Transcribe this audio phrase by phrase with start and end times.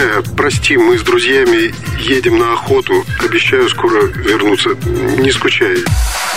[0.00, 3.04] Дорогая, прости, мы с друзьями едем на охоту.
[3.22, 4.70] Обещаю скоро вернуться.
[5.18, 5.76] Не скучай.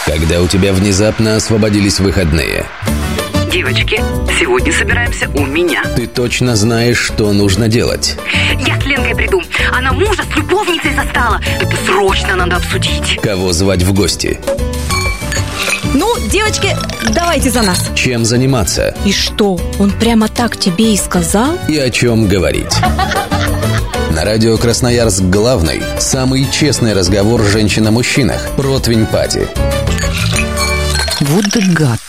[0.05, 2.65] Когда у тебя внезапно освободились выходные.
[3.49, 4.01] Девочки,
[4.37, 5.83] сегодня собираемся у меня.
[5.95, 8.17] Ты точно знаешь, что нужно делать.
[8.67, 9.41] Я с Ленкой приду.
[9.71, 11.39] Она мужа с любовницей застала.
[11.61, 13.17] Это срочно надо обсудить.
[13.21, 14.41] Кого звать в гости?
[15.93, 16.75] Ну, девочки,
[17.13, 17.91] давайте за нас.
[17.95, 18.95] Чем заниматься?
[19.05, 21.57] И что, он прямо так тебе и сказал?
[21.69, 22.73] И о чем говорить?
[24.13, 28.47] На радио Красноярск главный, самый честный разговор женщин о мужчинах.
[28.55, 29.47] Противень Пати.
[31.21, 31.99] Вот ты гад.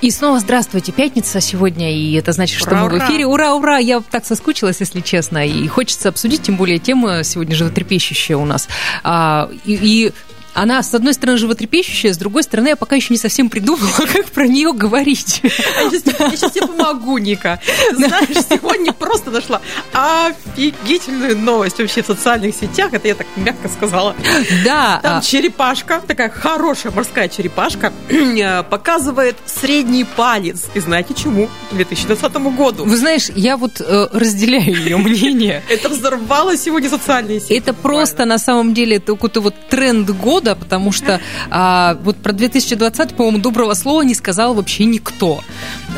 [0.00, 3.26] И снова здравствуйте, пятница сегодня, и это значит, что Ура, мы в эфире.
[3.26, 3.76] Ура, ура!
[3.76, 8.68] Я так соскучилась, если честно, и хочется обсудить, тем более тема сегодня животрепещущая у нас.
[9.02, 10.12] А, и, и
[10.62, 14.26] она, с одной стороны, животрепещущая, с другой стороны, я пока еще не совсем придумала, как
[14.26, 15.40] про нее говорить.
[15.42, 15.50] Я
[15.90, 17.60] сейчас тебе помогу, Ника.
[17.92, 19.60] Знаешь, сегодня просто нашла
[19.92, 22.92] офигительную новость вообще в социальных сетях.
[22.92, 24.14] Это я так мягко сказала.
[24.64, 30.66] Да, Там а, черепашка, такая хорошая морская черепашка, э, показывает средний палец.
[30.74, 31.48] И знаете чему?
[31.72, 32.84] 2020 году.
[32.84, 35.62] вы знаешь, я вот э, разделяю ее мнение.
[35.68, 37.54] Это взорвало сегодня социальные сети.
[37.54, 43.14] Это просто на самом деле какой-то вот тренд года, потому что а, вот про 2020,
[43.14, 45.40] по-моему, доброго слова не сказал вообще никто.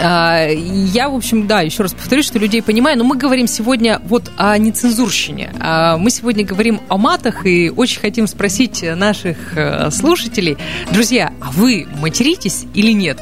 [0.01, 4.01] А, я, в общем, да, еще раз повторюсь, что людей понимаю, но мы говорим сегодня
[4.05, 5.53] вот о нецензурщине.
[5.61, 10.57] А, мы сегодня говорим о матах и очень хотим спросить наших э, слушателей,
[10.91, 13.19] друзья, а вы материтесь или нет?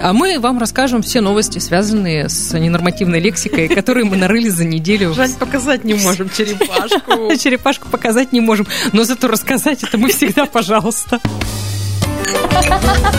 [0.00, 5.14] А мы вам расскажем все новости, связанные с ненормативной лексикой, которые мы нарыли за неделю.
[5.14, 7.34] Жаль, показать не можем черепашку.
[7.42, 10.65] Черепашку показать не можем, но зато рассказать это мы всегда, пожалуйста.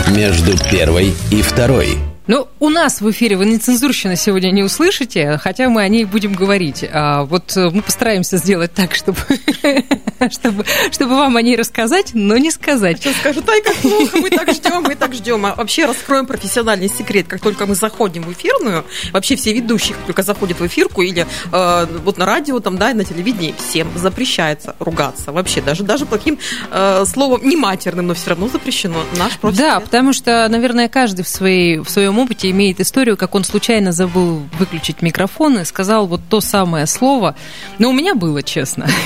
[0.09, 1.98] Между первой и второй.
[2.28, 6.34] Ну, у нас в эфире вы нецензурщина сегодня не услышите, хотя мы о ней будем
[6.34, 6.84] говорить.
[6.92, 9.17] А вот э, мы постараемся сделать так, чтобы,
[10.30, 13.00] чтобы, чтобы вам о ней рассказать, но не сказать.
[13.02, 15.46] Сейчас скажут, ай, как плохо, мы так ждем, мы так ждем.
[15.46, 17.28] А вообще раскроем профессиональный секрет.
[17.29, 21.88] Как только мы заходим в эфирную, вообще все ведущие, только заходят в эфирку или э,
[22.03, 25.31] вот на радио, там, да, и на телевидении, всем запрещается ругаться.
[25.31, 26.40] Вообще, даже, даже плохим
[26.72, 28.97] э, словом, не матерным, но все равно запрещено.
[29.18, 33.35] Наш профи- Да, потому что, наверное, каждый в, своей, в своем опыте имеет историю, как
[33.35, 37.35] он случайно забыл выключить микрофон и сказал вот то самое слово.
[37.79, 38.88] Но у меня было, честно.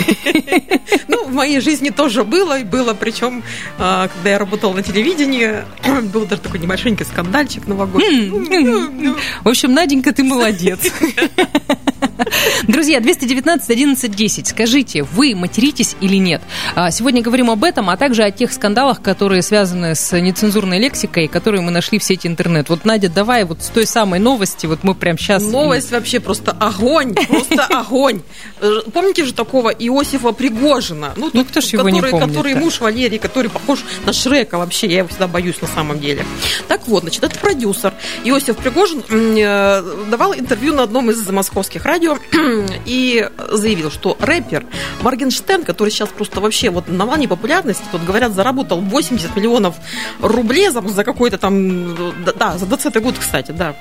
[1.08, 3.44] Ну, в моей жизни тоже было, и было, причем,
[3.78, 5.64] э, когда я работала на телевидении,
[6.14, 8.30] был даже такой небольшенький скандальчик новогодний.
[8.30, 10.80] Ну, В общем, Наденька, ты молодец.
[12.68, 14.48] Друзья, 219 11 10.
[14.48, 16.42] Скажите, вы материтесь или нет?
[16.76, 21.28] А, Сегодня говорим об этом, а также о тех скандалах, которые связаны с нецензурной лексикой,
[21.28, 22.70] которые мы нашли в сети интернет.
[22.70, 25.44] Вот, Надя, давай вот с той самой новости, вот мы прям сейчас...
[25.44, 28.22] Новость вообще просто огонь, просто огонь.
[28.94, 31.14] Помните же такого Иосифа Пригожина?
[31.16, 32.38] Ну, тот, кто ж его не который, помнит-то?
[32.38, 34.88] Который муж Валерии, который похож на Шрека вообще.
[34.88, 36.26] Я его всегда боюсь на самом деле.
[36.68, 37.94] Так вот, значит, это продюсер.
[38.24, 42.18] Иосиф Пригожин э, давал интервью на одном из московских радио
[42.86, 44.66] и заявил, что рэпер
[45.02, 49.76] Моргенштерн, который сейчас просто вообще вот на волне популярности, тут говорят, заработал 80 миллионов
[50.20, 51.96] рублей за, за какой-то там,
[52.36, 53.76] да, за 20 год, кстати, да.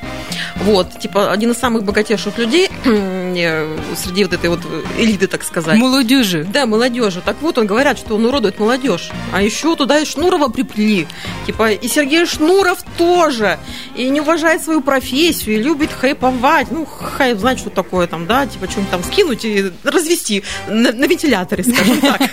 [0.57, 4.61] Вот, типа, один из самых богатейших людей э, среди вот этой вот
[4.99, 5.79] элиты, так сказать.
[5.79, 6.45] Молодежи.
[6.45, 7.23] Да, молодежи.
[7.25, 9.11] Так вот, он говорят, что он уродует молодежь.
[9.33, 11.07] А еще туда и Шнурова приплели.
[11.47, 13.59] Типа, и Сергей Шнуров тоже.
[13.97, 16.71] И не уважает свою профессию, и любит хайповать.
[16.71, 21.05] Ну, хайп, знать, что такое там, да, типа, что-нибудь там скинуть и развести на, на
[21.07, 22.21] вентиляторе, скажем так.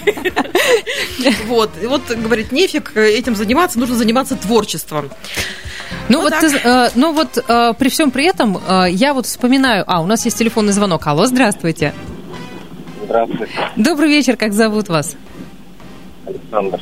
[1.47, 1.71] Вот.
[1.81, 5.09] И вот, говорит, нефиг этим заниматься, нужно заниматься творчеством.
[6.09, 9.25] Ну Вот вот, ты, э, ну вот э, при всем при этом э, я вот
[9.25, 9.83] вспоминаю...
[9.87, 11.05] А, у нас есть телефонный звонок.
[11.07, 11.93] Алло, здравствуйте.
[13.05, 15.15] Здравствуйте, Добрый вечер, как зовут вас?
[16.25, 16.79] Александр.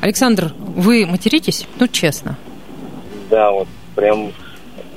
[0.00, 1.66] Александр, вы материтесь?
[1.78, 2.36] Ну, честно.
[3.30, 4.32] Да, вот прям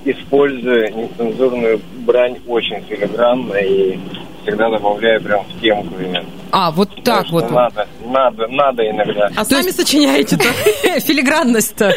[0.06, 4.00] использую нецензурную брань очень филигранно и
[4.44, 6.24] всегда добавляю прям в темку ее.
[6.52, 7.46] А, вот так Потому вот.
[7.46, 9.30] что Надо, надо, надо иногда.
[9.36, 10.46] А сами сочиняете-то?
[11.02, 11.94] Филигранность-то.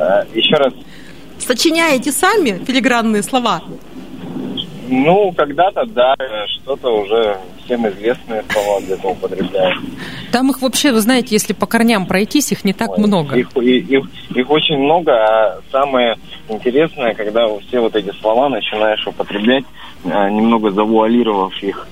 [0.00, 0.72] А, еще раз,
[1.38, 3.62] Сочиняете сами филигранные слова?
[4.90, 6.16] ну, когда-то, да,
[6.48, 9.76] что-то уже всем известные слова где-то употребляю.
[10.32, 13.36] Там их вообще, вы знаете, если по корням пройтись, их не так Ой, много.
[13.36, 14.04] Их, их,
[14.34, 16.16] их очень много, а самое
[16.48, 19.64] интересное, когда все вот эти слова начинаешь употреблять,
[20.04, 21.86] а, немного завуалировав их.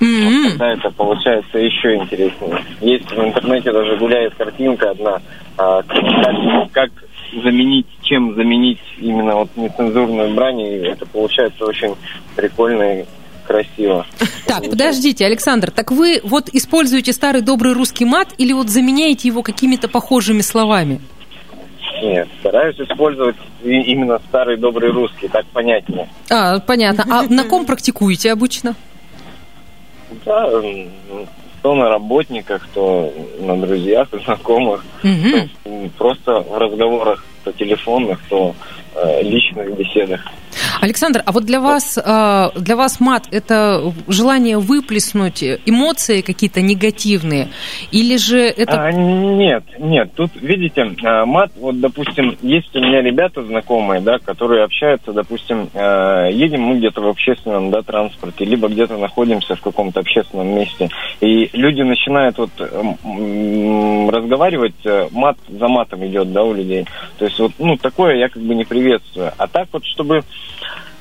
[0.00, 0.42] М-м.
[0.42, 2.62] Вот тогда это получается еще интереснее.
[2.82, 5.22] Есть в интернете даже гуляет картинка одна,
[5.56, 6.90] а, как, как
[7.42, 11.94] заменить, чем заменить именно вот нецензурную брань, и это получается очень
[12.34, 13.04] прикольно и
[13.46, 14.06] красиво.
[14.46, 19.42] Так, подождите, Александр, так вы вот используете старый добрый русский мат или вот заменяете его
[19.42, 21.00] какими-то похожими словами?
[22.02, 26.08] Нет, стараюсь использовать именно старый добрый русский, так понятнее.
[26.30, 27.06] А, понятно.
[27.08, 28.74] А на ком практикуете обычно?
[30.24, 30.50] Да,
[31.56, 34.84] м, то на работниках, то на друзьях, знакомых.
[35.02, 35.30] Мгм.
[35.30, 38.54] То есть, м, Просто в разговорах, то телефонных, то
[38.94, 40.20] э, личных беседах.
[40.80, 47.48] Александр, а вот для вас, а, для вас мат– это желание выплеснуть эмоции какие-то негативные?
[47.90, 48.86] Или же это...
[48.86, 54.18] А, нет, нет, тут, видите, а, мат, вот, допустим, есть у меня ребята знакомые, да,
[54.18, 59.60] которые общаются, допустим, э, едем мы где-то в общественном, да, транспорте, либо где-то находимся в
[59.60, 60.88] каком-то общественном месте,
[61.20, 62.50] и люди начинают вот
[64.10, 66.86] разговаривать, э, мат за матом идет, да, у людей.
[67.18, 69.32] То есть вот, ну, такое я как бы не приветствую.
[69.36, 70.22] А так вот, чтобы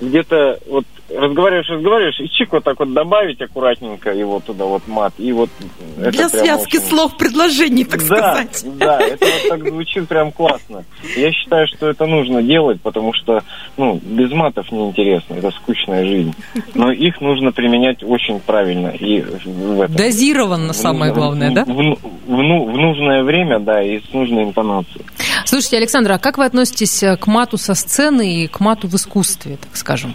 [0.02, 5.14] где-то вот разговариваешь, разговариваешь, и чик вот так вот добавить аккуратненько его туда вот мат,
[5.18, 5.50] и вот
[5.98, 8.66] Для связки очень- слов, предложений, так да, сказать.
[8.78, 10.84] Да, это вот так звучит прям классно.
[11.16, 13.44] Я считаю, что это нужно делать, потому что,
[13.78, 16.34] ну, без матов неинтересно, это скучная жизнь.
[16.74, 19.96] Но их нужно применять очень правильно и в этом.
[19.96, 21.66] Дозированно, в самое нужное- главное, да?
[21.66, 21.98] В, в-
[22.28, 25.06] в ну- в нужное время, да, и с нужной интонацией.
[25.46, 29.58] Слушайте, Александр, а как вы относитесь к мату со сцены и к мату в искусстве,
[29.58, 30.14] так скажем?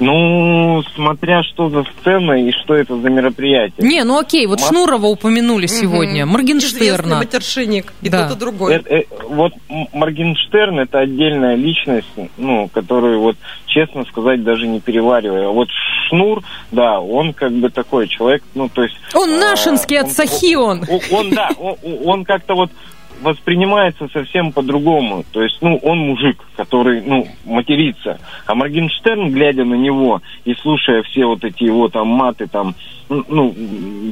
[0.00, 3.86] Ну, смотря что за сцена и что это за мероприятие.
[3.88, 7.16] Не, ну окей, вот Мат- Шнурова упомянули сегодня, Известный Моргенштерна.
[7.16, 8.28] матершинник и Да.
[8.28, 8.74] тот, и другой.
[8.76, 9.52] Э- э, вот
[9.92, 12.06] Моргенштерн это отдельная личность,
[12.36, 13.36] ну, которую вот,
[13.66, 15.48] честно сказать, даже не перевариваю.
[15.48, 15.68] А вот
[16.08, 18.94] Шнур, да, он как бы такой человек, ну, то есть...
[19.14, 20.84] Он а, нашинский от он- Сахи он.
[20.88, 22.70] Он, он, да, он, он как-то вот
[23.20, 25.24] воспринимается совсем по-другому.
[25.32, 28.18] То есть, ну, он мужик, который, ну, матерится.
[28.46, 32.74] А Моргенштерн, глядя на него и слушая все вот эти его там маты, там,
[33.08, 33.54] ну,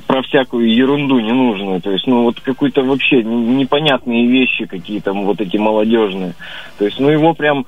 [0.06, 5.56] про всякую ерунду ненужную, то есть, ну, вот какую-то вообще непонятные вещи какие-то, вот эти
[5.56, 6.34] молодежные.
[6.78, 7.66] То есть, ну, его прям,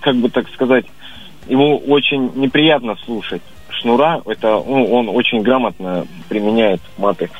[0.00, 0.86] как бы так сказать,
[1.48, 3.42] его очень неприятно слушать.
[3.70, 7.30] Шнура, это, ну, он очень грамотно применяет маты.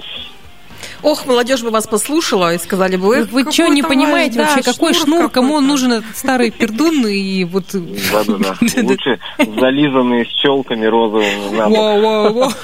[1.02, 3.06] Ох, молодежь бы вас послушала и сказали бы...
[3.06, 5.68] Вы, «Эх, вы какой что, не понимаете да, вообще, какой шнур, кому он какой-то».
[5.68, 7.64] нужен этот старый пердун и вот...
[7.72, 8.56] Да-да-да.
[8.82, 12.58] Лучше зализанные с челками розовыми.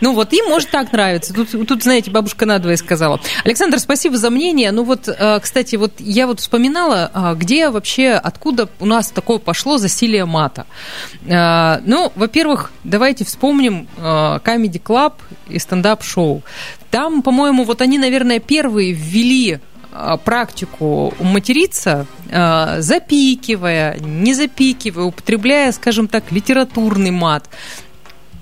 [0.00, 1.34] Ну вот им может так нравится.
[1.34, 3.20] Тут, тут, знаете, бабушка надвое сказала.
[3.44, 4.72] Александр, спасибо за мнение.
[4.72, 9.38] Ну вот, э, кстати, вот я вот вспоминала, а, где вообще, откуда у нас такое
[9.38, 10.66] пошло засилие мата.
[11.26, 15.14] Э, Ну, во-первых, давайте вспомним э, Comedy Club
[15.48, 16.42] и стендап-шоу.
[16.90, 19.58] Там, по-моему, вот они, наверное, первые ввели
[19.92, 27.48] э, практику материться, э, запикивая, не запикивая, употребляя, скажем так, литературный мат.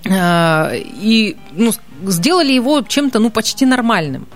[0.04, 1.72] Э, И ну,
[2.06, 4.26] сделали его чем-то ну, почти нормальным.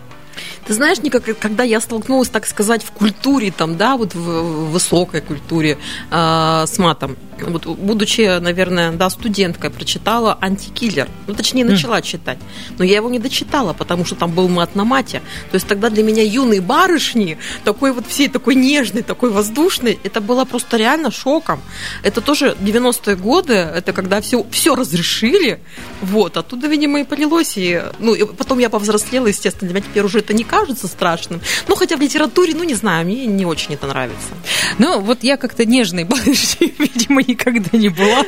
[0.66, 5.20] Ты знаешь, Ника, когда я столкнулась, так сказать, в культуре, там, да, вот в, высокой
[5.20, 5.78] культуре
[6.10, 11.08] э, с матом, вот, будучи, наверное, да, студенткой, прочитала «Антикиллер».
[11.26, 12.38] Ну, точнее, начала читать.
[12.78, 15.22] Но я его не дочитала, потому что там был мат на мате.
[15.50, 20.20] То есть тогда для меня юные барышни, такой вот всей такой нежный, такой воздушный, это
[20.20, 21.60] было просто реально шоком.
[22.02, 25.60] Это тоже 90-е годы, это когда все, все разрешили,
[26.00, 27.54] вот, оттуда, видимо, и полилось.
[27.56, 31.40] И, ну, и потом я повзрослела, естественно, для меня теперь уже это не кажется страшным.
[31.66, 34.34] Ну, хотя в литературе, ну, не знаю, мне не очень это нравится.
[34.78, 38.24] Ну, вот я как-то нежной барышней, видимо, никогда не была.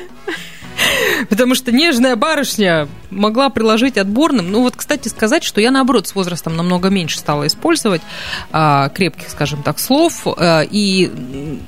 [1.29, 4.51] Потому что нежная барышня могла приложить отборным.
[4.51, 8.03] Ну вот, кстати, сказать, что я, наоборот, с возрастом намного меньше стала использовать
[8.51, 10.27] а, крепких, скажем так, слов.
[10.27, 11.61] а, и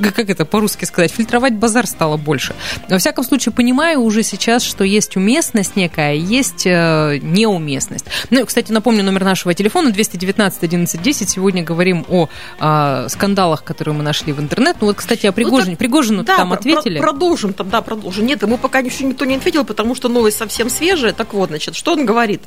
[0.00, 2.54] как это по-русски сказать, фильтровать базар стало больше.
[2.88, 8.06] Во всяком случае, понимаю уже сейчас, что есть уместность некая, есть э, неуместность.
[8.30, 11.30] Ну, и, кстати, напомню номер нашего телефона 219 11 10.
[11.30, 14.76] Сегодня говорим о а, скандалах, которые мы нашли в интернет.
[14.80, 15.72] Ну вот, кстати, о Пригожине.
[15.72, 16.98] так- Пригожину Да, там ответили.
[16.98, 18.26] про- продолжим там, да, продолжим.
[18.26, 21.12] Нет, ему пока еще никто не ответил, потому что новость совсем свежая.
[21.12, 22.42] Так вот, значит, что он говорит?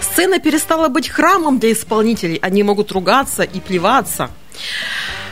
[0.00, 2.36] Сцена перестала быть храмом для исполнителей.
[2.36, 4.30] Они могут ругаться и плеваться.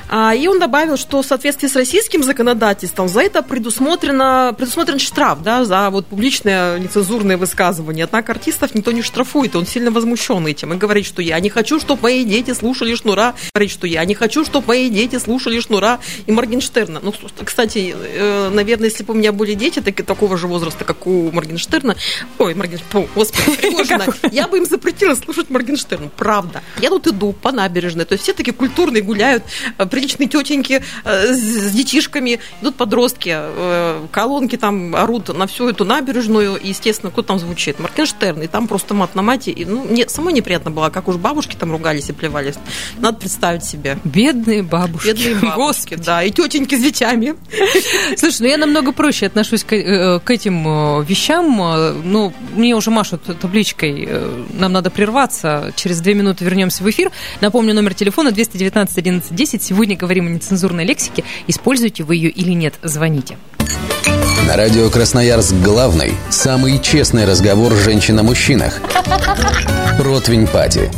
[0.08, 5.42] А, И он добавил, что в соответствии с российским законодательством за это предусмотрено, предусмотрен штраф,
[5.42, 8.04] да, за вот публичное нецензурное высказывание.
[8.04, 10.72] Однако артистов никто не штрафует, он сильно возмущен этим.
[10.72, 13.34] И говорит, что я не хочу, чтобы мои дети слушали Шнура.
[13.54, 17.00] Говорит, что я не хочу, чтобы мои дети слушали Шнура и Моргенштерна.
[17.02, 17.12] Ну,
[17.44, 21.32] кстати, э, наверное, если бы у меня были дети так, такого же возраста, как у
[21.32, 21.96] Моргенштерна,
[22.38, 26.10] ой, Моргенштерна, господи, Пригожина, я бы им запретила слушать Моргенштерна.
[26.16, 26.62] Правда.
[26.80, 29.42] Я тут иду по набережной, то есть все такие культурные гуляют,
[29.78, 35.86] э, приличные тетеньки э, с, детишками, идут подростки, э, колонки там орут на всю эту
[35.86, 37.78] набережную, и, естественно, кто там звучит?
[37.78, 39.52] Моргенштерн, и там просто мат на мате.
[39.52, 42.56] И, ну, мне самой неприятно было, как уж бабушки там ругались и плевались.
[42.98, 43.98] Надо представить себе.
[44.04, 45.08] Бедные бабушки.
[45.08, 47.32] Бедные бабушки, да, и тетеньки с детьми.
[48.18, 51.46] Слушай, ну я намного проще отношусь к, э, к этим вещам.
[52.04, 54.08] Ну, мне уже машут табличкой.
[54.58, 55.72] Нам надо прерваться.
[55.74, 57.10] Через две минуты вернемся в эфир.
[57.40, 59.62] Напомню, номер телефона 219 11 10.
[59.62, 61.24] Сегодня говорим о нецензурной лексике.
[61.46, 62.74] Используете вы ее или нет?
[62.82, 63.36] Звоните.
[64.46, 68.80] На радио Красноярск главный, самый честный разговор женщин о мужчинах.
[69.98, 70.90] Противень Пати.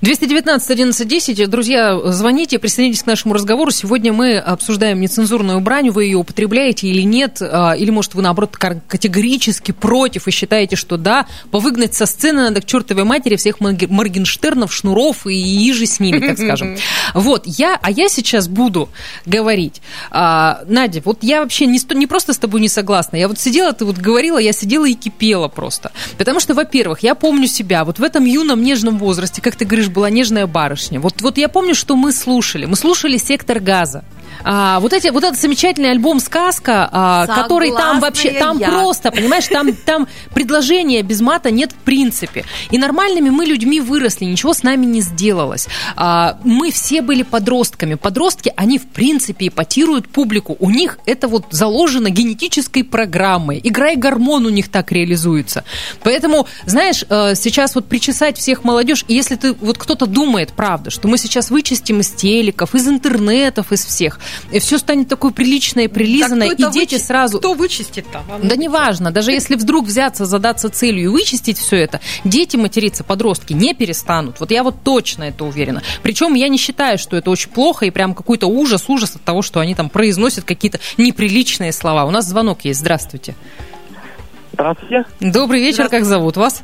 [0.00, 1.50] 219 11 10.
[1.50, 3.70] Друзья, звоните, присоединитесь к нашему разговору.
[3.70, 5.90] Сегодня мы обсуждаем нецензурную брань.
[5.90, 7.38] Вы ее употребляете или нет?
[7.40, 12.60] А, Или, может, вы, наоборот, категорически против и считаете, что да, повыгнать со сцены надо
[12.60, 16.76] к чертовой матери всех Морге- Моргенштернов, Шнуров и иже с ними, так скажем.
[17.14, 18.88] Вот, я, а я сейчас буду
[19.26, 19.80] говорить.
[20.10, 23.16] А, Надя, вот я вообще не, не просто с тобой не согласна.
[23.16, 25.90] Я вот сидела, ты вот говорила, я сидела и кипела просто.
[26.16, 29.87] Потому что, во-первых, я помню себя вот в этом юном нежном возрасте, как ты говоришь,
[29.88, 31.00] была нежная барышня.
[31.00, 32.66] Вот, вот я помню, что мы слушали.
[32.66, 34.04] Мы слушали «Сектор газа».
[34.44, 38.68] А, вот, эти, вот этот замечательный альбом «Сказка», а, который там вообще, там я.
[38.68, 42.44] просто, понимаешь, там, там предложения без мата нет в принципе.
[42.70, 45.68] И нормальными мы людьми выросли, ничего с нами не сделалось.
[45.96, 47.94] А, мы все были подростками.
[47.94, 50.56] Подростки, они в принципе эпатируют публику.
[50.58, 53.60] У них это вот заложено генетической программой.
[53.62, 55.64] Игра и гормон у них так реализуется.
[56.02, 60.90] Поэтому, знаешь, э, сейчас вот причесать всех молодежь, и если ты, вот кто-то думает, правда,
[60.90, 65.88] что мы сейчас вычистим из телеков, из интернетов, из всех, и все станет такое приличное
[65.88, 67.38] прилизанное, Так и дети вычи- сразу...
[67.38, 68.18] Кто вычистит-то?
[68.28, 72.56] А, ну, Да неважно, даже если вдруг взяться, задаться целью и вычистить все это, дети
[72.56, 74.40] материться, подростки не перестанут.
[74.40, 75.82] Вот я вот точно это уверена.
[76.02, 79.42] Причем я не считаю, что это очень плохо и прям какой-то ужас, ужас от того,
[79.42, 82.04] что они там произносят какие-то неприличные слова.
[82.04, 82.80] У нас звонок есть.
[82.80, 83.34] Здравствуйте.
[84.52, 85.04] Здравствуйте.
[85.20, 86.62] Добрый вечер, как зовут вас?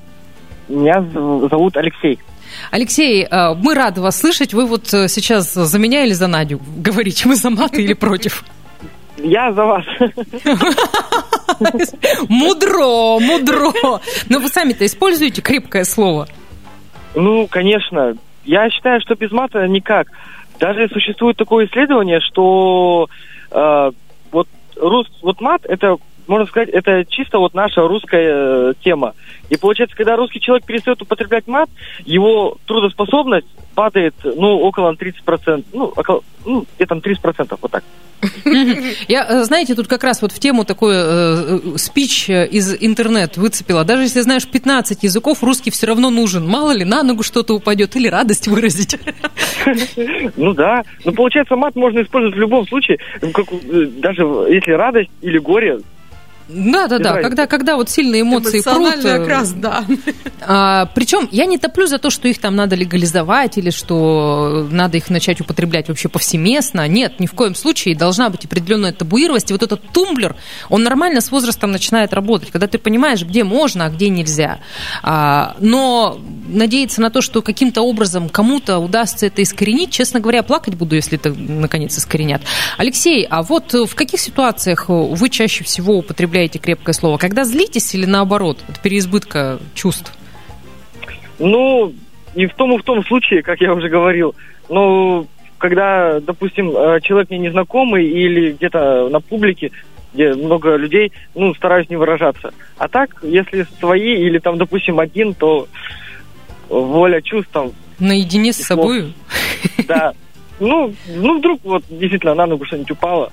[0.68, 2.18] Меня зов- зовут Алексей.
[2.70, 4.54] Алексей, э, мы рады вас слышать.
[4.54, 7.28] Вы вот э, сейчас за меня или за Надю говорите?
[7.28, 8.44] Мы за маты или против?
[9.18, 9.84] Я за вас.
[12.28, 13.72] Мудро, мудро.
[14.28, 16.26] Но вы сами-то используете крепкое слово?
[17.14, 18.14] Ну, конечно.
[18.44, 20.08] Я считаю, что без мата никак.
[20.58, 23.08] Даже существует такое исследование, что
[23.50, 23.90] э,
[24.30, 29.14] вот, рус, вот мат это можно сказать, это чисто вот наша русская э, тема.
[29.50, 31.68] И получается, когда русский человек перестает употреблять мат,
[32.04, 37.84] его трудоспособность падает, ну, около 30%, ну, около, ну, где-то 30%, вот так.
[39.08, 42.74] Я, э, знаете, тут как раз вот в тему такой э, э, спич э, из
[42.80, 43.84] интернет выцепила.
[43.84, 46.46] Даже если знаешь 15 языков, русский все равно нужен.
[46.46, 48.96] Мало ли, на ногу что-то упадет или радость выразить.
[50.36, 50.82] Ну да.
[51.04, 52.98] Но получается, мат можно использовать в любом случае,
[53.32, 53.46] как,
[53.98, 55.78] даже если радость или горе.
[56.48, 57.22] Да, да, да.
[57.22, 59.04] Когда, когда вот сильные эмоции прут.
[59.04, 59.84] Э, окрас, да.
[60.46, 64.98] А, причем я не топлю за то, что их там надо легализовать или что надо
[64.98, 66.86] их начать употреблять вообще повсеместно.
[66.86, 67.96] Нет, ни в коем случае.
[67.96, 69.50] Должна быть определенная табуированность.
[69.50, 70.36] И вот этот тумблер,
[70.68, 74.58] он нормально с возрастом начинает работать, когда ты понимаешь, где можно, а где нельзя.
[75.02, 80.74] А, но надеяться на то, что каким-то образом кому-то удастся это искоренить, честно говоря, плакать
[80.74, 82.42] буду, если это наконец искоренят.
[82.76, 87.18] Алексей, а вот в каких ситуациях вы чаще всего употребляете крепкое слово?
[87.18, 90.12] Когда злитесь или наоборот, от переизбытка чувств?
[91.38, 91.92] Ну,
[92.34, 94.34] и в том и в том случае, как я уже говорил,
[94.68, 95.26] ну,
[95.58, 99.70] когда, допустим, э, человек мне незнакомый или где-то на публике,
[100.12, 102.52] где много людей, ну, стараюсь не выражаться.
[102.78, 105.68] А так, если свои или там, допустим, один, то
[106.68, 109.14] воля чувств там, Наедине с собой?
[109.86, 110.12] да.
[110.60, 113.32] Ну, ну, вдруг вот действительно на ногу что-нибудь упало.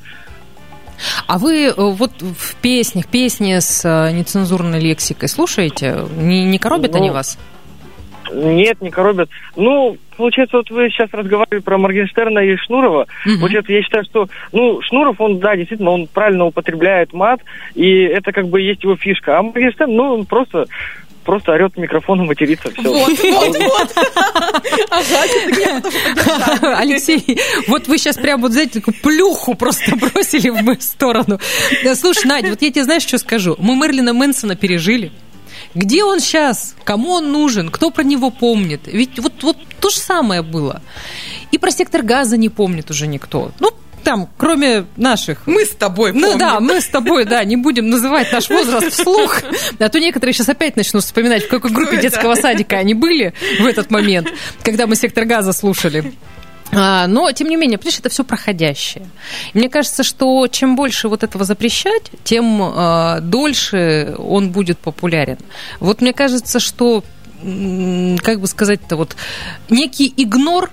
[1.27, 6.05] А вы э, вот в песнях, песни с э, нецензурной лексикой слушаете?
[6.17, 7.37] Не, не коробят Ну, они вас?
[8.33, 9.29] Нет, не коробят.
[9.55, 13.07] Ну, получается, вот вы сейчас разговаривали про Моргенштерна и Шнурова.
[13.25, 13.39] Мгм.
[13.39, 17.41] Получается, я считаю, что, ну, Шнуров, он, да, действительно, он правильно употребляет мат,
[17.75, 19.37] и это как бы есть его фишка.
[19.37, 20.67] А Моргенштерн, ну, он просто
[21.23, 22.71] просто орет в микрофон и матерится.
[22.71, 22.81] Все.
[22.81, 23.95] Вот, вот, вот.
[24.89, 26.61] Поддержать.
[26.79, 31.39] Алексей, вот вы сейчас прям вот, знаете, такую плюху просто бросили в мою сторону.
[31.95, 33.55] Слушай, Надя, вот я тебе знаешь, что скажу?
[33.59, 35.11] Мы Мерлина Мэнсона пережили.
[35.73, 36.75] Где он сейчас?
[36.83, 37.69] Кому он нужен?
[37.69, 38.81] Кто про него помнит?
[38.85, 40.81] Ведь вот, вот то же самое было.
[41.51, 43.51] И про сектор газа не помнит уже никто.
[43.59, 43.71] Ну,
[44.01, 45.45] там, кроме наших.
[45.45, 46.37] Мы с тобой Ну помним.
[46.39, 49.41] да, мы с тобой, да, не будем называть наш возраст вслух,
[49.79, 53.65] а то некоторые сейчас опять начнут вспоминать, в какой группе детского садика они были в
[53.65, 54.27] этот момент,
[54.63, 56.13] когда мы «Сектор газа» слушали.
[56.73, 59.05] А, Но, тем не менее, понимаешь, это все проходящее.
[59.53, 65.37] И мне кажется, что чем больше вот этого запрещать, тем э, дольше он будет популярен.
[65.81, 67.03] Вот мне кажется, что,
[67.41, 69.15] как бы сказать-то, вот
[69.69, 70.69] некий игнор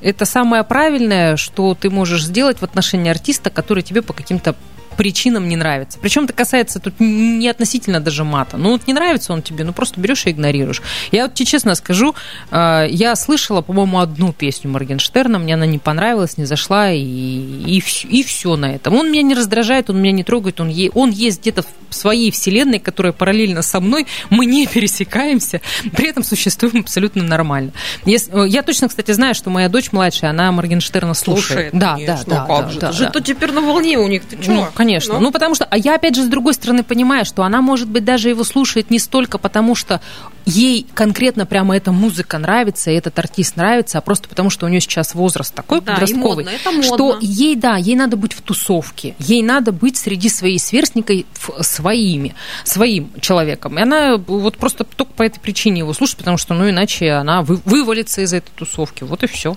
[0.00, 4.54] это самое правильное, что ты можешь сделать в отношении артиста, который тебе по каким-то
[5.00, 5.98] причинам не нравится.
[5.98, 8.58] Причем это касается тут не относительно даже мата.
[8.58, 10.82] Ну, вот не нравится он тебе, ну просто берешь и игнорируешь.
[11.10, 12.14] Я вот тебе честно скажу,
[12.50, 17.82] э, я слышала, по-моему, одну песню Моргенштерна, мне она не понравилась, не зашла, и, и,
[18.10, 18.94] и все на этом.
[18.94, 22.30] Он меня не раздражает, он меня не трогает, он, е- он есть где-то в своей
[22.30, 25.62] вселенной, которая параллельно со мной, мы не пересекаемся,
[25.96, 27.72] при этом существуем абсолютно нормально.
[28.04, 31.70] Ес- э, Я точно, кстати, знаю, что моя дочь младшая, она Моргенштерна слушает.
[31.72, 33.10] да, конечно, да, да, ну как да, же, да, это же да.
[33.12, 34.52] то теперь на волне у них, ты чё?
[34.52, 34.89] Ну, конечно.
[34.98, 35.20] Ну.
[35.20, 35.64] Ну, потому что...
[35.70, 38.90] А я, опять же, с другой стороны понимаю, что она, может быть, даже его слушает
[38.90, 40.00] не столько потому, что
[40.46, 44.68] ей конкретно прямо эта музыка нравится, и этот артист нравится, а просто потому, что у
[44.68, 46.82] нее сейчас возраст такой Да, подростковый, модно, это модно.
[46.82, 51.24] что ей, да, ей надо быть в тусовке, ей надо быть среди своих сверстников
[51.60, 53.78] своими, своим человеком.
[53.78, 57.42] И она вот просто только по этой причине его слушает, потому что, ну, иначе она
[57.42, 59.04] вы- вывалится из этой тусовки.
[59.04, 59.56] Вот и все.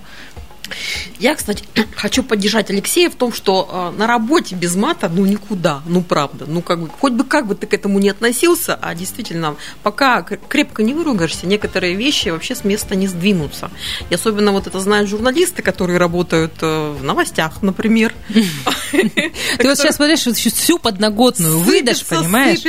[1.18, 1.64] Я, кстати,
[1.96, 6.44] хочу поддержать Алексея в том, что э, на работе без мата, ну, никуда, ну, правда.
[6.46, 10.22] Ну, как бы, хоть бы как бы ты к этому не относился, а действительно, пока
[10.22, 13.70] крепко не выругаешься, некоторые вещи вообще с места не сдвинутся.
[14.10, 18.14] И особенно вот это знают журналисты, которые работают э, в новостях, например.
[18.92, 22.60] Ты вот сейчас смотришь, всю подноготную выдашь, понимаешь?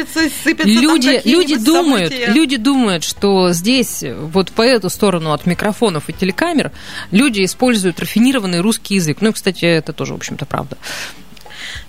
[0.64, 6.72] Люди, люди думают, люди думают, что здесь, вот по эту сторону от микрофонов и телекамер,
[7.12, 9.18] люди используют рафинированный русский язык.
[9.22, 10.78] Ну, и, кстати, это тоже, в общем-то, правда.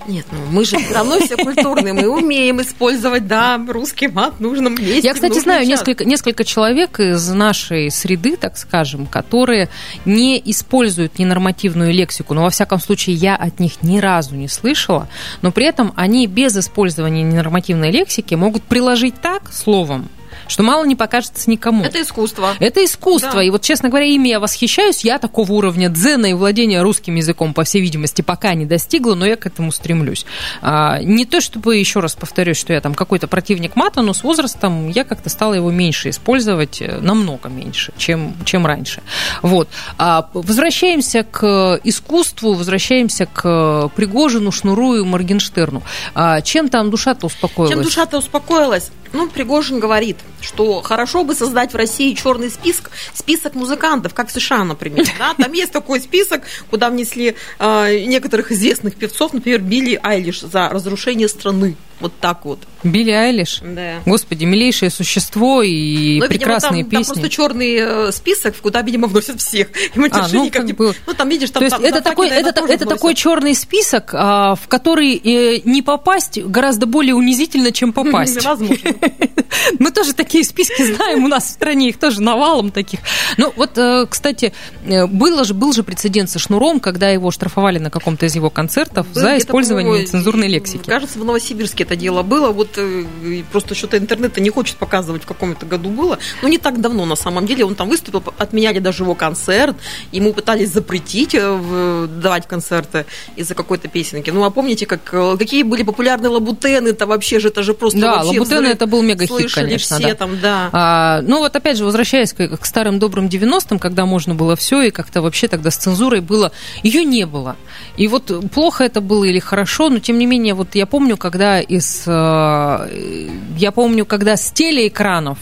[0.08, 4.40] Нет, ну мы же все равно все культурные, мы умеем использовать, да, русский мат в
[4.40, 5.00] нужном месте.
[5.08, 5.68] Я, кстати, знаю час.
[5.68, 9.68] несколько, несколько человек из нашей среды, так скажем, которые
[10.04, 15.08] не используют ненормативную лексику, но, во всяком случае, я от них ни разу не слышала,
[15.42, 20.08] но при этом они без использования ненормативной лексики могут приложить так словом,
[20.49, 21.85] что мало не покажется никому.
[21.85, 22.54] Это искусство.
[22.59, 23.35] Это искусство.
[23.35, 23.43] Да.
[23.43, 25.04] И вот, честно говоря, ими я восхищаюсь.
[25.04, 29.26] Я такого уровня дзена и владения русским языком, по всей видимости, пока не достигла, но
[29.26, 30.26] я к этому стремлюсь.
[30.63, 34.23] А, не то, чтобы, еще раз повторюсь, что я там какой-то противник мата, но с
[34.23, 39.02] возрастом я как-то стала его меньше использовать, э, намного меньше, чем, чем раньше.
[39.43, 39.69] Вот.
[39.99, 45.82] А, возвращаемся к искусству, возвращаемся к Пригожину, Шнуру и Моргенштерну.
[46.15, 47.75] А, чем там душа-то успокоилась?
[47.75, 48.91] Чем душа-то успокоилась?
[49.12, 54.32] Ну, Пригожин говорит, что хорошо бы создать в России черный список, список музыкантов, как в
[54.32, 55.06] США, например.
[55.19, 55.34] Да?
[55.34, 61.28] Там есть такой список, куда внесли э, некоторых известных певцов, например, Билли Айлиш за разрушение
[61.28, 61.76] страны.
[62.00, 62.59] Вот так вот.
[62.82, 63.61] Билли Айлиш?
[63.63, 64.00] Да.
[64.04, 67.13] Господи, милейшее существо и Но, видимо, прекрасные там, там песни.
[67.15, 67.75] просто черный
[68.09, 69.69] э, список, куда, видимо, вносят всех.
[69.95, 72.11] И матершинников ну, как не- бы- ну, там, видишь, там, То есть там это Дафаки,
[72.11, 72.89] такой, это, это вносят.
[72.89, 78.45] такой черный список, а, в который э, не попасть гораздо более унизительно, чем попасть.
[78.45, 78.76] Возможно.
[79.78, 83.00] Мы тоже такие списки знаем, у нас в стране их тоже навалом таких.
[83.39, 84.52] Ну вот, э, кстати,
[84.85, 88.50] э, было же, был же прецедент со Шнуром, когда его штрафовали на каком-то из его
[88.50, 90.87] концертов за использование и- лексики.
[90.89, 92.50] Кажется, в Новосибирске это дело было.
[92.50, 93.04] Вот э,
[93.52, 96.18] просто что-то интернета не хочет показывать, в каком это году было.
[96.42, 97.64] Но не так давно, на самом деле.
[97.64, 99.76] Он там выступил, отменяли даже его концерт.
[100.12, 104.30] Ему пытались запретить э, давать концерты из-за какой-то песенки.
[104.30, 106.88] Ну, а помните, как, э, какие были популярные лабутены?
[106.88, 108.75] Это вообще же, это же просто Да, вообще «Лабутены» взрыв.
[108.75, 110.14] это был мега-хит, Слышали конечно, все да.
[110.14, 110.68] там, да.
[110.72, 114.82] А, ну вот опять же, возвращаясь к, к старым добрым 90-м, когда можно было все,
[114.82, 117.56] и как-то вообще тогда с цензурой было, ее не было.
[117.96, 121.60] И вот плохо это было или хорошо, но тем не менее, вот я помню, когда
[121.76, 125.39] из, э, я помню, когда с телеэкранов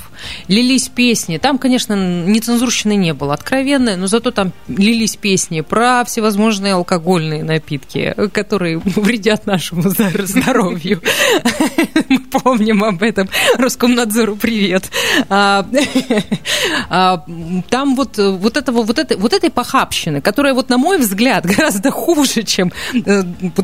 [0.49, 6.75] лились песни, там, конечно, нецензурщины не было, откровенная, но зато там лились песни про всевозможные
[6.75, 11.01] алкогольные напитки, которые вредят нашему здор- здоровью.
[12.09, 13.29] Мы помним об этом.
[13.57, 14.85] Роскомнадзору привет.
[15.29, 15.66] А,
[16.88, 17.25] а,
[17.70, 21.90] Там вот, вот, этого, вот, этой, вот этой похабщины, которая, вот, на мой взгляд, гораздо
[21.90, 23.23] хуже, чем э,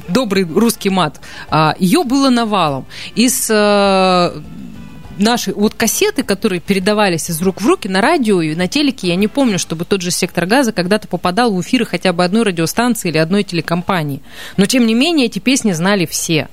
[0.09, 2.87] добрый русский мат, а, ее было навалом.
[3.15, 4.41] Из э,
[5.19, 9.17] наши вот кассеты, которые передавались из рук в руки на радио и на телеке, я
[9.17, 13.09] не помню, чтобы тот же сектор газа когда-то попадал в эфиры хотя бы одной радиостанции
[13.09, 14.23] или одной телекомпании.
[14.57, 16.49] Но тем не менее эти песни знали все.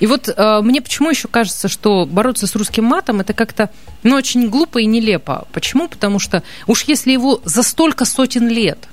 [0.00, 3.70] И вот э, мне почему еще кажется, что бороться с русским матом это как-то
[4.02, 5.46] ну, очень глупо и нелепо.
[5.52, 5.88] Почему?
[5.88, 8.88] Потому что уж если его за столько сотен лет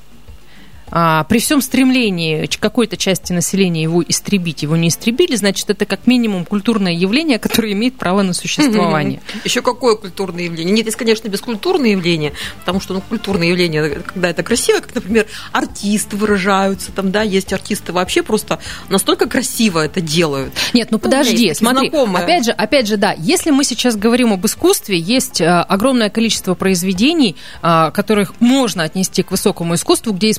[0.91, 6.07] а, при всем стремлении какой-то части населения его истребить, его не истребили, значит, это как
[6.07, 9.21] минимум культурное явление, которое имеет право на существование.
[9.43, 10.73] Еще какое культурное явление?
[10.73, 15.25] Нет, есть, конечно, бескультурное явление, потому что ну, культурное явление, когда это красиво, как, например,
[15.51, 20.53] артисты выражаются, там, да, есть артисты вообще просто настолько красиво это делают.
[20.73, 21.89] Нет, ну Ну, подожди, есть смотри.
[21.89, 22.23] знакомые.
[22.23, 26.53] Опять же, опять же, да, если мы сейчас говорим об искусстве, есть э, огромное количество
[26.53, 30.29] произведений, э, которых можно отнести к высокому искусству, где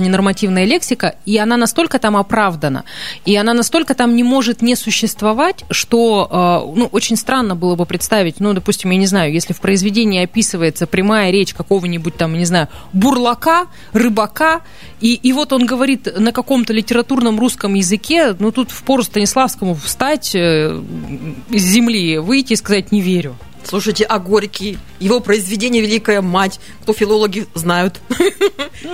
[0.00, 2.84] используется ненормативная лексика, и она настолько там оправдана,
[3.24, 7.86] и она настолько там не может не существовать, что, э, ну, очень странно было бы
[7.86, 12.46] представить, ну, допустим, я не знаю, если в произведении описывается прямая речь какого-нибудь там, не
[12.46, 14.60] знаю, бурлака, рыбака,
[15.00, 20.34] и, и вот он говорит на каком-то литературном русском языке, ну, тут впору Станиславскому встать
[20.34, 20.80] э,
[21.50, 23.36] из земли, выйти и сказать «не верю».
[23.64, 28.00] Слушайте, а Горький, его произведение «Великая мать», кто филологи знают.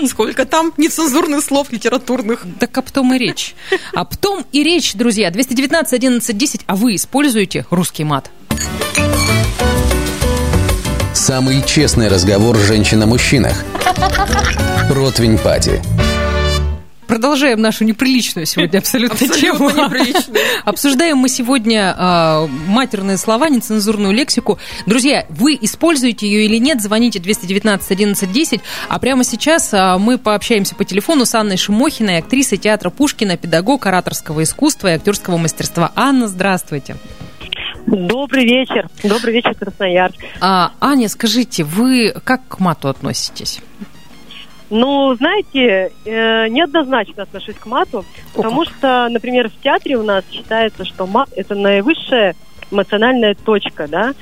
[0.09, 2.45] Сколько там нецензурных слов литературных.
[2.61, 3.55] Так об том и речь.
[3.95, 5.31] Об том и речь, друзья.
[5.31, 8.31] 219 11 10, а вы используете русский мат?
[11.15, 13.65] Самый честный разговор женщин о мужчинах.
[14.91, 15.83] Ротвень Пати.
[17.07, 19.69] Продолжаем нашу неприличную сегодня абсолютно, тему.
[19.69, 20.38] Абсолютно неприличную.
[20.64, 24.59] Обсуждаем мы сегодня э, матерные слова, нецензурную лексику.
[24.87, 28.61] Друзья, вы используете ее или нет, звоните 219 11 10.
[28.88, 33.87] А прямо сейчас э, мы пообщаемся по телефону с Анной Шимохиной, актрисой театра Пушкина, педагог
[33.87, 35.92] ораторского искусства и актерского мастерства.
[35.95, 36.97] Анна, здравствуйте.
[37.87, 38.88] Добрый вечер.
[39.05, 40.16] Добрый вечер, Красноярск.
[40.40, 43.61] А, Аня, скажите, вы как к мату относитесь?
[44.69, 50.85] Ну, знаете, э, неоднозначно отношусь к мату, потому что, например, в театре у нас считается,
[50.85, 52.35] что мат– это наивысшая
[52.73, 54.15] эмоциональная точка, да,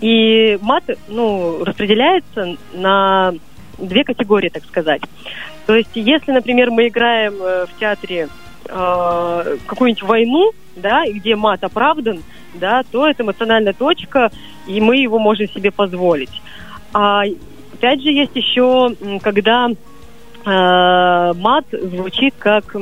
[0.00, 3.32] и мат, ну, распределяется на
[3.78, 5.00] две категории, так сказать.
[5.64, 8.28] То есть, если, например, мы играем э, в театре
[8.68, 12.22] э, какую-нибудь войну, да, и где мат оправдан,
[12.54, 14.30] да, то это эмоциональная точка,
[14.66, 16.42] и мы его можем себе позволить.
[16.92, 17.24] А
[17.76, 22.74] опять же есть еще, когда э, мат звучит как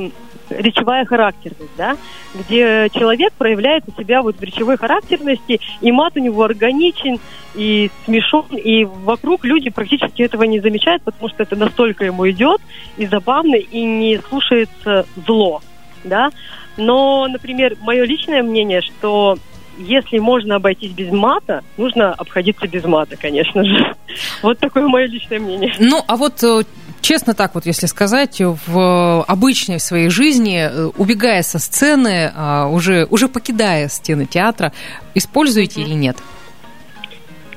[0.49, 1.97] речевая характерность, да,
[2.33, 7.19] где человек проявляет у себя вот в речевой характерности, и мат у него органичен,
[7.55, 12.61] и смешон, и вокруг люди практически этого не замечают, потому что это настолько ему идет,
[12.97, 15.61] и забавно, и не слушается зло,
[16.03, 16.29] да.
[16.77, 19.37] Но, например, мое личное мнение, что
[19.77, 23.95] если можно обойтись без мата, нужно обходиться без мата, конечно же.
[24.41, 25.73] Вот такое мое личное мнение.
[25.79, 26.63] Ну, а вот э,
[27.01, 33.05] честно так вот, если сказать, в обычной своей жизни, э, убегая со сцены, а, уже,
[33.09, 34.71] уже покидая стены театра,
[35.13, 36.17] используете или нет?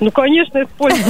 [0.01, 1.05] Ну, конечно, использую.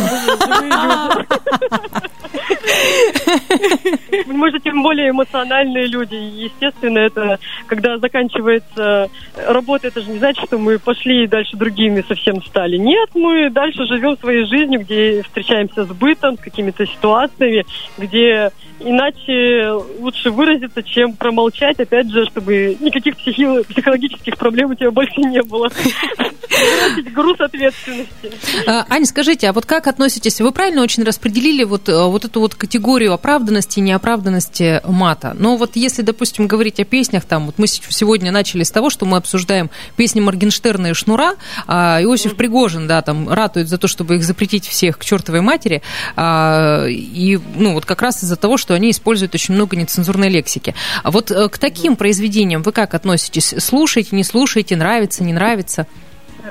[4.26, 6.14] Мы же тем более эмоциональные люди.
[6.14, 9.10] Естественно, это когда заканчивается
[9.46, 12.76] работа, это же не значит, что мы пошли и дальше другими совсем стали.
[12.76, 17.66] Нет, мы дальше живем своей жизнью, где встречаемся с бытом, с какими-то ситуациями,
[17.98, 24.90] где иначе лучше выразиться, чем промолчать, опять же, чтобы никаких психи- психологических проблем у тебя
[24.90, 25.70] больше не было.
[27.12, 28.32] Груз ответственности.
[28.88, 30.40] Аня, скажите, а вот как относитесь?
[30.40, 35.34] Вы правильно очень распределили вот, э, вот эту вот категорию оправданности и неоправданности мата.
[35.38, 39.06] Но вот если, допустим, говорить о песнях, там, вот мы сегодня начали с того, что
[39.06, 41.34] мы обсуждаем песни Моргенштерна и Шнура,
[41.66, 45.82] а Иосиф Пригожин, да, там, ратует за то, чтобы их запретить всех к чертовой матери,
[46.16, 50.74] а, и, ну, вот как раз из-за того, что они используют очень много нецензурной лексики.
[51.02, 53.54] А вот э, к таким произведениям вы как относитесь?
[53.58, 55.86] Слушаете, не слушаете, нравится, не нравится?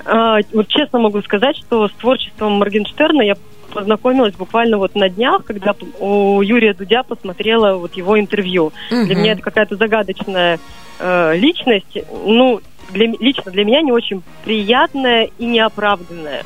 [0.06, 3.36] А, Вот честно могу сказать, что с творчеством Моргенштерна я
[3.74, 8.72] познакомилась буквально вот на днях, когда у Юрия Дудя посмотрела вот его интервью.
[8.90, 10.60] Для меня это какая-то загадочная
[11.00, 16.44] э, личность, ну, для, лично для меня не очень приятная и неоправданная,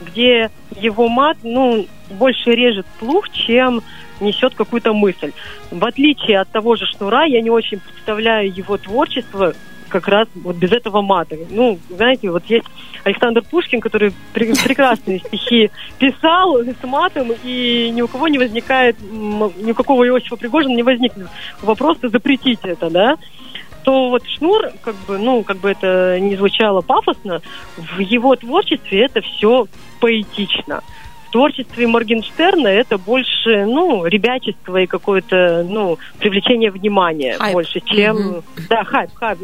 [0.00, 3.82] где его мат, ну, больше режет слух, чем
[4.20, 5.32] несет какую-то мысль.
[5.70, 9.54] В отличие от того же Шнура, я не очень представляю его творчество
[9.92, 11.36] как раз вот без этого мата.
[11.50, 12.64] Ну, знаете, вот есть
[13.04, 18.96] Александр Пушкин, который пре- прекрасные стихи писал с матом, и ни у кого не возникает,
[19.00, 21.28] ни у какого Иосифа Пригожина не возникнет
[21.60, 23.16] вопроса запретить это, да,
[23.84, 27.42] то вот Шнур, как бы, ну, как бы это не звучало пафосно,
[27.76, 29.66] в его творчестве это все
[30.00, 30.82] поэтично.
[31.32, 37.54] Творчестве Моргенштерна это больше, ну, ребячество и какое-то, ну, привлечение внимания Хайп.
[37.54, 38.16] больше, чем...
[38.16, 38.42] Мгм.
[38.68, 39.38] Да, хайп, хайп.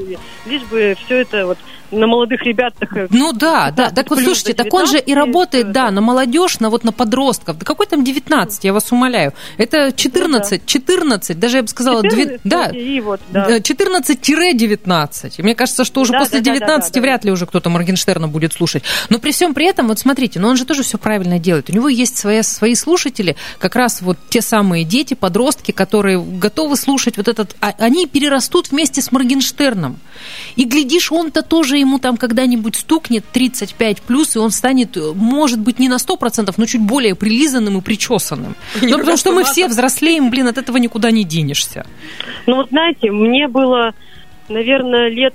[0.46, 1.58] Лишь бы все это вот
[1.90, 3.08] на молодых ребят такая...
[3.10, 3.90] Ну да, да.
[3.90, 6.84] Так вот, слушайте, так он же и 19, работает, да, это- на молодежь, на вот
[6.84, 7.58] на подростков.
[7.58, 9.32] Да какой там 19, я вас умоляю.
[9.56, 13.48] Это 14, 14, даже я бы сказала, 14, две- да, и вот, да.
[13.50, 15.34] э, 14-19.
[15.38, 17.02] И мне кажется, что уже Да, после да, да, да, 19 да, да.
[17.02, 18.82] вряд ли уже кто-то Моргенштерна будет слушать.
[19.08, 21.70] Но при всем при этом, вот смотрите, но он же тоже все правильно делает.
[21.70, 26.76] У него есть свои, свои слушатели, как раз вот те самые дети, подростки, которые готовы
[26.76, 27.56] слушать вот этот...
[27.60, 29.98] а- Они перерастут вместе с Моргенштерном.
[30.56, 35.60] И глядишь, он-то тоже ему там когда-нибудь стукнет 35 плюс, и он станет, э, может
[35.60, 38.54] быть, не на 100%, но чуть более прилизанным и причесанным.
[38.82, 41.86] Ну, потому что мы все взрослеем, блин, от этого никуда не денешься.
[42.46, 43.92] Ну вот знаете, мне было,
[44.48, 45.34] наверное, лет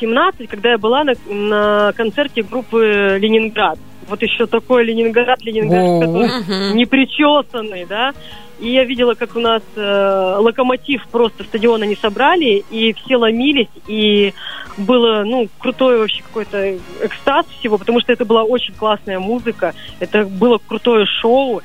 [0.00, 3.78] 17, когда я была на, на концерте группы Ленинград.
[4.08, 8.12] Вот еще такой Ленинград, Ленинград, который не причесанный, да.
[8.58, 13.68] И я видела, как у нас э, локомотив просто стадиона не собрали, и все ломились,
[13.88, 14.32] и
[14.76, 20.24] было, ну, крутой вообще какой-то экстаз всего, потому что это была очень классная музыка, это
[20.24, 21.62] было крутое шоу.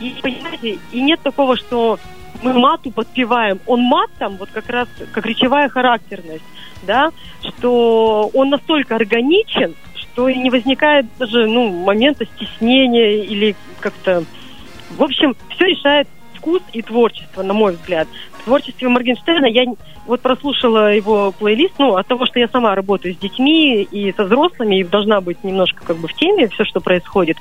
[0.00, 1.98] И, понимаете, и нет такого, что
[2.42, 3.60] мы мату подпеваем.
[3.66, 6.44] Он мат там вот как раз как речевая характерность,
[6.82, 7.10] да,
[7.42, 14.24] что он настолько органичен, что и не возникает даже, ну, момента стеснения или как-то...
[14.90, 16.08] В общем, все решает
[16.40, 18.08] вкус и творчество, на мой взгляд.
[18.38, 19.64] В творчестве Моргенштерна я
[20.06, 24.24] вот прослушала его плейлист, ну, от того, что я сама работаю с детьми и со
[24.24, 27.36] взрослыми, и должна быть немножко как бы в теме все, что происходит.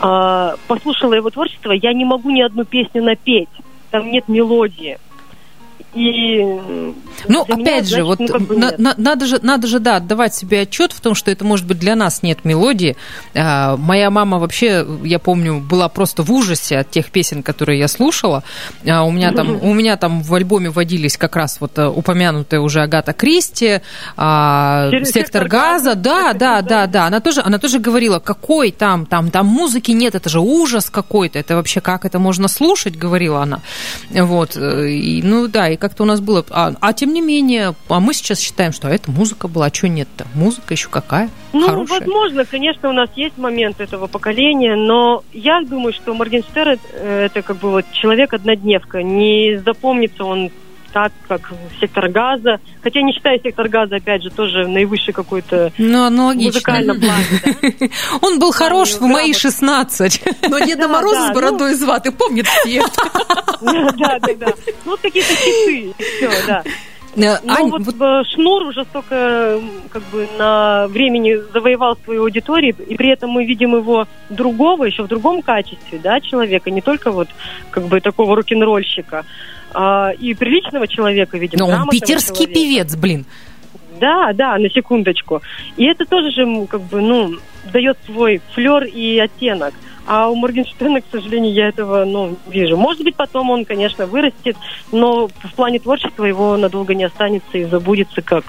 [0.00, 3.48] А, послушала его творчество, я не могу ни одну песню напеть.
[3.90, 4.98] Там нет мелодии.
[5.96, 6.36] И
[7.28, 9.66] Ну, для меня, опять же, значит, вот ну, как бы на- на- надо же, надо
[9.66, 12.96] же, да, отдавать себе отчет в том, что это, может быть, для нас нет мелодии.
[13.34, 17.88] А, моя мама вообще, я помню, была просто в ужасе от тех песен, которые я
[17.88, 18.42] слушала.
[18.86, 22.60] А, у меня там, у меня там в альбоме водились как раз вот а, упомянутая
[22.60, 23.80] уже Агата Кристи,
[24.16, 26.68] а, сектор «Сектор газа, газа», да, «Сектор да, газа».
[26.68, 27.06] да, да.
[27.06, 31.38] Она тоже, она тоже говорила, какой там, там, там музыки нет, это же ужас какой-то,
[31.38, 33.60] это вообще как это можно слушать, говорила она.
[34.10, 36.44] Вот, э, и, ну да, и как-то у нас было.
[36.50, 39.88] А, а тем не менее, а мы сейчас считаем, что это музыка была, а что
[39.88, 40.26] нет-то?
[40.34, 41.30] Музыка еще какая?
[41.52, 42.00] Ну, Хорошая.
[42.00, 47.42] возможно, конечно, у нас есть момент этого поколения, но я думаю, что Моргенштерн э, это
[47.42, 49.02] как бы вот человек-однодневка.
[49.04, 50.50] Не запомнится он
[50.96, 52.58] так, как сектор газа.
[52.82, 56.46] Хотя не считаю сектор газа, опять же, тоже наивысший какой-то Ну, аналогично.
[56.46, 57.24] музыкальном плане.
[57.80, 57.86] да.
[58.22, 59.34] Он был хорош в мои грамотно.
[59.34, 60.22] 16.
[60.48, 62.82] Но Деда Да, Мороза с бородой из ваты помнит все.
[63.60, 64.46] Да, да, да.
[64.86, 66.62] Ну, вот какие-то хиты, и все, да.
[67.16, 72.22] Э, Но Ань, вот, вот э, Шнур уже столько как бы на времени завоевал свою
[72.22, 76.80] аудиторию, и при этом мы видим его другого, еще в другом качестве, да, человека, не
[76.82, 77.28] только вот
[77.70, 79.24] как бы такого рок-н-ролльщика,
[79.78, 81.58] а, и приличного человека видим.
[81.58, 82.54] ну, он питерский человека.
[82.54, 83.26] певец, блин.
[84.00, 85.42] Да, да, на секундочку.
[85.76, 87.34] И это тоже же, как бы, ну,
[87.72, 89.74] дает свой флер и оттенок.
[90.06, 92.78] А у Моргенштерна, к сожалению, я этого, ну, вижу.
[92.78, 94.56] Может быть, потом он, конечно, вырастет,
[94.92, 98.44] но в плане творчества его надолго не останется и забудется как...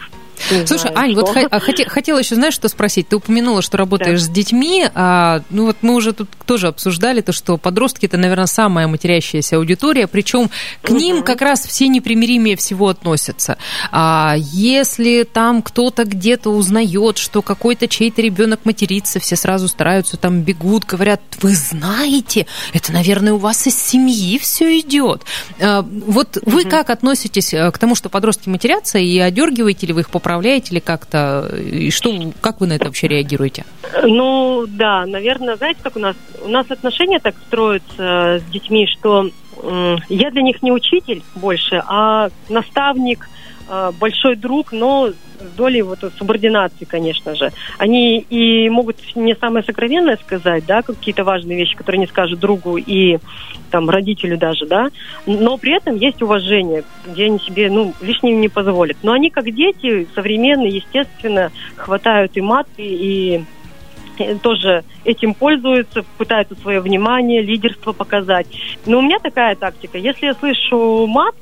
[0.52, 1.34] не Слушай, знаю, Ань, вот что.
[1.42, 3.08] хо- а хоте- хотела еще, знаешь, что спросить?
[3.10, 4.88] Ты упомянула, что работаешь с детьми.
[4.94, 9.58] А, ну вот мы уже тут тоже обсуждали то, что подростки это, наверное, самая матерящаяся
[9.58, 10.50] аудитория, причем
[10.82, 13.58] к ним как раз все непримиримее всего относятся.
[13.92, 20.42] А если там кто-то где-то узнает, что какой-то чей-то ребенок матерится, все сразу стараются, там
[20.42, 25.24] бегут, говорят, вы знаете, это, наверное, у вас из семьи все идет.
[25.60, 30.02] А, вот вы как относитесь э, к тому, что подростки матерятся, и одергиваете ли вы
[30.02, 33.66] их, поправляете ли как-то, и что, как вы на это вообще реагируете?
[34.04, 36.16] Ну, да, наверное, знаете, как у нас?
[36.46, 39.32] У нас отношения так строятся с детьми, что
[40.10, 43.37] я для них не учитель больше, а наставник, э,
[44.00, 47.52] большой друг, но с долей вот субординации, конечно же.
[47.78, 52.78] Они и могут мне самое сокровенное сказать, да, какие-то важные вещи, которые не скажут другу
[52.78, 53.18] и
[53.70, 54.90] там родителю даже, да,
[55.26, 58.98] но при этом есть уважение, где они себе, ну, лишним не позволят.
[59.04, 63.44] Но они как дети современные, естественно, хватают и мат, и
[64.18, 68.48] э, тоже этим пользуются, пытаются свое внимание, лидерство показать.
[68.86, 69.98] Но у меня такая тактика.
[69.98, 71.36] Если я слышу мат,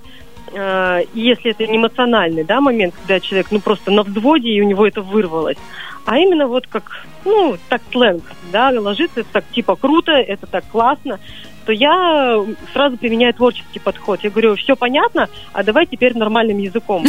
[0.52, 4.66] э, если это не эмоциональный да, момент, когда человек ну просто на взводе, и у
[4.66, 5.58] него это вырвалось,
[6.06, 10.66] а именно вот как, ну, так сленг, да, ложится, это так типа круто, это так
[10.72, 11.20] классно,
[11.65, 14.19] то я сразу применяю творческий подход.
[14.23, 17.04] Я говорю, все понятно, а давай теперь нормальным языком.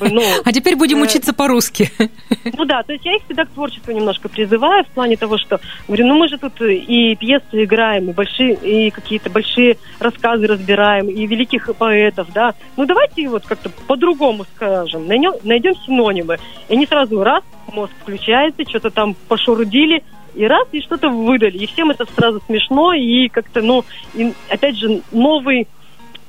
[0.00, 1.90] Ну, А теперь будем э, учиться по-русски.
[2.56, 5.60] ну да, то есть я их всегда к творчеству немножко призываю в плане того, что
[5.86, 11.08] говорю, ну мы же тут и пьесы играем, и большие, и какие-то большие рассказы разбираем,
[11.08, 12.54] и великих поэтов, да.
[12.76, 16.38] Ну давайте вот как-то по-другому скажем, найдем, найдем синонимы.
[16.68, 20.02] И они сразу раз мозг включается, что-то там пошурудили,
[20.38, 21.58] и раз, и что-то выдали.
[21.58, 25.66] И всем это сразу смешно, и как-то, ну, и, опять же, новый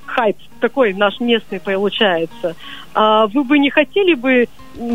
[0.07, 2.55] хайп такой наш местный получается.
[2.95, 4.47] А вы бы не хотели бы,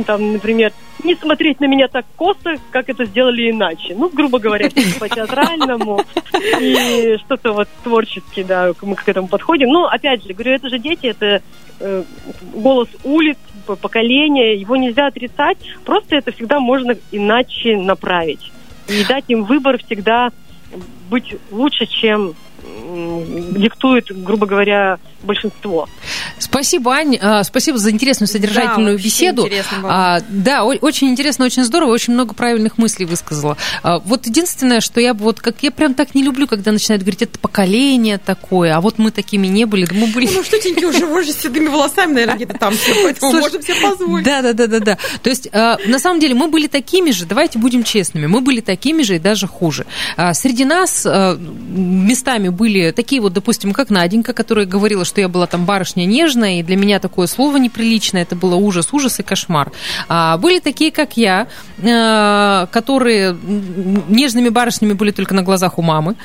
[0.05, 0.72] там, например,
[1.05, 3.94] не смотреть на меня так косо, как это сделали иначе?
[3.94, 6.00] Ну, грубо говоря, по-театральному
[6.61, 9.68] и что-то вот творчески, да, мы к этому подходим.
[9.68, 11.40] Ну, опять же, говорю, это же дети, это
[11.79, 12.03] э,
[12.53, 13.38] голос улиц,
[13.81, 18.50] поколения, его нельзя отрицать, просто это всегда можно иначе направить.
[18.88, 20.31] И дать им выбор всегда
[21.09, 22.35] быть лучше, чем
[23.53, 25.88] диктует, грубо говоря, большинство.
[26.38, 27.18] Спасибо, Ань.
[27.20, 29.48] А, Спасибо за интересную содержательную вообще беседу.
[29.85, 33.57] А, да, очень интересно, очень здорово, очень много правильных мыслей высказала.
[33.83, 37.03] А, вот единственное, что я бы вот как я прям так не люблю, когда начинают
[37.03, 40.29] говорить, это поколение такое, а вот мы такими не были, да мы были.
[40.33, 43.62] Ну, что теньки уже, уже с седыми волосами, наверное, где-то там все, поэтому Слушай, можем
[43.62, 44.24] себе позволить.
[44.24, 44.98] Да, да, да, да, да.
[45.22, 48.61] То есть, э, на самом деле, мы были такими же, давайте будем честными, мы были
[48.61, 49.87] такими же и даже хуже.
[50.16, 55.46] А, Среди нас местами были такие вот, допустим, как Наденька, которая говорила, что я была
[55.46, 59.72] там барышня нежная, и для меня такое слово неприличное, это было ужас, ужас и кошмар.
[60.08, 63.36] А, Были такие, как я, э, которые
[64.08, 66.16] нежными барышнями были только на глазах у мамы.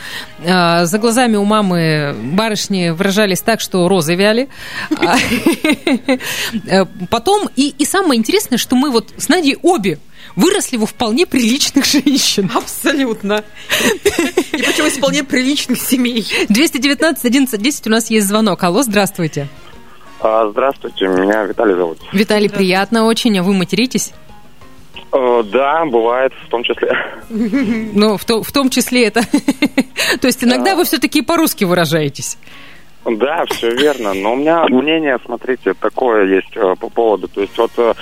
[0.46, 4.50] А, За глазами у мамы барышни выражались так, что розы вяли.
[4.92, 5.18] А,
[6.68, 10.00] Э, Потом, и самое интересное, что мы вот с Надей обе
[10.36, 12.52] выросли во вполне приличных женщин.
[12.54, 13.44] Абсолютно.
[14.54, 16.26] И причем из вполне приличных семей.
[16.50, 18.64] 219 11 10 у нас есть звонок.
[18.64, 19.48] Алло, здравствуйте.
[20.22, 22.00] А, Здравствуйте, меня Виталий зовут.
[22.12, 23.38] Виталий, приятно очень.
[23.40, 24.12] А вы материтесь?
[25.14, 26.92] Э, Да, бывает, в том числе.
[27.30, 29.22] Ну, в, то- в том числе это...
[30.22, 32.38] То есть иногда вы все-таки по-русски выражаетесь.
[33.06, 34.14] Да, все верно.
[34.14, 37.28] Но у меня мнение, смотрите, такое есть э, по поводу.
[37.30, 37.94] То есть вот э,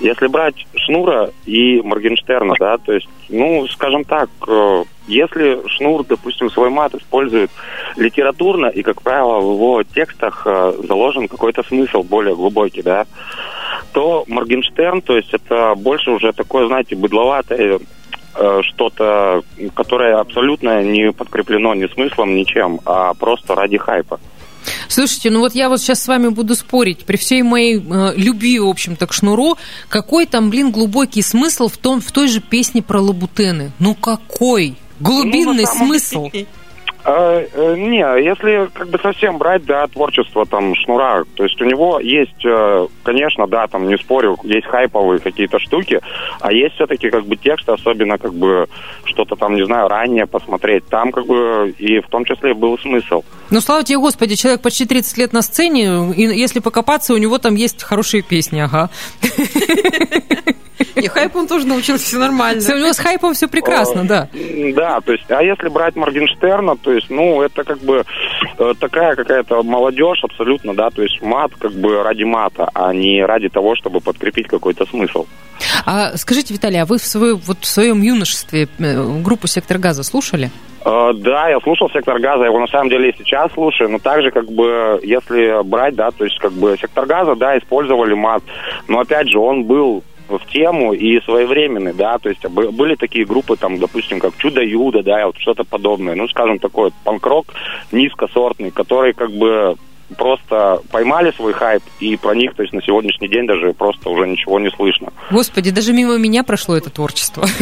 [0.00, 6.50] если брать Шнура и Моргенштерна, да, то есть, ну, скажем так, э, если Шнур, допустим,
[6.50, 7.50] свой мат использует
[7.96, 13.06] литературно, и, как правило, в его текстах заложен какой-то смысл более глубокий, да,
[13.92, 17.78] то Моргенштерн, то есть это больше уже такое, знаете, быдловатое
[18.62, 19.42] что-то,
[19.74, 24.20] которое абсолютно не подкреплено ни смыслом, ничем, а просто ради хайпа.
[24.88, 27.04] Слушайте, ну вот я вот сейчас с вами буду спорить.
[27.04, 29.56] При всей моей э, любви, в общем-то, к Шнуру,
[29.88, 33.72] какой там, блин, глубокий смысл в, том, в той же песне про лабутены?
[33.78, 34.76] Ну какой?
[35.00, 36.30] Глубинный Ну, на самом смысл.
[36.32, 36.44] Э,
[37.06, 42.44] не, если как бы совсем брать, да, творчество там Шнура, то есть у него есть,
[42.44, 46.00] э, конечно, да, там не спорю, есть хайповые какие-то штуки,
[46.40, 48.68] а есть все-таки как бы текст, особенно как бы
[49.04, 53.22] что-то там, не знаю, ранее посмотреть, там как бы и в том числе был смысл.
[53.50, 57.38] Ну, слава тебе, Господи, человек почти 30 лет на сцене, и если покопаться, у него
[57.38, 58.90] там есть хорошие песни, ага.
[60.94, 62.60] И хайп он тоже научился, все нормально.
[62.68, 64.28] У него с хайпом все прекрасно, да.
[64.34, 68.04] М, Да, то есть, а если брать Моргенштерна, то есть, ну, это как бы
[68.58, 73.24] э, такая какая-то молодежь абсолютно, да, то есть мат как бы ради мата, а не
[73.24, 75.26] ради того, чтобы подкрепить какой-то смысл.
[75.84, 80.02] А скажите, Виталий, а вы в, свою, вот в своем юношестве э, группу «Сектор газа»
[80.02, 80.50] слушали?
[80.84, 83.98] Э, Да, я слушал «Сектор газа», я его на самом деле и сейчас слушаю, но
[83.98, 88.42] также как бы, если брать, да, то есть как бы «Сектор газа», да, использовали мат,
[88.88, 93.24] но опять же он был в тему и своевременный, да, то есть бы- были такие
[93.24, 97.46] группы, там, допустим, как Чудо-Юдо, да, вот что-то подобное, ну, скажем, такой панк-рок
[97.92, 99.76] низкосортный, который как бы
[100.16, 104.26] просто поймали свой хайп, и про них, то есть на сегодняшний день даже просто уже
[104.26, 105.12] ничего не слышно.
[105.30, 107.44] Господи, даже мимо меня прошло это творчество.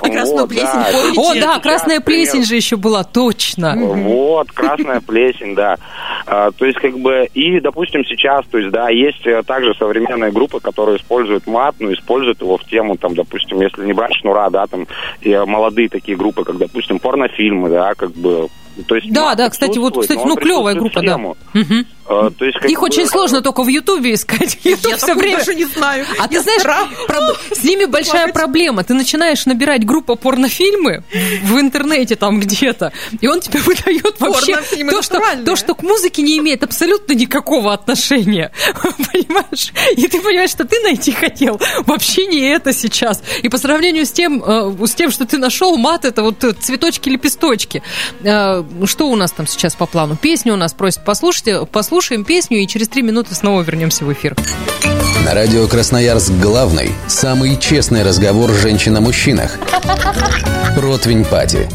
[0.00, 1.20] Красную плесень, помните?
[1.20, 3.74] О, да, красная плесень же еще была, точно.
[3.76, 5.76] Вот, красная плесень, да.
[6.26, 10.30] А, то есть, как бы, и, допустим, сейчас, то есть, да, есть э, также современные
[10.30, 14.50] группы, которые используют мат, но используют его в тему, там, допустим, если не брать шнура,
[14.50, 14.86] да, там,
[15.22, 18.48] э, молодые такие группы, как, допустим, порнофильмы, да, как бы,
[18.82, 19.12] то есть...
[19.12, 21.14] Да, да, кстати, вот, кстати, ну, клевая группа, да.
[21.14, 21.36] тему.
[22.08, 24.58] А, то есть, как Их бы, очень сложно только в Ютубе искать.
[24.64, 25.38] Ютуб Я все время...
[25.38, 26.06] даже не знаю.
[26.18, 28.34] А Я ты знаешь, проб- с ними большая Плакать.
[28.34, 28.84] проблема.
[28.84, 31.04] Ты начинаешь набирать группу порнофильмы
[31.44, 34.56] в интернете там где-то, и он тебе выдает вообще
[34.90, 38.52] то что, то, что к музыке не имеет абсолютно никакого отношения.
[39.12, 39.72] Понимаешь?
[39.96, 43.22] И ты понимаешь, что ты найти хотел вообще не это сейчас.
[43.42, 46.52] И по сравнению с тем, э, с тем что ты нашел, мат, это вот э,
[46.52, 47.82] цветочки-лепесточки.
[48.22, 50.16] Э, Что у нас там сейчас по плану?
[50.16, 51.68] Песню у нас просят послушать.
[51.98, 54.36] Послушаем песню, и через три минуты снова вернемся в эфир.
[55.24, 59.58] На радио Красноярск главный, самый честный разговор женщин о мужчинах.
[60.76, 61.68] Противень Пати.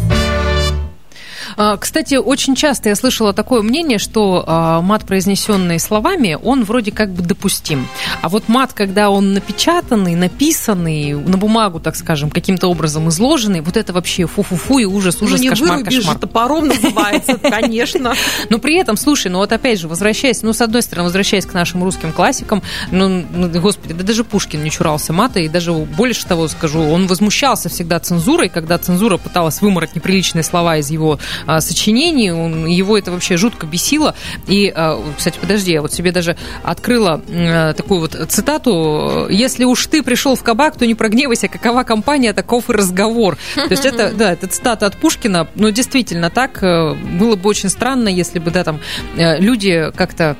[1.57, 6.91] А, Кстати, очень часто я слышала такое мнение, что а, мат, произнесенный словами, он вроде
[6.91, 7.87] как бы допустим.
[8.21, 13.77] А вот мат, когда он напечатанный, написанный, на бумагу, так скажем, каким-то образом изложенный, вот
[13.77, 16.17] это вообще фу-фу-фу и ужас, ужас, ну, не кошмар, вырубишь кошмар.
[16.17, 18.13] топором называется, конечно.
[18.49, 21.53] Но при этом, слушай, ну вот опять же, возвращаясь, ну, с одной стороны, возвращаясь к
[21.53, 26.25] нашим русским классикам, ну, ну, господи, да даже Пушкин не чурался мата, и даже больше
[26.25, 31.61] того скажу, он возмущался всегда цензурой, когда цензура пыталась вымороть неприличные слова из его а,
[31.61, 34.15] сочинений, он, его это вообще жутко бесило.
[34.47, 39.85] И, а, кстати, подожди, я вот себе даже открыла м, такую вот цитату, если уж
[39.87, 43.37] ты пришел в кабак, то не прогневайся, какова компания, таков и разговор.
[43.55, 47.69] То есть это, да, это цитата от Пушкина, но действительно так, э, было бы очень
[47.69, 48.79] странно, если бы, да, там,
[49.15, 50.37] э, люди как-то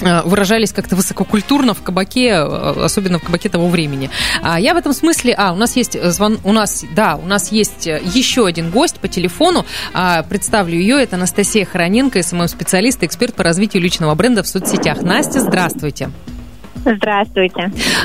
[0.00, 4.10] выражались как-то высококультурно в кабаке, э, особенно в кабаке того времени.
[4.42, 7.26] А я в этом смысле, а, у нас есть э, звон, у нас, да, у
[7.26, 13.02] нас есть э, еще один гость по телефону, А, представлю ее, это Анастасия Хороненко, SMM-специалист,
[13.02, 15.02] эксперт по развитию личного бренда в соцсетях.
[15.02, 16.06] Настя, здравствуйте.
[16.06, 16.35] Здравствуйте.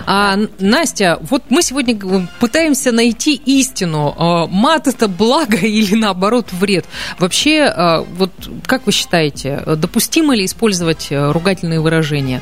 [0.05, 1.99] А, Н- Настя, вот мы сегодня
[2.39, 4.13] пытаемся найти истину.
[4.17, 6.85] А, Мат это благо или наоборот вред?
[7.19, 8.31] Вообще, а, вот
[8.65, 12.41] как вы считаете, допустимо ли использовать э, ругательные выражения?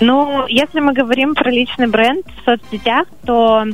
[0.00, 3.64] Ну, если мы говорим про личный бренд в соцсетях, то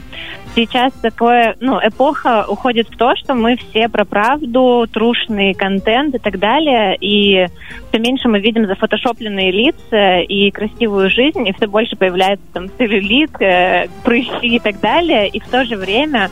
[0.55, 6.19] сейчас такое, ну, эпоха уходит в то, что мы все про правду, трушный контент и
[6.19, 7.49] так далее, и
[7.89, 13.41] все меньше мы видим зафотошопленные лица и красивую жизнь, и все больше появляется там целлюлит,
[13.41, 16.31] э, прыщи и так далее, и в то же время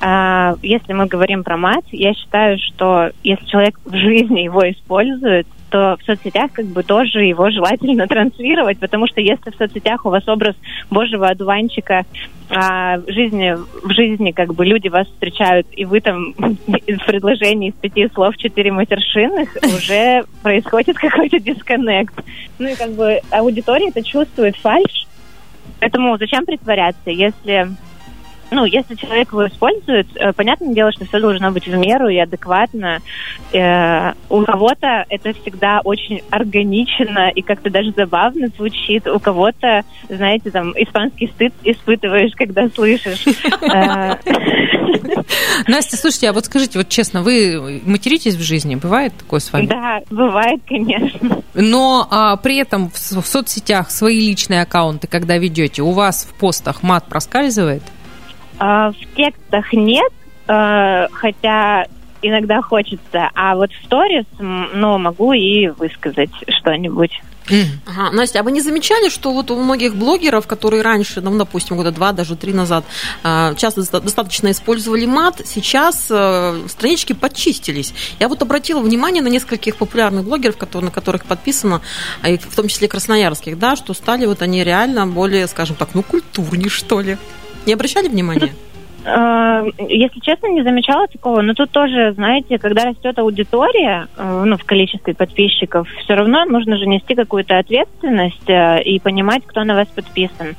[0.00, 5.46] а, если мы говорим про мат, я считаю, что если человек в жизни его использует,
[5.70, 10.10] то в соцсетях как бы тоже его желательно транслировать, потому что если в соцсетях у
[10.10, 10.54] вас образ
[10.90, 12.04] божьего одуванчика,
[12.48, 17.70] а в жизни, в жизни как бы люди вас встречают, и вы там в предложении
[17.70, 22.14] из пяти слов четыре матершинных, уже происходит какой-то дисконнект.
[22.58, 25.06] Ну и как бы аудитория это чувствует фальш,
[25.80, 27.68] Поэтому зачем притворяться, если
[28.50, 32.16] ну, если человек его использует, э, понятное дело, что все должно быть в меру и
[32.16, 33.00] адекватно.
[33.52, 39.06] Э, у кого-то это всегда очень органично и как-то даже забавно звучит.
[39.08, 43.24] У кого-то, знаете, там, испанский стыд испытываешь, когда слышишь.
[43.62, 44.16] Э,
[45.66, 48.76] Настя, слушайте, а вот скажите, вот честно, вы материтесь в жизни?
[48.76, 49.66] Бывает такое с вами?
[49.66, 51.42] Да, бывает, конечно.
[51.54, 56.82] Но а, при этом в, соцсетях свои личные аккаунты, когда ведете, у вас в постах
[56.82, 57.82] мат проскальзывает?
[58.58, 60.12] А, В текстах нет,
[60.48, 61.86] э, хотя
[62.22, 67.20] иногда хочется, а вот в сторис, ну, могу и высказать что-нибудь.
[67.86, 68.10] Ага.
[68.10, 71.92] Настя, а вы не замечали, что вот у многих блогеров, которые раньше, ну, допустим, года
[71.92, 72.84] два, даже три назад,
[73.22, 77.94] а, часто доста- достаточно использовали мат, сейчас э, странички подчистились.
[78.18, 81.82] Я вот обратила внимание на нескольких популярных блогеров, на которых подписано,
[82.22, 86.02] а в том числе красноярских, да, что стали вот они реально более, скажем так, ну,
[86.02, 87.16] культурнее, что ли.
[87.66, 88.52] Не обращали внимания?
[89.04, 94.56] Э, Если честно, не замечала такого, но тут тоже, знаете, когда растет аудитория, э, ну,
[94.56, 99.74] в количестве подписчиков, все равно нужно же нести какую-то ответственность э, и понимать, кто на
[99.74, 100.56] вас подписан.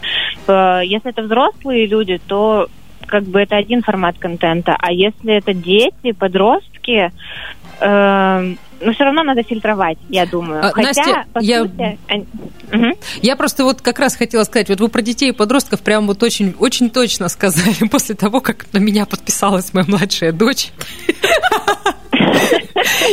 [0.48, 2.68] Если это взрослые люди, то
[3.06, 7.12] как бы это один формат контента, а если это дети, подростки,
[8.82, 10.66] ну, все равно надо фильтровать, я думаю.
[10.66, 12.26] А, Хотя, Настя, по я- сути, они-
[12.72, 12.94] Мгм.
[13.22, 16.22] Я просто вот как раз хотела сказать, вот вы про детей и подростков прям вот
[16.24, 20.72] очень, очень точно сказали после того, как на меня подписалась моя младшая дочь.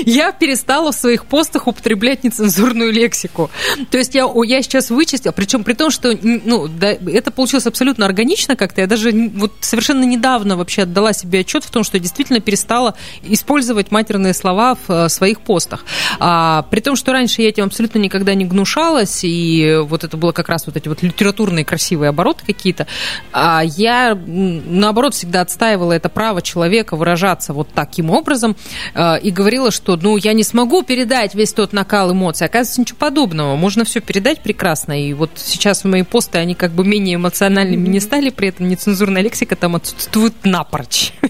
[0.07, 3.51] Я перестала в своих постах употреблять нецензурную лексику.
[3.91, 8.07] То есть я, я сейчас вычистила, причем при том, что ну, да, это получилось абсолютно
[8.07, 8.81] органично как-то.
[8.81, 13.91] Я даже вот совершенно недавно вообще отдала себе отчет в том, что действительно перестала использовать
[13.91, 15.85] матерные слова в э, своих постах.
[16.19, 20.33] А, при том, что раньше я этим абсолютно никогда не гнушалась, и вот это было
[20.33, 22.87] как раз вот эти вот литературные красивые обороты какие-то.
[23.33, 28.57] А я, наоборот, всегда отстаивала это право человека выражаться вот таким образом
[28.95, 32.47] э, и говорила, что, ну, я не смогу передать весь тот накал эмоций.
[32.47, 33.57] Оказывается, ничего подобного.
[33.57, 35.01] Можно все передать прекрасно.
[35.01, 39.23] И вот сейчас мои посты, они как бы менее эмоциональными не стали, при этом нецензурная
[39.23, 41.13] лексика там отсутствует напрочь.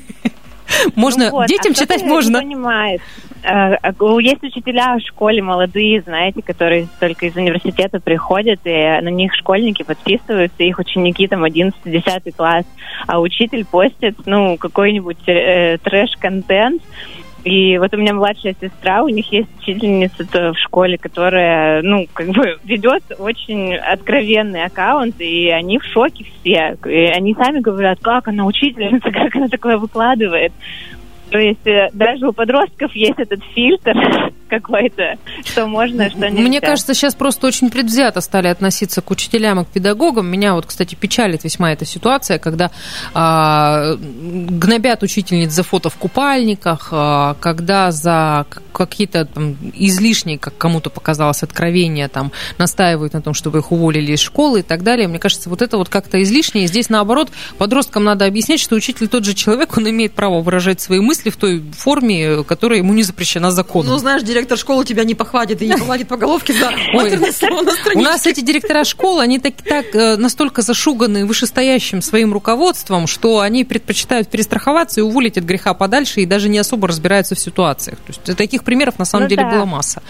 [0.95, 2.39] Можно, Ну вот, детям а читать можно.
[2.41, 3.01] понимает.
[3.43, 8.70] Э, у- Есть учителя в школе молодые, знаете, которые только из университета приходят, и
[9.03, 12.64] на них школьники подписываются, их ученики там 11-10 класс,
[13.07, 16.82] а учитель постит, ну, какой-нибудь э, трэш-контент,
[17.45, 22.28] и вот у меня младшая сестра, у них есть учительница в школе, которая, ну, как
[22.28, 26.76] бы ведет очень откровенный аккаунт, и они в шоке все.
[26.86, 30.53] И они сами говорят, как она учительница, как она такое выкладывает.
[31.30, 33.92] То есть э, даже у подростков есть этот фильтр
[34.61, 36.43] какой-то, что можно, что нельзя.
[36.43, 40.27] Мне кажется, сейчас просто очень предвзято стали относиться к учителям и к педагогам.
[40.27, 42.71] Меня вот, кстати, печалит весьма эта ситуация, когда
[43.15, 50.91] а, гнобят учительниц за фото в купальниках, а, когда за какие-то там, излишние, как кому-то
[50.91, 55.09] показалось, откровения там настаивают на том, чтобы их уволили из школы и так далее.
[55.09, 56.67] Мне кажется, вот это вот как-то излишнее.
[56.67, 61.01] Здесь, наоборот, подросткам надо объяснять, что учитель тот же человек, он имеет право выражать свои
[61.01, 63.93] мысли в той форме, которая ему не запрещена законом.
[63.93, 67.62] Ну, знаешь, директор школы тебя не похватит и не погладит по головке за матерное слово
[67.62, 73.07] на У нас эти директора школ, они так, так э, настолько зашуганы вышестоящим своим руководством,
[73.07, 77.40] что они предпочитают перестраховаться и уволить от греха подальше и даже не особо разбираются в
[77.40, 77.99] ситуациях.
[77.99, 79.51] То есть таких примеров на самом Ну деле да.
[79.51, 80.03] была масса.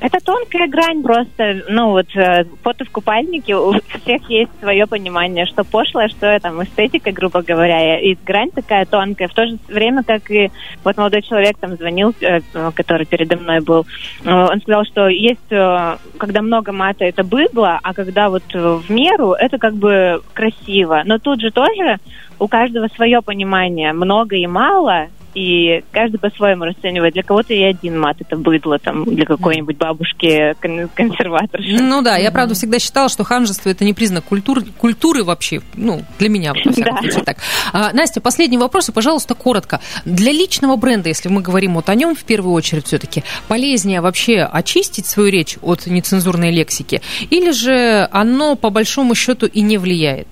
[0.00, 3.72] Это тонкая грань просто, ну вот э, фото в купальнике, у
[4.02, 9.26] всех есть свое понимание, что пошлое, что там эстетика, грубо говоря, и грань такая тонкая.
[9.26, 10.52] В то же время, как и
[10.84, 12.40] вот молодой человек там звонил, э,
[12.74, 13.86] который передо мной был,
[14.24, 19.32] э, он сказал, что есть, когда много мата, это быдло, а когда вот в меру,
[19.32, 21.02] это как бы красиво.
[21.04, 21.98] Но тут же тоже
[22.38, 25.08] у каждого свое понимание, много и мало,
[25.38, 27.14] и каждый по-своему расценивает.
[27.14, 31.78] Для кого-то и один мат это быдло, там, для какой-нибудь бабушки кон- консерваторши.
[31.80, 36.02] ну да, я правда всегда считала, что ханжество это не признак культуры, культуры вообще, ну,
[36.18, 37.00] для меня, во всяком Да.
[37.02, 37.36] случае, так.
[37.72, 39.80] А, Настя, последний вопрос, и, пожалуйста, коротко.
[40.04, 44.42] Для личного бренда, если мы говорим вот о нем в первую очередь все-таки, полезнее вообще
[44.42, 50.26] очистить свою речь от нецензурной лексики, или же оно, по большому счету, и не влияет?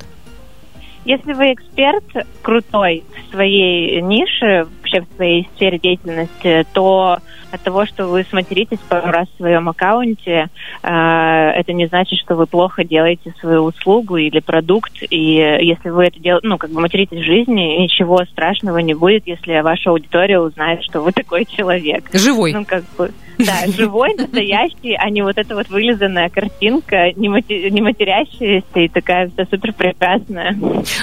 [1.06, 2.04] Если вы эксперт
[2.42, 7.18] крутой в своей нише, вообще в своей сфере деятельности, то
[7.56, 10.48] от того, что вы сматеритесь пару раз в своем аккаунте,
[10.82, 14.92] э, это не значит, что вы плохо делаете свою услугу или продукт.
[15.10, 19.26] И если вы это делаете, ну, как бы материтесь в жизни, ничего страшного не будет,
[19.26, 22.04] если ваша аудитория узнает, что вы такой человек.
[22.12, 22.52] Живой.
[22.52, 27.28] Ну, как бы, да, живой, настоящий, а не вот эта вот вылизанная картинка, не,
[27.70, 30.56] не матерящаяся и такая вся супер прекрасная.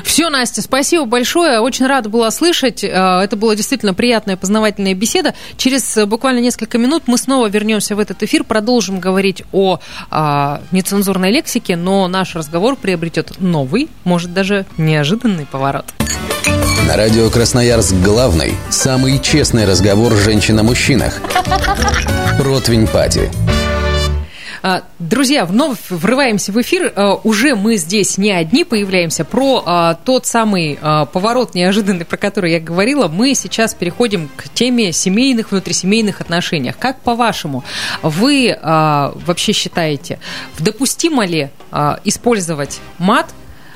[0.03, 1.59] Все, Настя, спасибо большое.
[1.59, 2.83] Очень рада была слышать.
[2.83, 5.33] Э, Это была действительно приятная познавательная беседа.
[5.57, 9.79] Через буквально несколько минут мы снова вернемся в этот эфир, продолжим говорить о
[10.11, 15.85] а, нецензурной лексике, но наш разговор приобретет новый, может даже неожиданный поворот.
[16.87, 21.19] На радио Красноярск главный самый честный разговор женщин о мужчинах.
[22.37, 23.31] Противень Пати.
[24.65, 26.93] А, Друзья, вновь врываемся в эфир.
[26.95, 29.25] А, Уже мы здесь не одни появляемся.
[29.25, 30.79] Про а, тот самый
[31.11, 36.77] поворот неожиданный, про который я говорила, мы сейчас переходим к теме семейных, внутрисемейных отношениях.
[36.77, 37.65] Как по-вашему,
[38.01, 40.19] вы вообще считаете,
[40.59, 41.49] допустимо ли
[42.05, 43.27] использовать мат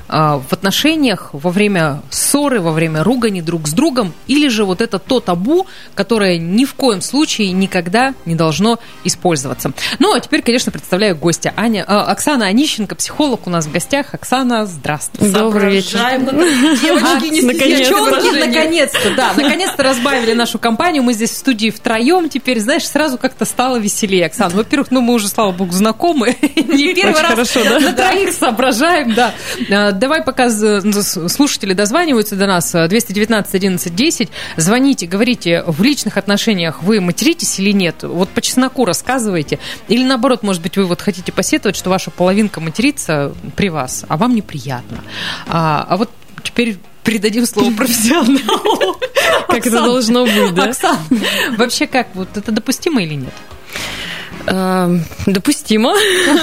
[0.07, 4.99] в отношениях во время ссоры, во время ругани друг с другом, или же вот это
[4.99, 9.71] то табу, которое ни в коем случае никогда не должно использоваться.
[9.99, 11.53] Ну, а теперь, конечно, представляю гостя.
[11.55, 14.13] Аня, а, Оксана Онищенко, психолог у нас в гостях.
[14.13, 15.29] Оксана, здравствуй.
[15.29, 15.99] Добрый вечер.
[16.19, 16.43] Ну,
[16.77, 17.57] Девочки, не Наконец-то.
[17.57, 21.03] стесняйтесь Девчонки, наконец-то, да, наконец-то разбавили нашу компанию.
[21.03, 22.29] Мы здесь в студии втроем.
[22.29, 24.55] Теперь, знаешь, сразу как-то стало веселее, Оксана.
[24.55, 26.35] Во-первых, ну мы уже, слава богу, знакомы.
[26.55, 29.33] Не первый Очень раз на троих соображаем, да.
[29.97, 30.81] Давай, пока з-
[31.29, 37.71] слушатели дозваниваются до нас, 219 11 10, звоните, говорите, в личных отношениях вы материтесь или
[37.71, 38.03] нет?
[38.03, 39.59] Вот по чесноку рассказывайте.
[39.87, 44.17] Или наоборот, может быть, вы вот хотите посетовать, что ваша половинка матерится при вас, а
[44.17, 45.03] вам неприятно.
[45.47, 46.09] А, а вот
[46.43, 48.97] теперь передадим слово профессионалу.
[49.47, 50.65] Как это должно быть, да?
[50.65, 50.97] Оксан,
[51.57, 53.33] вообще как, вот это допустимо или нет?
[54.47, 55.93] Эм, Допустимо.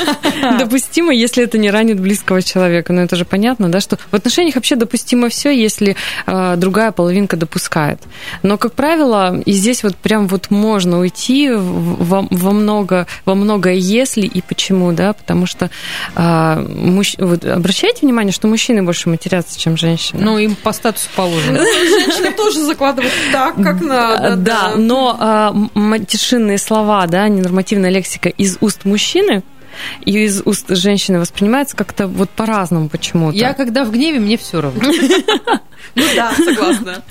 [0.59, 2.92] Допустимо, если это не ранит близкого человека.
[2.92, 5.96] Но это же понятно, да, что в отношениях вообще допустимо все, если
[6.26, 8.00] э, другая половинка допускает.
[8.42, 13.74] Но, как правило, и здесь вот прям вот можно уйти во, во много, во многое
[13.74, 15.70] если и почему, да, потому что
[16.14, 20.20] э, мужч- вот обращайте внимание, что мужчины больше матерятся, чем женщины.
[20.22, 21.59] Ну, им по статусу положено.
[21.64, 24.36] Женщины тоже закладывают так, как надо.
[24.36, 29.42] Да, но м- матершинные слова, да, ненормативная лексика из уст мужчины
[30.05, 33.36] и из уст женщины воспринимается как-то вот по-разному почему-то.
[33.36, 34.82] Я когда в гневе, мне все равно.
[35.97, 37.03] Ну да, согласна.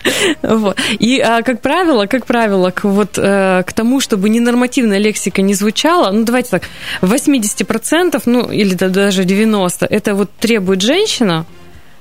[0.41, 0.77] Вот.
[0.99, 5.53] И, а, как правило, как правило, к, вот, э, к тому, чтобы ненормативная лексика не
[5.53, 6.63] звучала, ну, давайте так,
[7.01, 11.45] 80%, ну, или да- даже 90%, это вот требует женщина,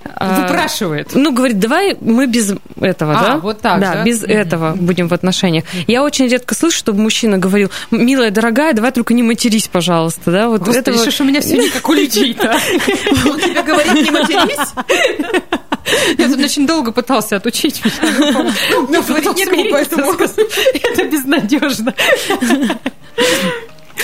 [0.05, 1.11] а, Выпрашивает.
[1.15, 3.37] Ну, говорит, давай мы без этого, А, да?
[3.39, 4.03] вот так, да?
[4.05, 4.31] без Мгм.
[4.31, 5.65] этого будем в отношениях.
[5.87, 10.49] Я очень редко слышу, чтобы мужчина говорил, милая, дорогая, давай только не матерись, пожалуйста, да?
[10.49, 12.51] Вот Господи, этого- ж у меня все не как у людей-то?
[13.31, 14.73] Он тебе говорит, не матерись?
[16.19, 18.53] Нет, Он очень долго пытался отучить меня.
[18.89, 20.13] Ну, говорить некому, поэтому...
[20.15, 21.95] Это безнадежно.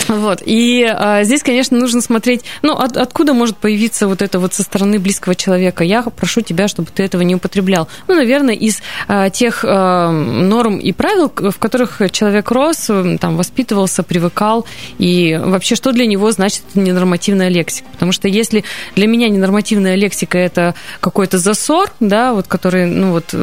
[0.08, 0.42] Вот.
[0.44, 4.62] И а, здесь, конечно, нужно смотреть, ну, от, откуда может появиться вот это вот со
[4.62, 5.84] стороны близкого человека.
[5.84, 7.88] Я прошу тебя, чтобы ты этого не употреблял.
[8.06, 12.90] Ну, наверное, из а, тех а, норм и правил, в которых человек рос,
[13.20, 14.66] там, воспитывался, привыкал,
[14.98, 17.88] и вообще, что для него значит ненормативная лексика.
[17.92, 18.64] Потому что если
[18.96, 23.34] для меня ненормативная лексика– это какой-то засор, да, вот, который, ну, вот,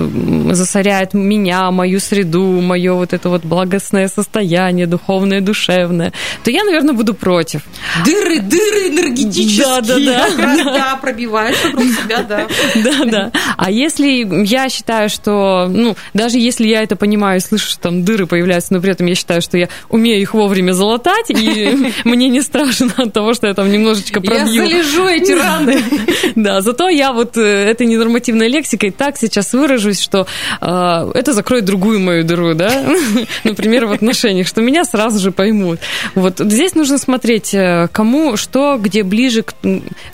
[0.55, 6.11] засоряет меня, мою среду, мое вот это вот благостное состояние, духовное, душевное,
[6.43, 7.61] то я, наверное, буду против.
[8.05, 9.65] Дыры, дыры энергетические.
[9.65, 10.63] Да, да, да.
[10.63, 12.47] Да, пробиваешь вокруг себя, да.
[12.83, 13.31] Да, да.
[13.57, 18.03] А если я считаю, что, ну, даже если я это понимаю и слышу, что там
[18.03, 22.29] дыры появляются, но при этом я считаю, что я умею их вовремя залатать, и мне
[22.29, 24.45] не страшно от того, что я там немножечко пробью.
[24.45, 25.83] Я залежу эти раны.
[26.35, 30.27] Да, зато я вот э, этой ненормативной лексикой так сейчас выражусь, что
[30.61, 32.71] э, это закроет другую мою дыру, да,
[33.43, 35.79] например, в отношениях, что меня сразу же поймут.
[36.13, 39.45] Вот здесь нужно смотреть, э, кому что, где ближе,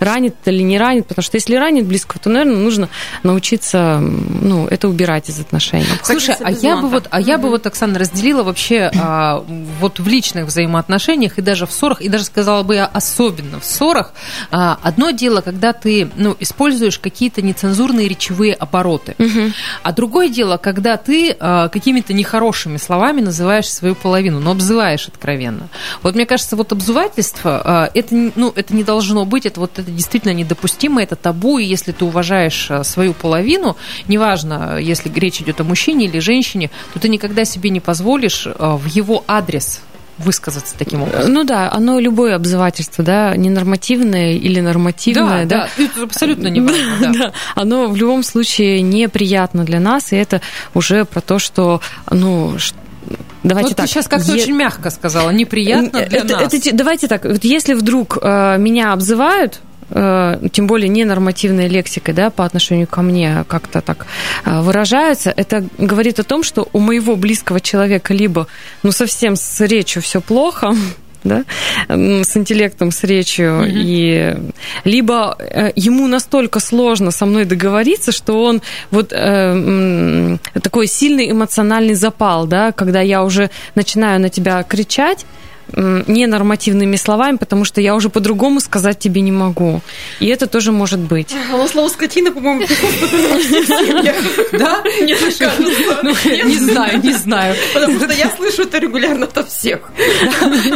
[0.00, 2.88] ранит или не ранит, потому что если ранит близко, то, наверное, нужно
[3.22, 5.86] научиться, ну, это убирать из отношений.
[6.02, 9.44] Слушай, а я бы вот, а я бы вот, Оксана, разделила вообще а,
[9.80, 13.64] вот в личных взаимоотношениях и даже в ссорах, и даже сказала бы я особенно в
[13.64, 14.12] ссорах.
[14.50, 19.14] А, одно дело, когда ты, ну, используешь какие-то нецензурные речевые обороты,
[19.82, 25.68] а другое дело, когда ты а, какими-то нехорошими словами называешь свою половину, но обзываешь откровенно.
[26.02, 29.90] Вот мне кажется, вот обзывательство, а, это, ну, это не должно быть, это вот это
[29.90, 33.76] действительно недопустимо, это табу, и если ты уважаешь а, свою половину,
[34.08, 38.76] неважно, если речь идет о мужчине или женщине, то ты никогда себе не позволишь а,
[38.76, 39.80] в его адрес
[40.18, 41.32] высказаться таким образом.
[41.32, 47.12] Ну да, оно любое обзывательство, да, ненормативное или нормативное, да, это абсолютно не важно, да.
[47.12, 50.40] да, оно в любом случае неприятно для нас, и это
[50.74, 52.58] уже про то, что, ну,
[53.42, 53.86] давайте Вот так.
[53.86, 56.42] ты сейчас как-то е- очень мягко сказала, неприятно для это- нас.
[56.42, 59.60] это те- давайте так, вот если вдруг э, меня обзывают,
[59.90, 64.06] э, тем более ненормативной лексикой, да, по отношению ко мне как-то так
[64.44, 68.46] э, выражаются, это говорит о том, что у моего близкого человека либо,
[68.82, 70.74] ну, совсем с речью все плохо,
[71.24, 71.44] да,
[71.88, 74.36] с интеллектом, с речью, и
[74.84, 81.94] либо э, ему настолько сложно со мной договориться, что он вот э, такой сильный эмоциональный
[81.94, 85.26] запал, да, когда я уже начинаю на тебя кричать,
[85.76, 89.80] ненормативными словами, потому что я уже по-другому сказать тебе не могу.
[90.20, 91.34] И это тоже может быть.
[91.52, 92.66] А слово скотина, по-моему,
[94.52, 94.82] Да?
[95.00, 95.98] Мне так кажется.
[96.02, 96.10] Ну,
[96.46, 97.56] не знаю, не знаю.
[97.74, 99.90] Потому что я слышу это регулярно от всех.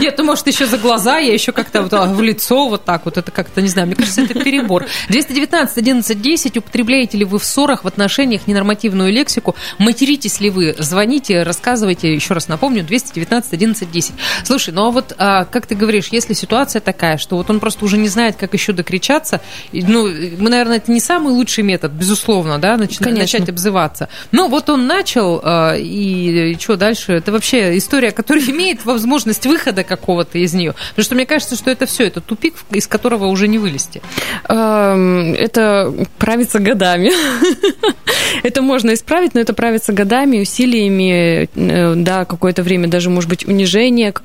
[0.01, 3.16] Нет, ну, может, еще за глаза, я еще как-то а, в лицо вот так вот,
[3.18, 4.86] это как-то, не знаю, мне кажется, это перебор.
[5.09, 10.74] 219 11 10, употребляете ли вы в ссорах, в отношениях ненормативную лексику, материтесь ли вы,
[10.78, 14.14] звоните, рассказывайте, еще раз напомню, 219 11 10.
[14.44, 17.84] Слушай, ну а вот, а, как ты говоришь, если ситуация такая, что вот он просто
[17.84, 19.41] уже не знает, как еще докричаться,
[19.72, 20.07] и, ну,
[20.39, 23.22] мы, наверное, это не самый лучший метод, безусловно, да, нач- Конечно.
[23.22, 24.09] начать обзываться.
[24.32, 27.12] Но вот он начал, а, и, что дальше?
[27.12, 30.74] Это вообще история, которая имеет возможность выхода какого-то из нее.
[30.91, 34.03] Потому что мне кажется, что это все, это тупик, из которого уже не вылезти.
[34.49, 37.11] Эм, Это правится годами.
[38.43, 43.47] Это можно исправить, но это правится годами, усилиями, э, да, какое-то время даже, может быть,
[43.47, 44.22] унижение к-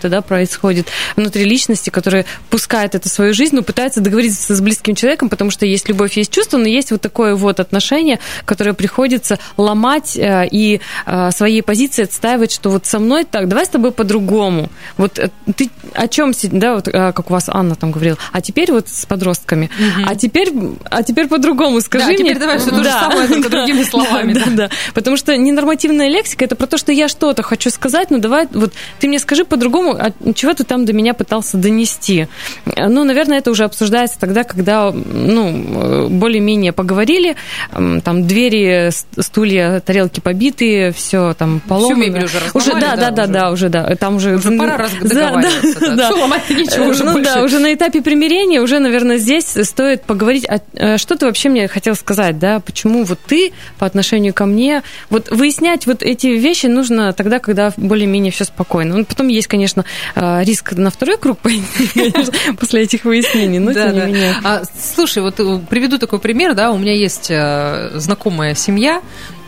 [0.00, 0.86] какое-то, да, происходит
[1.16, 5.50] внутри личности, которая пускает это в свою жизнь, но пытается договориться с близким человеком, потому
[5.50, 10.48] что есть любовь, есть чувство, но есть вот такое вот отношение, которое приходится ломать э,
[10.50, 14.70] и э, своей позиции отстаивать, что вот со мной так, давай с тобой по-другому.
[14.96, 18.72] Вот э, ты о чем, да, вот как у вас Анна там говорила, а теперь
[18.72, 19.70] вот с подростками,
[20.06, 20.52] а теперь,
[20.90, 22.18] а теперь по-другу скажи Да, мне.
[22.18, 24.46] теперь давай всё то же самое, только другими словами, Да, да.
[24.46, 24.70] да, да.
[24.94, 28.72] Потому что ненормативная лексика это про то, что я что-то хочу сказать, но давай, вот
[28.98, 32.28] ты мне скажи по-другому, а чего ты там до меня пытался донести.
[32.64, 37.36] Ну, наверное, это уже обсуждается тогда, когда, ну, более-менее поговорили,
[37.70, 42.00] там двери, стулья, тарелки побитые, все там поломано.
[42.02, 43.68] мебель уже Уже, да, да, да, да, уже?
[43.68, 43.96] да, уже, да.
[43.96, 44.36] Там уже...
[44.36, 46.10] Уже пора раз- договариваться, да.
[46.10, 47.34] Всё, ломать-то нечего уже ну, больше.
[47.34, 51.48] да, уже на этапе примирения, уже, наверное, здесь стоит поговорить, а, э, что ты вообще
[51.48, 56.28] мне хотел сказать, да, почему вот ты по отношению ко мне, вот выяснять вот эти
[56.28, 58.96] вещи нужно тогда, когда более-менее все спокойно.
[58.98, 61.38] Ну, потом есть, конечно, э, риск на второй круг
[61.94, 64.34] конечно, после этих выяснений, но Да, тем не менее.
[64.44, 64.62] А,
[64.94, 69.02] слушай, вот э, приведу такой пример, да, у меня есть э, знакомая семья,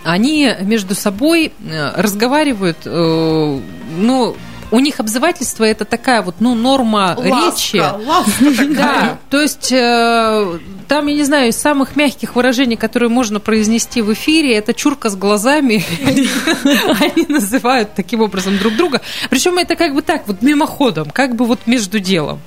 [0.05, 1.53] они между собой
[1.97, 4.37] разговаривают, ну,
[4.73, 7.77] у них обзывательство это такая вот, ну, норма Ласка, речи.
[7.77, 8.75] ласка такая.
[8.75, 10.59] Да, то есть э,
[10.89, 15.11] там, я не знаю, из самых мягких выражений, которые можно произнести в эфире, это чурка
[15.11, 15.85] с глазами.
[17.01, 19.03] Они называют таким образом друг друга.
[19.29, 22.41] Причем это как бы так, вот мимоходом, как бы вот между делом.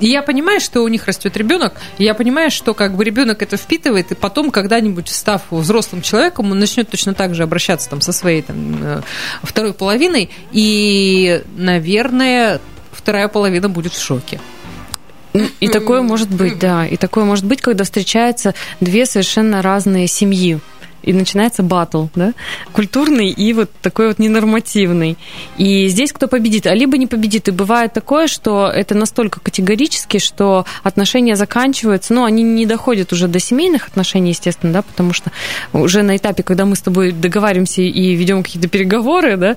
[0.00, 3.42] И я понимаю, что у них растет ребенок, и я понимаю, что как бы ребенок
[3.42, 8.02] это впитывает, и потом когда-нибудь, став взрослым человеком, он начнет точно так же обращаться там
[8.02, 9.00] со своей там, э,
[9.42, 11.69] второй половиной, и, наверное,
[12.92, 14.40] вторая половина будет в шоке.
[15.60, 16.86] И такое может быть, да.
[16.86, 20.58] И такое может быть, когда встречаются две совершенно разные семьи
[21.02, 22.32] и начинается батл, да,
[22.72, 25.16] культурный и вот такой вот ненормативный.
[25.58, 27.48] И здесь кто победит, а либо не победит.
[27.48, 33.28] И бывает такое, что это настолько категорически, что отношения заканчиваются, но они не доходят уже
[33.28, 35.30] до семейных отношений, естественно, да, потому что
[35.72, 39.56] уже на этапе, когда мы с тобой договариваемся и ведем какие-то переговоры, да,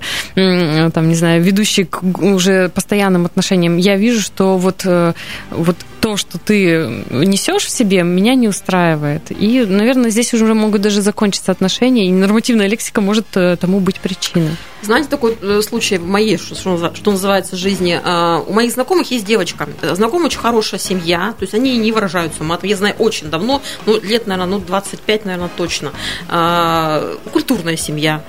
[0.90, 5.12] там, не знаю, ведущие к уже постоянным отношениям, я вижу, что вот, э,
[5.50, 9.22] вот то, что ты несешь в себе, меня не устраивает.
[9.30, 14.00] И, наверное, здесь уже могут даже закончиться отношения, и нормативная лексика может э, тому быть
[14.00, 14.50] причиной.
[14.82, 16.54] Знаете, такой э, случай в моей, что,
[16.94, 17.98] что называется, жизни.
[18.04, 19.66] А, у моих знакомых есть девочка.
[19.80, 22.68] Знакомая очень хорошая семья, то есть они не выражаются матом.
[22.68, 25.90] Я знаю очень давно, ну, лет, наверное, ну, 25, наверное, точно.
[26.28, 28.22] А, культурная семья.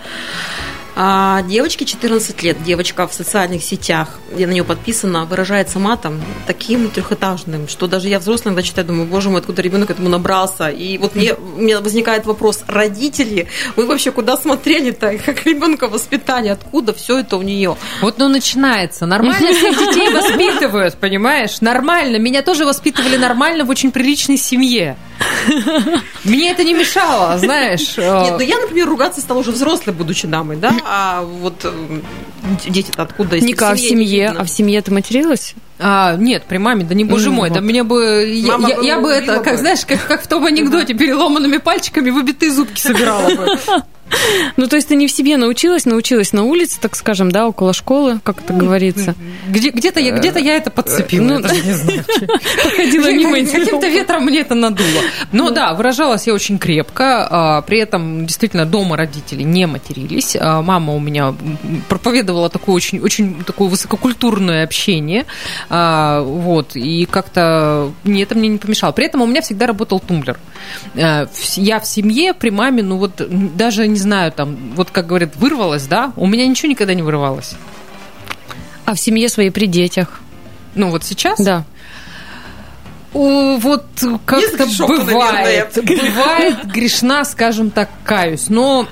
[0.98, 6.90] А девочке 14 лет, девочка в социальных сетях, где на нее подписано, выражается матом таким
[6.90, 10.70] трехэтажным, что даже я взрослая иногда читаю, думаю, боже мой, откуда ребенок этому набрался.
[10.70, 16.54] И вот мне, у меня возникает вопрос, родители, вы вообще куда смотрели-то, как ребенка воспитание,
[16.54, 17.76] откуда все это у нее?
[18.02, 19.06] Вот ну начинается.
[19.06, 21.60] Нормально всех детей воспитывают, понимаешь?
[21.60, 22.18] Нормально.
[22.18, 24.98] Меня тоже воспитывали нормально в очень приличной семье.
[26.24, 27.98] Мне это не мешало, знаешь.
[27.98, 31.72] Нет, ну я, например, ругаться стала уже взрослой, будучи дамой, да, а вот э,
[32.66, 33.40] дети-то откуда?
[33.40, 35.56] Ника, в семье, а в семье ты материлась?
[35.78, 38.32] А, нет, при маме, да не боже мой, да мне бы...
[38.34, 42.52] Я, бы, я бы это, как знаешь, как, как в том анекдоте, переломанными пальчиками выбитые
[42.52, 43.60] зубки собирала бы.
[44.58, 47.74] Ну, то есть ты не в себе научилась, научилась на улице, так скажем, да, около
[47.74, 49.16] школы, как это говорится.
[49.50, 52.06] Где, где-то, я, где-то я это подцепила, ну, даже не знаю.
[52.78, 55.02] Мимо Каким-то ветром мне это надуло.
[55.32, 60.38] Но да, выражалась я очень крепко, а, при этом действительно дома родители не матерились.
[60.40, 61.34] А, мама у меня
[61.90, 65.26] проповедовала такое очень, очень такое высококультурное общение,
[65.70, 68.92] а, вот, и как-то мне это мне не помешало.
[68.92, 70.38] При этом у меня всегда работал тумблер.
[70.96, 73.22] Я в семье при маме, ну вот
[73.56, 76.12] даже не знаю, там, вот как говорят, вырвалось, да?
[76.18, 77.56] У меня ничего никогда не вырывалось.
[78.84, 80.20] А в семье своей при детях?
[80.76, 81.40] Ну, вот сейчас?
[81.40, 81.64] Да.
[83.14, 83.86] О, вот
[84.26, 85.74] как-то бывает.
[85.78, 86.12] Наверное.
[86.12, 88.50] Бывает грешна, скажем так, каюсь.
[88.50, 88.86] Но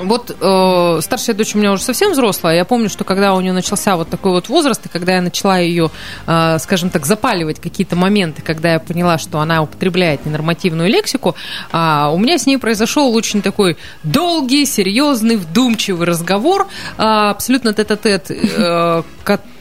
[0.00, 2.56] вот э, старшая дочь у меня уже совсем взрослая.
[2.56, 5.58] Я помню, что когда у нее начался вот такой вот возраст, и когда я начала
[5.58, 5.90] ее,
[6.26, 11.34] э, скажем так, запаливать какие-то моменты, когда я поняла, что она употребляет ненормативную лексику,
[11.72, 16.66] э, у меня с ней произошел очень такой долгий, серьезный, вдумчивый разговор,
[16.98, 19.02] э, абсолютно тет-а-тет, э,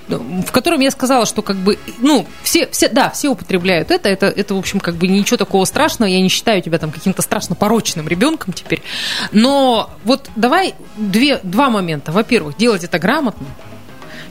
[0.08, 4.28] в котором я сказала, что как бы, ну, все, все, да, все употребляют это, это,
[4.28, 7.56] это, в общем, как бы ничего такого страшного, я не считаю тебя там каким-то страшно
[7.56, 8.82] порочным ребенком теперь,
[9.32, 12.12] но вот давай две, два момента.
[12.12, 13.48] Во-первых, делать это грамотно,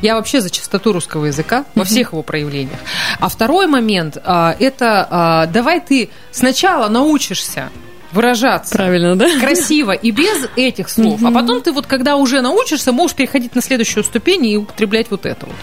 [0.02, 2.78] я вообще за чистоту русского языка во всех его проявлениях.
[3.20, 7.70] А второй момент а, это а, давай ты сначала научишься
[8.12, 8.74] выражаться.
[8.74, 9.26] Правильно, да?
[9.40, 11.20] Красиво и без этих слов.
[11.24, 15.26] А потом ты вот, когда уже научишься, можешь переходить на следующую ступень и употреблять вот
[15.26, 15.54] это вот.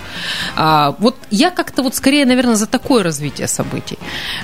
[0.56, 3.98] А, вот я как-то вот скорее, наверное, за такое развитие событий.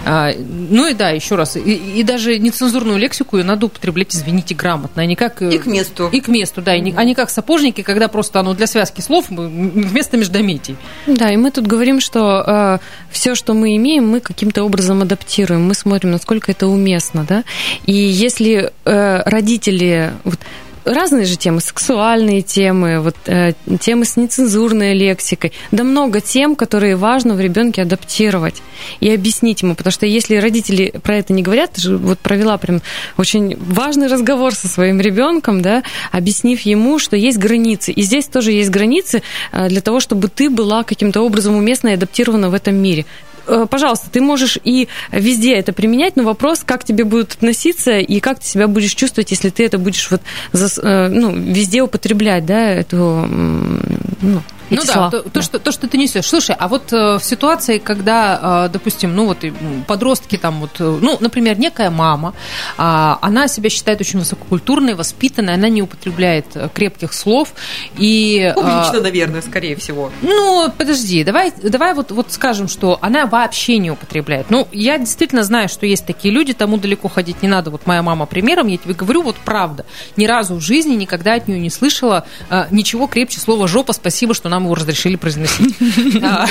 [0.05, 4.55] А, ну и да, еще раз, и, и даже нецензурную лексику ее надо употреблять, извините,
[4.55, 5.41] грамотно, а не как...
[5.41, 6.09] Э, и к месту.
[6.11, 9.01] И к месту, да, и не, а не как сапожники, когда просто оно для связки
[9.01, 10.77] слов вместо междометий.
[11.07, 12.77] Да, и мы тут говорим, что э,
[13.09, 17.43] все, что мы имеем, мы каким-то образом адаптируем, мы смотрим, насколько это уместно, да,
[17.85, 20.39] и если э, родители вот,
[20.85, 26.95] разные же темы, сексуальные темы, вот э, темы с нецензурной лексикой, да много тем, которые
[26.95, 28.61] важно в ребенке адаптировать
[28.99, 32.57] и объяснить ему, потому что если родители про это не говорят, ты же вот провела
[32.57, 32.81] прям
[33.17, 38.51] очень важный разговор со своим ребенком, да, объяснив ему, что есть границы, и здесь тоже
[38.51, 42.75] есть границы э, для того, чтобы ты была каким-то образом уместно и адаптирована в этом
[42.75, 43.05] мире.
[43.47, 48.19] Э, пожалуйста, ты можешь и везде это применять, но вопрос, как тебе будут относиться и
[48.19, 50.21] как ты себя будешь чувствовать, если ты это будешь вот,
[50.53, 55.11] э, ну, везде употреблять, да, эту, ну, Ну да, слова.
[55.11, 56.25] то, то, Что, то, что ты несешь.
[56.25, 59.43] Слушай, а вот э, в ситуации, когда, э, допустим, ну вот
[59.87, 62.33] подростки там вот, э, ну, например, некая мама,
[62.77, 67.53] а, она себя считает очень высококультурной, воспитанной, она не употребляет э, крепких слов
[67.97, 68.39] и...
[68.39, 70.11] э, Публично, наверное, скорее всего.
[70.21, 74.49] Ну, подожди, давай, давай вот, вот скажем, что она вообще не употребляет.
[74.49, 77.69] Ну, я действительно знаю, что есть такие люди, тому далеко ходить не надо.
[77.69, 79.85] Вот моя мама примером, я тебе говорю, вот правда.
[80.17, 83.93] Ни разу в жизни никогда от нее не слышала э, ничего крепче слова «жопа».
[83.93, 85.75] Спасибо, что нам его разрешили произносить.
[86.23, 86.47] А,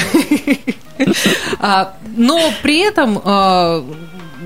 [1.59, 3.83] а, Но при этом э,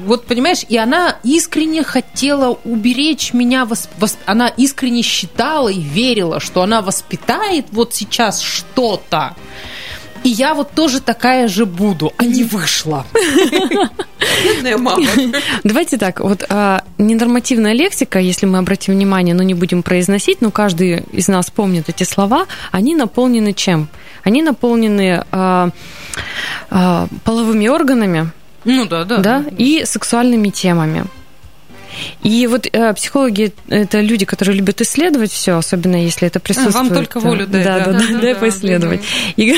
[0.07, 3.69] вот понимаешь, и она искренне хотела уберечь меня,
[4.25, 9.35] она искренне считала и верила, что она воспитает вот сейчас что-то.
[10.25, 13.07] И я вот тоже такая же буду, а не вышла.
[14.45, 15.07] Бедная мама.
[15.65, 20.51] Давайте так, вот а, ненормативная лексика, если мы обратим внимание, но не будем произносить, но
[20.51, 23.89] каждый из нас помнит эти слова, они наполнены чем?
[24.25, 25.71] Они наполнены а,
[26.71, 28.31] а, половыми органами,
[28.65, 29.19] Ну да, да.
[29.19, 31.05] да, и сексуальными темами.
[32.23, 36.95] И вот э, психологи это люди, которые любят исследовать все, особенно если это присутствует.
[36.95, 37.85] только волю дай, да, да.
[37.85, 39.01] да, да, Да, дай да, поисследовать.
[39.37, 39.55] И,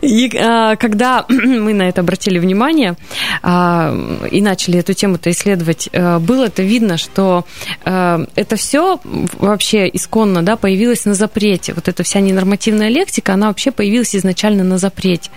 [0.02, 2.96] и, а, когда мы на это обратили внимание
[3.42, 3.94] а,
[4.30, 7.44] и начали эту тему-то исследовать, а, было это видно, что
[7.84, 11.72] а, это все вообще исконно, да, появилось на запрете.
[11.74, 15.30] Вот эта вся ненормативная лексика, она вообще появилась изначально на запрете.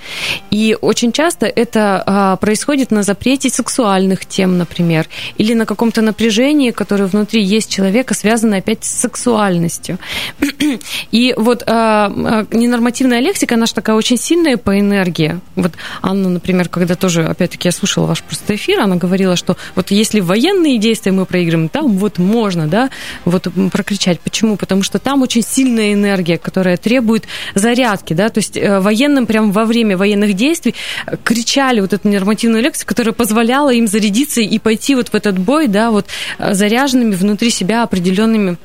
[0.50, 5.08] И очень часто это а, происходит на запрете сексуальных тем, например,
[5.38, 9.98] или на каком-то напряжении, которое внутри есть человека, связанное опять с сексуальностью.
[11.12, 15.40] И вот а, ненормативная лексика, она же такая очень сильная по энергии.
[15.56, 19.92] Вот Анна, например, когда тоже, опять-таки, я слушала ваш просто эфир, она говорила, что вот
[19.92, 22.90] если военные действия мы проигрываем, там вот можно, да,
[23.26, 24.20] вот прокричать.
[24.20, 24.58] Почему?
[24.58, 27.26] Потому что там очень сильная энергия, которая требует
[27.56, 30.76] зарядки, да, то есть э, военным прям во время военных действий
[31.06, 35.31] э, кричали вот эту нормативную лексику, которая позволяла им зарядиться и пойти вот в этот
[35.38, 36.06] бой, да, вот
[36.40, 38.58] э, заряженными внутри себя определенными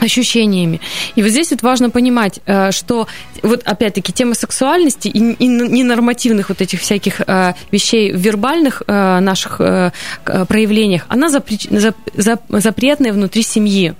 [0.00, 0.80] ощущениями.
[1.14, 3.06] И вот здесь вот важно понимать, э, что
[3.42, 9.58] вот опять-таки тема сексуальности и ненормативных вот этих всяких э, вещей в вербальных наших
[10.48, 13.94] проявлениях, она запре- зап- зап- запретная внутри семьи.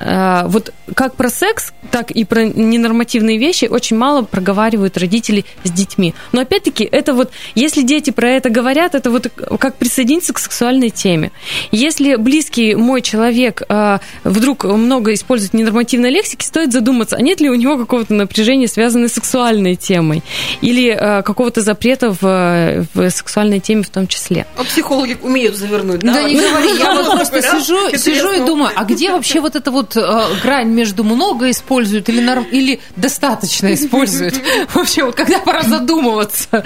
[0.00, 5.70] Э, Вот как про секс, так и про ненормативные вещи очень мало проговаривают родители с
[5.70, 6.14] детьми.
[6.32, 10.90] Но опять-таки, это вот, если дети про это говорят, это вот как присоединиться к сексуальной
[10.90, 11.32] теме.
[11.70, 17.50] Если близкий мой человек э, вдруг много использует ненормативной лексики, стоит задуматься, а нет ли
[17.50, 20.22] у него какого-то напряжения, связанного с сексуальной темой,
[20.60, 24.46] или э, какого-то запрета в, в сексуальной теме в том числе.
[24.56, 26.14] А психологи умеют завернуть, да?
[26.14, 29.70] Да, не говори, я вот просто сижу, сижу и думаю, а где вообще вот эта
[29.70, 34.34] вот э, грань между много используют или, норм, или достаточно используют?
[34.74, 36.64] Вообще, вот когда пора задумываться.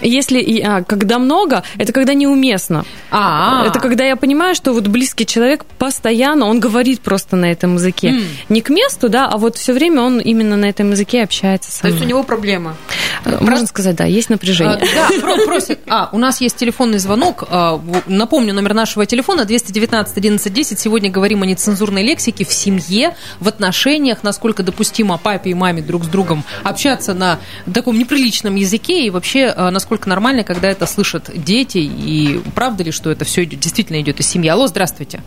[0.00, 2.84] Если а, когда много, это когда неуместно.
[3.10, 7.74] А, Это когда я понимаю, что вот близкий человек постоянно, он говорит просто на этом
[7.74, 8.08] языке.
[8.08, 8.22] М.
[8.48, 11.82] Не к месту, да, а вот все время он именно на этом языке общается со
[11.82, 12.08] То есть у мной.
[12.10, 12.76] него проблема.
[13.24, 14.78] Э, Можно сказать, да, есть А, напряжение.
[14.94, 15.80] Да, про- просит.
[15.88, 17.44] А, у нас есть телефонный звонок.
[17.50, 20.78] А, Напомню, номер нашего телефона 219 11 10.
[20.78, 26.04] Сегодня говорим о нецензурной лексике в семье, в отношениях, насколько допустимо папе и маме друг
[26.04, 27.38] с другом общаться на
[27.72, 32.90] таком неприличном языке и вообще, а, насколько нормально, когда это слышат дети, и правда ли,
[32.90, 34.48] что это все действительно идет из семьи.
[34.48, 35.22] Алло, здравствуйте.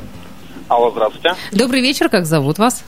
[0.68, 1.34] Алло, здравствуйте.
[1.54, 2.84] Добрый вечер, как зовут вас?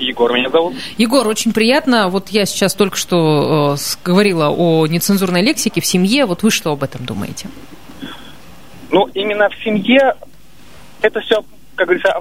[0.00, 0.74] Егор меня зовут.
[0.98, 2.08] Егор, очень приятно.
[2.08, 6.26] Вот я сейчас только что э, говорила о нецензурной лексике в семье.
[6.26, 7.48] Вот вы что об этом думаете?
[8.90, 10.14] Ну, именно в семье
[11.00, 11.44] это все,
[11.76, 12.12] как говорится,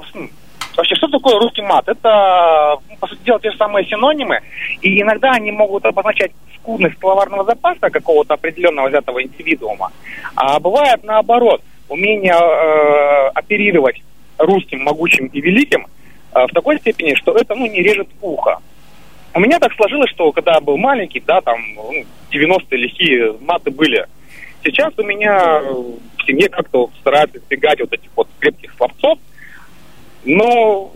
[0.78, 1.88] вообще, что такое русский мат?
[1.88, 4.40] Это, ну, по сути дела, те же самые синонимы,
[4.82, 9.92] и иногда они могут обозначать скудность словарного запаса какого-то определенного взятого индивидуума,
[10.36, 14.02] а бывает наоборот, умение э, оперировать
[14.38, 15.88] русским, могучим и великим
[16.34, 18.60] э, в такой степени, что это, ну, не режет ухо.
[19.36, 21.92] У меня так сложилось, что когда я был маленький, да, там, ну,
[22.32, 24.06] 90-е лихие маты были.
[24.64, 29.20] Сейчас у меня в семье как-то стараются избегать вот этих вот крепких словцов.
[30.26, 30.92] Но,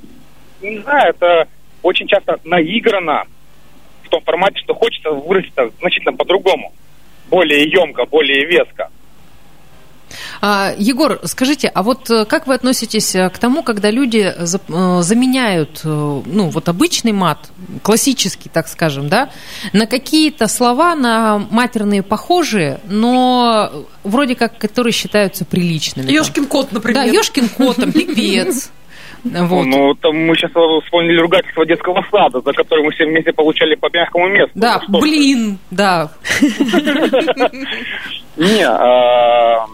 [0.62, 1.48] не знаю, это
[1.82, 3.24] очень часто наиграно
[4.04, 6.74] в том формате, что хочется выразиться значительно по-другому.
[7.30, 8.90] Более емко, более веско.
[10.40, 14.62] А, Егор, скажите, а вот э, как вы относитесь э, к тому, когда люди за-
[14.70, 17.50] э, заменяют, ну, вот обычный мат,
[17.82, 19.30] классический, так скажем, да,
[19.74, 26.10] на какие-то слова, на матерные похожие, но вроде как, которые считаются приличными?
[26.10, 27.04] Ёшкин кот, например.
[27.04, 28.72] Да, ёшкин кот, там, пипец.
[29.24, 29.66] Вот.
[29.66, 30.52] Ну, там мы сейчас
[30.84, 34.52] вспомнили ругательство детского сада, за которое мы все вместе получали по мягкому месту.
[34.56, 36.10] Да, Ну, блин, да.
[38.38, 39.66] Не, а,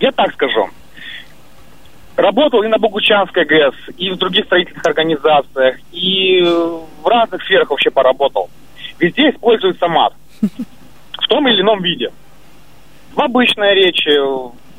[0.00, 0.68] я так скажу.
[2.16, 7.90] Работал и на Богучанской ГЭС, и в других строительных организациях, и в разных сферах вообще
[7.90, 8.50] поработал.
[8.98, 10.12] Везде используется мат.
[10.40, 12.10] В том или ином виде.
[13.14, 14.10] В обычной речи,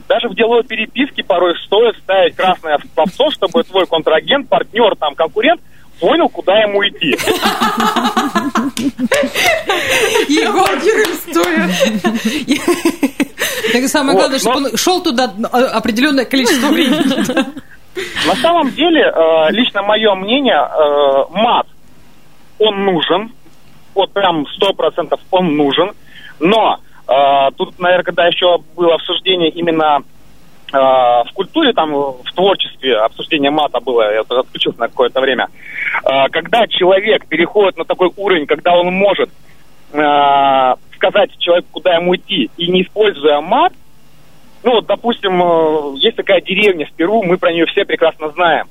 [0.07, 5.61] даже в деловой переписке порой стоит ставить красное словцо, чтобы твой контрагент, партнер, там, конкурент
[5.99, 7.11] понял, куда ему идти.
[10.29, 10.69] Егор
[13.71, 17.63] Так самое главное, чтобы он шел туда а, определенное количество времени.
[18.27, 21.67] На самом деле, э, лично мое мнение, э, мат,
[22.57, 23.31] он нужен,
[23.93, 25.91] вот прям сто процентов он нужен,
[26.39, 30.03] но э, тут, наверное, когда еще было обсуждение именно
[30.71, 35.49] э, в культуре, там, в творчестве, обсуждение мата было, я тут отключился на какое-то время,
[36.03, 39.29] Э, когда человек переходит на такой уровень, когда он может
[40.95, 43.73] сказать человеку, куда ему идти, и не используя мат,
[44.63, 48.67] ну, вот, допустим, э, есть такая деревня в Перу, мы про нее все прекрасно знаем.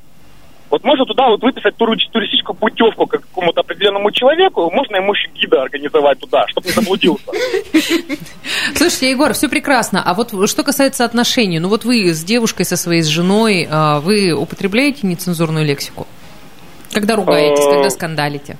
[0.72, 5.28] Вот можно туда вот выписать туру- туристическую путевку к какому-то определенному человеку, можно ему еще
[5.34, 7.26] гида организовать туда, чтобы не заблудился.
[8.74, 10.02] Слушайте, Егор, все прекрасно.
[10.02, 14.00] А вот что касается отношений, ну вот вы с девушкой, со своей с женой, а,
[14.00, 16.06] вы употребляете нецензурную лексику?
[16.90, 18.56] Когда ругаетесь, Э, когда скандалите?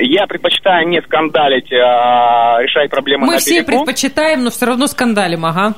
[0.00, 3.84] Я предпочитаю не скандалить, а решать проблемы Мы на все берегу.
[3.84, 5.74] предпочитаем, но все равно скандалим, ага.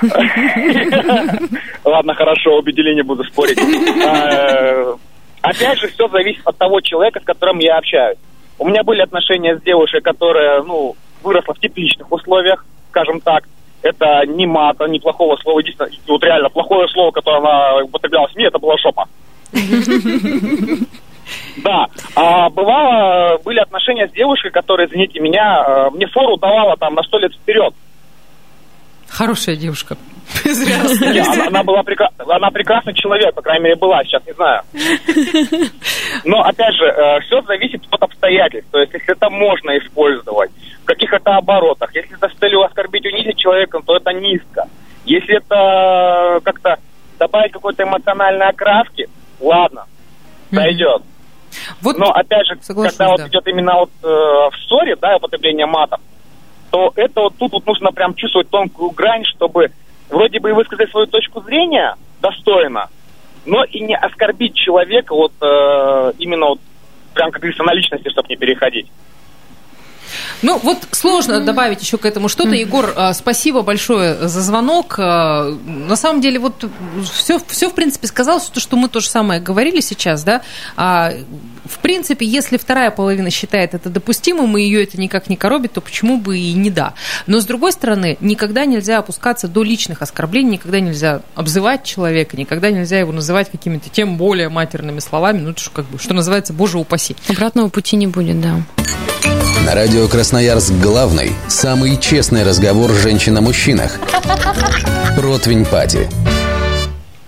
[1.84, 3.58] Ладно, хорошо, убедили, не буду спорить.
[3.58, 4.94] Э,
[5.42, 8.18] Опять же, все зависит от того человека, с которым я общаюсь.
[8.58, 13.44] У меня были отношения с девушкой, которая, ну, выросла в тепличных условиях, скажем так.
[13.82, 15.60] Это не мата, не плохого слова.
[15.60, 19.06] Единственное, вот реально, плохое слово, которое она употребляла в СМИ, это была шопа.
[21.58, 21.86] Да.
[22.14, 27.02] А бывало, были отношения с девушкой, которая, извините меня, э, мне фору давала там на
[27.02, 27.74] сто лет вперед.
[29.08, 29.96] Хорошая девушка.
[30.44, 34.62] Она, она была прекра- она прекрасный человек, по крайней мере, была, сейчас не знаю.
[36.24, 38.70] Но, опять же, все зависит от обстоятельств.
[38.70, 40.50] То есть, если это можно использовать,
[40.82, 41.94] в каких это оборотах.
[41.94, 44.68] Если это с целью оскорбить, унизить человека, то это низко.
[45.06, 46.76] Если это как-то
[47.18, 49.08] добавить какой-то эмоциональной окраски,
[49.40, 49.86] ладно,
[50.52, 51.02] сойдет.
[51.82, 53.28] Но, опять же, когда вот да.
[53.28, 56.00] идет именно вот э, в ссоре, да, употребление матов,
[56.70, 59.70] то это вот тут вот нужно прям чувствовать тонкую грань, чтобы
[60.10, 62.88] вроде бы и высказать свою точку зрения достойно,
[63.46, 66.60] но и не оскорбить человека вот э, именно вот
[67.14, 68.86] прям, как говорится, на личности, чтобы не переходить.
[70.42, 72.54] Ну, вот сложно добавить еще к этому что-то.
[72.54, 74.94] Егор, а, спасибо большое за звонок.
[74.98, 76.64] А, На самом деле, вот
[77.12, 80.42] все, все в принципе, сказал, все то, что мы то же самое говорили сейчас, да.
[81.68, 85.80] В принципе, если вторая половина считает это допустимым, и ее это никак не коробит, то
[85.80, 86.94] почему бы и не да.
[87.26, 92.70] Но, с другой стороны, никогда нельзя опускаться до личных оскорблений, никогда нельзя обзывать человека, никогда
[92.70, 96.52] нельзя его называть какими-то тем более матерными словами, ну, это ж как бы, что называется,
[96.52, 97.16] боже упаси.
[97.28, 98.62] Обратного пути не будет, да.
[99.66, 103.98] На радио Красноярск главный самый честный разговор женщин о мужчинах.
[105.16, 106.08] Противень Пати.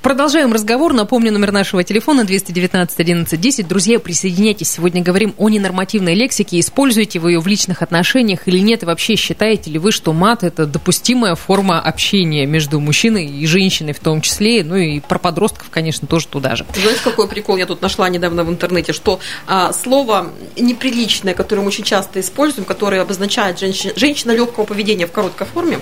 [0.02, 0.94] Продолжаем разговор.
[0.94, 3.68] Напомню, номер нашего телефона 219 11 10.
[3.68, 4.70] Друзья, присоединяйтесь.
[4.70, 6.58] Сегодня говорим о ненормативной лексике.
[6.58, 8.82] Используете вы ее в личных отношениях или нет?
[8.82, 13.92] И вообще считаете ли вы, что мат– это допустимая форма общения между мужчиной и женщиной
[13.92, 14.64] в том числе?
[14.64, 16.64] Ну и про подростков, конечно, тоже туда же.
[16.72, 21.68] Знаете, какой прикол я тут нашла недавно в интернете, что а, слово неприличное, которое мы
[21.68, 25.78] очень часто используем, которое обозначает женщина, женщина легкого поведения в короткой форме,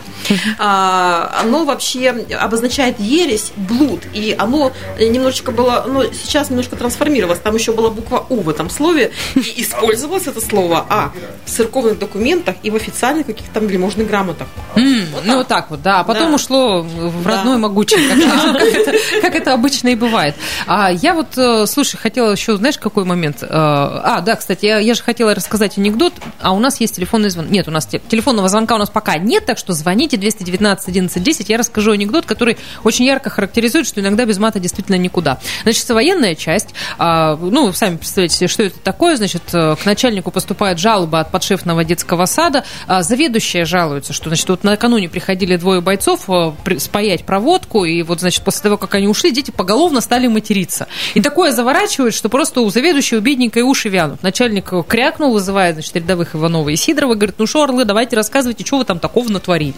[0.58, 7.54] а, оно вообще обозначает ересь, блуд, и оно немножечко было, ну, сейчас немножко трансформировалось, там
[7.54, 11.12] еще была буква У в этом слове, и использовалось это слово, а,
[11.44, 14.48] в церковных документах и в официальных каких-то там вельможных грамотах.
[14.76, 16.00] М, ну, вот так вот, да.
[16.00, 16.34] А потом Да.
[16.34, 17.30] ушло в Да.
[17.36, 18.18] родной могучий, как,
[18.58, 18.92] как это,
[19.22, 20.34] как это обычно и бывает.
[20.66, 23.42] А я вот, э, слушай, хотела еще, знаешь, какой момент?
[23.42, 27.30] Э, А, да, кстати, я, я же хотела рассказать анекдот, а у нас есть телефонный
[27.30, 27.50] звонок.
[27.50, 31.22] Нет, у нас те- телефонного звонка у нас пока нет, так что звоните 219 11
[31.22, 31.48] 10.
[31.48, 35.38] Я расскажу анекдот, который очень ярко характеризует, что иногда без мата действительно никуда.
[35.62, 36.68] Значит, военная часть,
[36.98, 41.84] а, ну, сами представляете что это такое, значит, э, к начальнику поступает жалоба от подшефного
[41.84, 47.84] детского сада, а, заведующая жалуется, что, значит, вот накануне приходили двое бойцов э, спаять проводку,
[47.84, 50.88] и вот, значит, после того, как они ушли, дети поголовно стали материться.
[51.14, 54.22] И такое заворачивает, что просто у заведующего бедненькой уши вянут.
[54.22, 58.78] Начальник крякнул, вызывает, значит, рядовых Иванова и Сидорова, говорит, ну что, орлы, давайте рассказывайте, что
[58.78, 59.74] вы там такого натворили.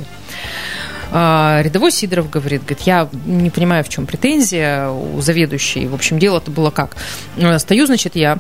[1.13, 5.87] А, рядовой Сидоров говорит, говорит, я не понимаю, в чем претензия у заведующей.
[5.87, 6.97] В общем, дело-то было как.
[7.37, 8.39] Э, стою, значит, я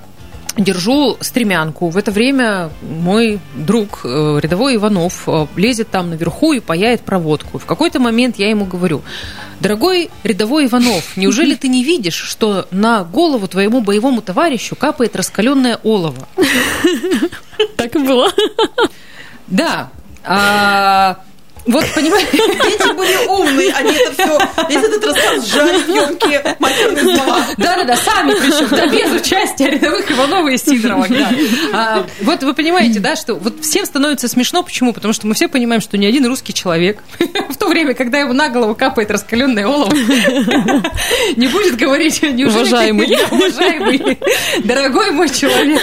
[0.56, 1.88] держу стремянку.
[1.88, 7.58] В это время мой друг, э, рядовой Иванов, э, лезет там наверху и паяет проводку.
[7.58, 9.02] В какой-то момент я ему говорю,
[9.60, 15.78] дорогой рядовой Иванов, неужели ты не видишь, что на голову твоему боевому товарищу капает раскаленное
[15.82, 16.28] олово?
[17.76, 18.30] Так и было.
[19.46, 19.90] Да.
[21.66, 24.38] А, вот, понимаете, Дети были умные, они это все,
[24.68, 27.46] весь этот рассказ сжали в емкие матерные слова.
[27.56, 31.06] Да-да-да, сами причем, да, без участия рядовых Иванова и Сидорова.
[31.08, 31.30] Да.
[31.72, 34.62] А, вот вы понимаете, да, что вот всем становится смешно.
[34.62, 34.92] Почему?
[34.92, 36.98] Потому что мы все понимаем, что ни один русский человек
[37.48, 39.92] в то время, когда ему на голову капает раскаленное олово,
[41.36, 43.06] не будет говорить, неужели Уважаемый.
[43.06, 44.18] ты- уважаемый,
[44.64, 45.82] дорогой мой человек.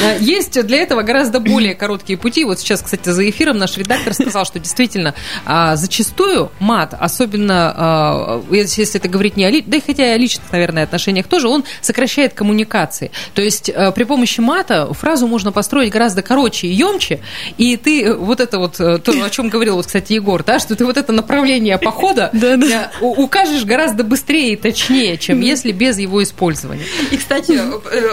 [0.00, 2.44] Да, Есть для этого гораздо более короткие пути.
[2.44, 5.14] Вот сейчас, кстати, за эфиром наш редактор сказал, что действительно
[5.44, 10.06] а, зачастую мат, особенно а, если если это говорить не о ли- да и хотя
[10.06, 13.10] и о личных, наверное, отношениях тоже, он сокращает коммуникации.
[13.34, 17.20] То есть а, при помощи мата фразу можно построить гораздо короче и емче,
[17.56, 20.58] и ты э, вот это вот, э, то, о чем говорил, вот, кстати, Егор, да,
[20.58, 25.98] что ты вот это направление похода э, укажешь гораздо быстрее и точнее, чем если без
[25.98, 26.84] его использования.
[27.10, 27.60] И, кстати,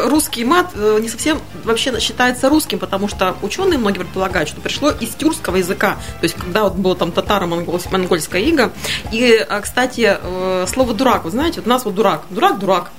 [0.07, 5.09] русский мат не совсем вообще считается русским, потому что ученые многие предполагают, что пришло из
[5.09, 5.97] тюркского языка.
[6.19, 8.71] То есть, когда вот было там татаро-монгольская ига.
[9.11, 12.23] И, а, кстати, э, слово дурак, вы знаете, вот у нас вот дурак.
[12.29, 12.91] Дурак, дурак.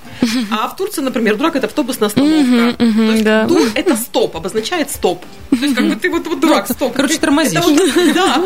[0.51, 2.77] А в Турции, например, дурак это автобусная остановка.
[2.79, 5.25] То есть дур это стоп, обозначает стоп.
[5.51, 6.93] То есть, как бы ты вот, вот дурак, стоп.
[6.95, 7.61] Короче, тормозишь.
[7.63, 8.37] вот- Да.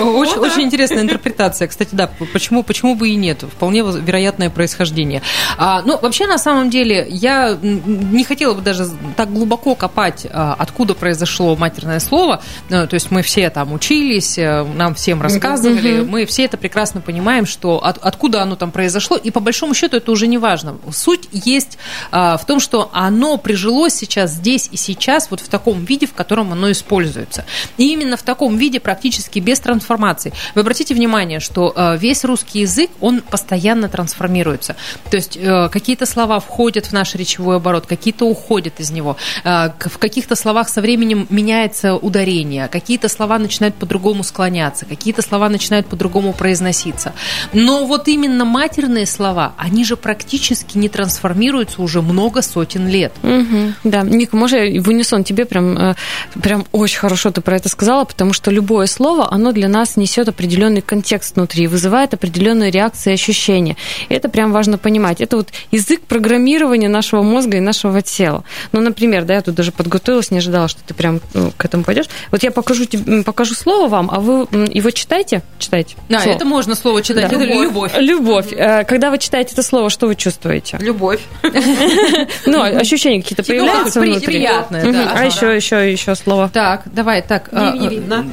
[0.00, 0.40] Очень, Вот, да.
[0.40, 1.68] очень интересная интерпретация.
[1.68, 3.42] Кстати, да, почему, почему бы и нет?
[3.42, 5.22] Вполне вероятное происхождение.
[5.56, 10.54] А, ну, вообще, на самом деле, я не хотела бы даже так глубоко копать, а,
[10.58, 12.42] откуда произошло матерное слово.
[12.70, 17.00] Ну, То есть мы все там учились, э, нам всем рассказывали, мы все это прекрасно
[17.00, 20.67] понимаем, что от- откуда оно там произошло, и по большому счету это уже не важно.
[20.92, 21.78] Суть есть
[22.10, 26.14] а, в том, что оно прижилось сейчас здесь и сейчас вот в таком виде, в
[26.14, 27.44] котором оно используется.
[27.76, 30.32] И именно в таком виде практически без трансформации.
[30.54, 34.76] Вы обратите внимание, что э, весь русский язык, он постоянно трансформируется.
[35.10, 39.16] То есть э, какие-то слова входят в наш речевой оборот, какие-то уходят из него.
[39.44, 45.48] К- В каких-то словах со временем меняется ударение, какие-то слова начинают по-другому склоняться, какие-то слова
[45.48, 47.12] начинают по-другому произноситься.
[47.52, 53.12] Но вот именно матерные слова, они же практически не трансформируются уже много сотен лет.
[53.22, 55.94] Мгм, да, Ника, можно я в унисон тебе прям, э,
[56.40, 60.28] прям очень хорошо ты про это сказала, потому что любое слово, оно для нас несет
[60.28, 63.76] определенный контекст внутри, вызывает определенные реакции и ощущения.
[64.08, 65.20] И это прям важно понимать.
[65.20, 68.44] Это вот язык программирования нашего мозга и нашего тела.
[68.72, 71.84] Ну, например, да, я тут даже подготовилась, не ожидала, что ты прям ну, к этому
[71.84, 72.06] пойдешь.
[72.30, 75.42] Вот я покажу, тебе- покажу слово вам, а вы его читайте?
[75.58, 75.96] Читайте.
[76.08, 76.36] Да, Слово.
[76.36, 77.36] это можно слово читать, Да.
[77.36, 77.92] это любовь.
[77.98, 78.52] Любовь.
[78.52, 80.47] Э, Когда вы читаете это слово, что вы чувствуете?
[80.80, 81.20] Любовь.
[82.46, 84.26] Ну, ощущения какие-то Тепло, появляются при- внутри?
[84.26, 84.92] приятное, Мгм.
[84.92, 85.12] да.
[85.14, 86.48] А еще, еще, еще слово.
[86.52, 87.52] Так, давай, так.
[87.52, 88.26] Не- а, видно.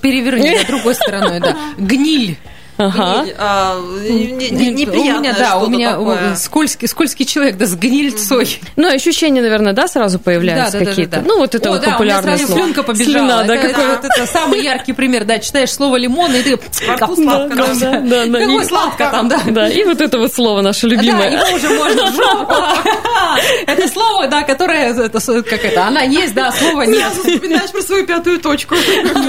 [0.00, 1.56] Переверни на другой стороной, да.
[1.78, 2.36] Гниль.
[2.76, 3.24] Ага.
[3.38, 6.34] А, не- не- у меня, да, у что-то меня такое.
[6.36, 8.58] скользкий, скользкий человек, да, с гнильцой.
[8.76, 11.10] Ну, ощущения, наверное, да, сразу появляются Да, да, да, какие-то.
[11.12, 11.24] да, да.
[11.28, 12.52] Ну, вот это О, вот да, у меня популярное слово.
[12.60, 13.12] слюнка побежала.
[13.12, 16.54] Слюна, да, это, какое- это- это самый яркий пример, да, читаешь слово лимон, и ты...
[16.54, 18.00] Рту сладко, Да, да.
[18.00, 18.64] да, да, да.
[18.64, 19.40] Сладко там, да.
[19.46, 21.30] Да, и вот это вот слово наше Да, любимое.
[21.30, 22.54] его уже можно в жопу.
[23.66, 25.08] Это слово, да, которое, это,
[25.42, 27.12] как это, она есть, да, слова нет.
[27.12, 28.74] Вспоминаешь про свою пятую точку.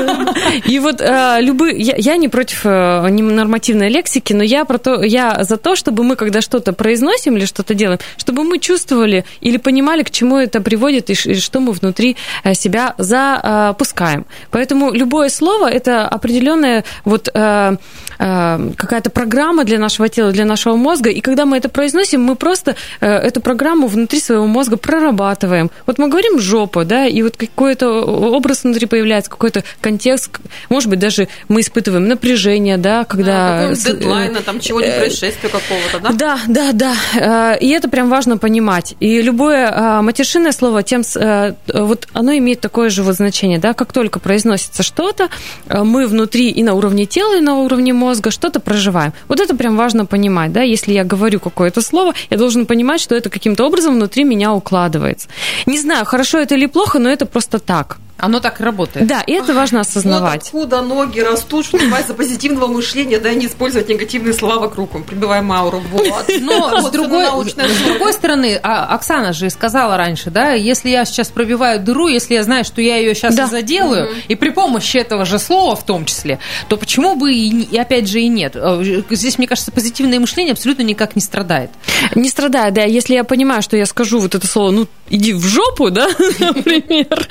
[0.65, 5.03] И вот э, любые, я, не против э, не нормативной лексики, но я про то,
[5.03, 9.57] я за то, чтобы мы, когда что-то произносим или что-то делаем, чтобы мы чувствовали или
[9.57, 14.25] понимали, к чему это приводит и, что мы внутри э, себя запускаем.
[14.51, 17.77] Поэтому любое слово это определенная вот э,
[18.19, 22.35] э, какая-то программа для нашего тела, для нашего мозга, и когда мы это произносим, мы
[22.35, 25.69] просто эту программу внутри своего мозга прорабатываем.
[25.85, 30.99] Вот мы говорим жопа, да, и вот какой-то образ внутри появляется, какой-то контекст, может быть,
[30.99, 33.24] даже мы испытываем напряжение, да, когда...
[33.31, 36.11] Какого-нибудь с- э, дедлайна, там чего-нибудь, происшествия какого-то, да?
[36.11, 37.53] да, да, да.
[37.53, 38.95] Э, И это прям важно понимать.
[38.99, 43.73] И любое э, матершинное слово, тем, э, вот оно имеет такое же вот значение, да,
[43.73, 45.29] как только произносится что-то,
[45.67, 49.13] э, мы внутри и на уровне тела, и на уровне мозга что-то проживаем.
[49.27, 53.15] Вот это прям важно понимать, да, если я говорю какое-то слово, я должен понимать, что
[53.15, 55.27] это каким-то образом внутри меня укладывается.
[55.65, 57.97] Не знаю, хорошо это или плохо, но это просто так.
[58.17, 59.07] Оно так и работает.
[59.07, 60.49] Да, и это важно осознавать.
[60.53, 65.51] Вот откуда ноги растут, что из-за позитивного мышления, да, не использовать негативные слова вокруг, прибиваем
[65.51, 65.81] ауру.
[65.91, 66.25] Вот.
[66.39, 67.53] Но с другой, с
[67.85, 72.43] другой стороны, а, Оксана же сказала раньше, да, если я сейчас пробиваю дыру, если я
[72.43, 73.47] знаю, что я ее сейчас Да.
[73.47, 76.39] заделаю, и при помощи этого же слова в том числе,
[76.69, 78.53] то почему бы и, и опять же и нет?
[78.55, 81.69] Э, Здесь, мне кажется, позитивное мышление абсолютно никак не страдает.
[82.15, 85.45] Не страдая, да, если я понимаю, что я скажу вот это слово, ну, иди в
[85.45, 86.07] жопу, да,
[86.39, 87.27] например,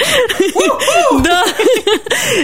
[1.24, 1.44] да,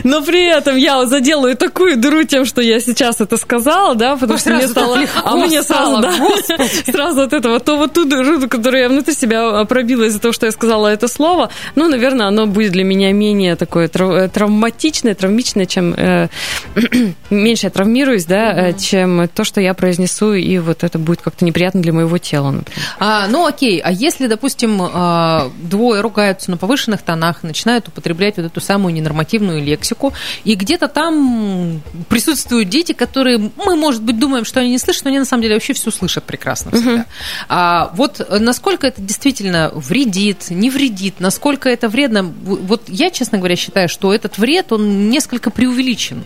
[0.04, 4.38] но при этом я заделаю такую дыру тем, что я сейчас это сказала, да, потому
[4.38, 6.12] что мне стало, а мне сразу, да,
[6.86, 10.46] сразу от этого, то вот ту дыру, которую я внутри себя пробила из-за того, что
[10.46, 15.66] я сказала это слово, ну, наверное, оно будет для меня менее такое э, травматичное, травмичное,
[15.66, 16.28] чем э,
[17.30, 21.44] меньше я травмируюсь, да, э, чем то, что я произнесу, и вот это будет как-то
[21.44, 22.80] неприятно для моего тела, например.
[22.98, 27.88] А, ну окей, а если, допустим, а, двое ругаются на повышенных тонах, начинают
[28.20, 30.12] употреблять вот эту самую ненормативную лексику,
[30.44, 35.08] и где-то там присутствуют дети, которые мы, может быть, думаем, что они не слышат, но
[35.08, 37.06] они на самом деле вообще все слышат прекрасно всегда.
[37.48, 43.56] А, вот насколько это действительно вредит, не вредит, насколько это вредно, вот я, честно говоря,
[43.56, 46.22] считаю, что этот вред, он несколько преувеличен.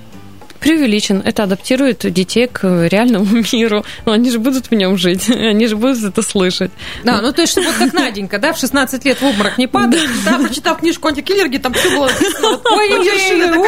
[0.64, 1.22] Преувеличен.
[1.24, 3.84] Это адаптирует детей к реальному миру.
[4.06, 6.70] Но они же будут в нем жить, они же будут это слышать.
[7.04, 10.08] Да, ну то есть, вот как Наденька, да, в 16 лет в обморок не падает.
[10.24, 12.08] Да, прочитав книжку антикиллерги, там все было
[13.28, 13.58] видно,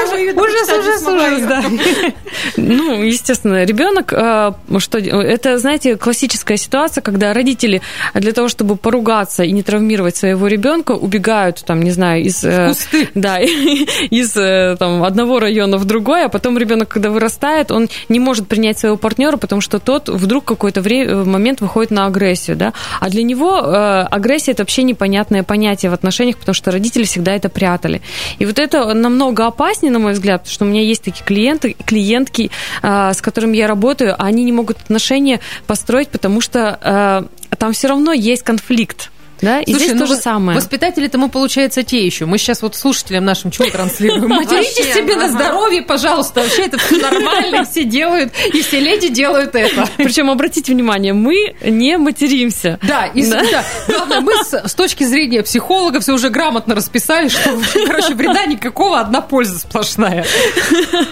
[0.42, 1.64] ужас, ужас, ужас, да.
[2.56, 7.82] Ну, естественно, ребенок, э, что это, знаете, классическая ситуация, когда родители
[8.14, 12.68] для того, чтобы поругаться и не травмировать своего ребенка, убегают там, не знаю, из э,
[12.68, 13.08] кусты.
[13.14, 18.20] да, из э, там одного района в другой, а потом ребенок, когда вырастает, он не
[18.20, 22.72] может принять своего партнера, потому что тот вдруг какой-то вре- момент выходит на агрессию, да,
[23.00, 27.34] а для него э, агрессия это вообще непонятное понятие в отношениях, потому что родители всегда
[27.34, 28.02] это прятали.
[28.38, 31.76] И вот это намного опаснее, на мой взгляд, потому что у меня есть такие клиенты,
[31.84, 32.50] клиентки,
[32.82, 37.72] э, с которыми я работаю, а они не могут отношения построить, потому что э, там
[37.72, 39.10] все равно есть конфликт.
[39.40, 40.56] Да, и Слушай, здесь ну то же самое.
[40.58, 42.24] Воспитатели-то мы, получается, те еще.
[42.26, 44.28] Мы сейчас вот слушателям нашим чего транслируем?
[44.28, 46.40] Материтесь Вообще, себе на здоровье, пожалуйста.
[46.40, 49.88] Вообще это все нормально, все делают, и все леди делают это.
[49.98, 52.78] Причем обратите внимание, мы не материмся.
[52.82, 53.42] Да, и Да.
[53.50, 53.64] да.
[53.88, 59.00] главное, мы с, с точки зрения психолога все уже грамотно расписали, что, короче, вреда никакого,
[59.00, 60.24] одна польза сплошная.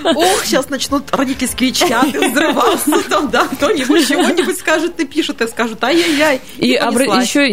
[0.05, 3.03] Ох, сейчас начнут родительские чаты взрываться.
[3.09, 6.41] Там, да, кто-нибудь чего-нибудь скажет, пишут, и скажут, ай-яй-яй.
[6.57, 7.49] И обра- еще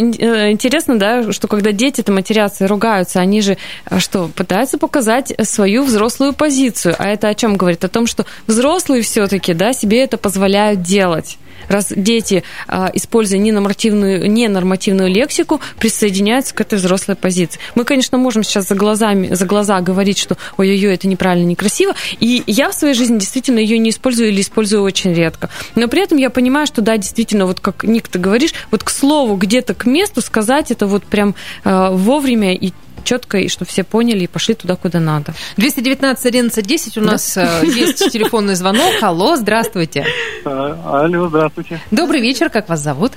[0.61, 5.33] интересно, да, что когда дети там матерятся и ругаются, они же а, что, пытаются показать
[5.41, 6.95] свою взрослую позицию.
[6.99, 7.83] А это о чем говорит?
[7.83, 11.38] О том, что взрослые все-таки, да, себе это позволяют делать.
[11.72, 17.61] Раз дети, а, используя ненормативную, ненормативную лексику, присоединяются к этой взрослой позиции.
[17.76, 21.95] Мы, конечно, можем сейчас за, глазами, за глаза говорить, что ой-ой-ой, это неправильно, некрасиво.
[22.19, 25.49] И я в своей жизни действительно ее не использую или использую очень редко.
[25.76, 28.89] Но при этом я понимаю, что да, действительно, вот как Ник, ты говоришь, вот к
[28.89, 32.73] слову, где-то к месту сказать это вот прям э, вовремя и
[33.03, 35.34] четко, и чтобы все поняли и пошли туда, куда надо.
[35.57, 38.93] 219 11 10 у нас э, есть телефонный звонок.
[39.02, 40.06] Алло, здравствуйте.
[40.45, 41.60] А, Алло, здравствуйте.
[41.91, 43.13] Добрый вечер, как вас зовут?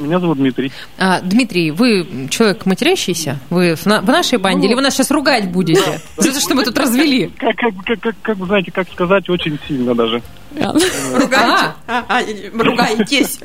[0.00, 0.70] Меня зовут Дмитрий.
[0.98, 3.40] А, Дмитрий, вы человек матерящийся?
[3.50, 6.00] Вы в, на- в нашей банде или вы нас сейчас ругать будете?
[6.16, 7.30] За то, что мы тут развели?
[7.36, 10.22] Как, как, как, как, как вы знаете, как сказать, очень сильно даже.
[10.56, 11.72] Ругаете?
[11.88, 12.22] А, а,
[12.56, 13.40] ругаетесь.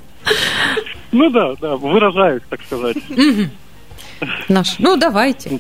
[1.12, 2.98] Ну да, да, выражаюсь, так сказать.
[4.50, 4.78] Наш.
[4.80, 5.60] Ну, давайте.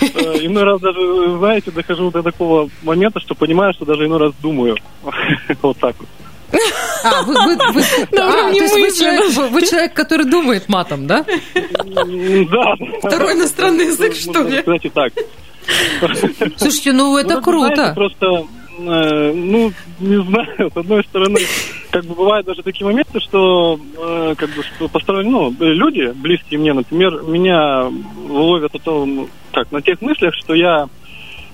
[0.00, 0.04] Э,
[0.42, 4.76] Иной раз даже, знаете, дохожу до такого момента, что понимаю, что даже иной раз думаю.
[5.62, 6.08] Вот так вот.
[7.04, 7.82] А, вы, вы, вы-
[8.18, 11.24] а, то есть вы человек, вы- вы человек, который думает матом, да?
[11.54, 12.74] Да.
[13.02, 14.58] Второй иностранный язык, что ли?
[14.58, 15.12] Кстати, так.
[16.56, 17.92] Слушайте, ну это Ну, вы знаете, круто.
[17.94, 18.46] Просто,
[18.78, 21.40] э, ну, не знаю, с одной стороны,
[21.90, 26.58] как бы бывают даже такие моменты, что, э, как бы, что посторонние, ну, люди, близкие
[26.58, 27.90] мне, например, меня
[28.28, 30.88] ловят о том, как, на тех мыслях, что я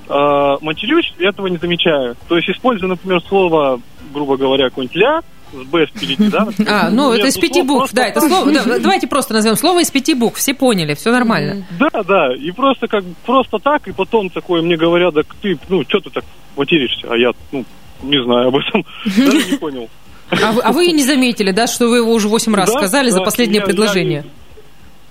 [0.09, 2.17] э, матерюсь, и этого не замечаю.
[2.29, 3.81] То есть использую, например, слово,
[4.13, 5.21] грубо говоря, какое-нибудь «ля»,
[5.53, 6.49] с «б» впереди, да?
[6.67, 8.51] А, ну это из Между пяти букв, да, это слово.
[8.53, 10.39] да, давайте просто назовем слово из пяти букв.
[10.39, 11.65] Все поняли, все нормально.
[11.79, 15.85] Да, да, и просто как просто так, и потом такое мне говорят, так ты, ну,
[15.89, 16.25] что ты так
[16.57, 17.07] материшься?
[17.09, 17.65] А я, ну,
[18.03, 18.85] не знаю об этом,
[19.17, 19.89] даже не понял.
[20.31, 22.79] А вы, а вы и не заметили, да, что вы его уже восемь раз Да,
[22.79, 24.25] сказали за да, последнее я- предложение?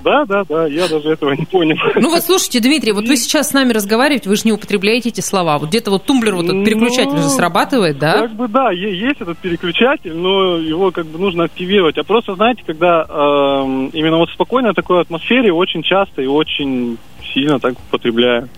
[0.04, 1.78] Да, да, да, я даже этого не понял.
[1.96, 5.22] Ну вот слушайте, Дмитрий, вот вы сейчас с нами разговариваете, вы же не употребляете эти
[5.22, 5.58] слова.
[5.58, 8.22] Вот где-то вот тумблер, вот этот переключатель же Ну, срабатывает, да?
[8.22, 11.98] Как бы да, есть этот переключатель, но его как бы нужно активировать.
[11.98, 16.98] А просто, знаете, когда эм, именно вот в спокойной такой атмосфере очень часто и очень
[17.34, 18.50] сильно так употребляю.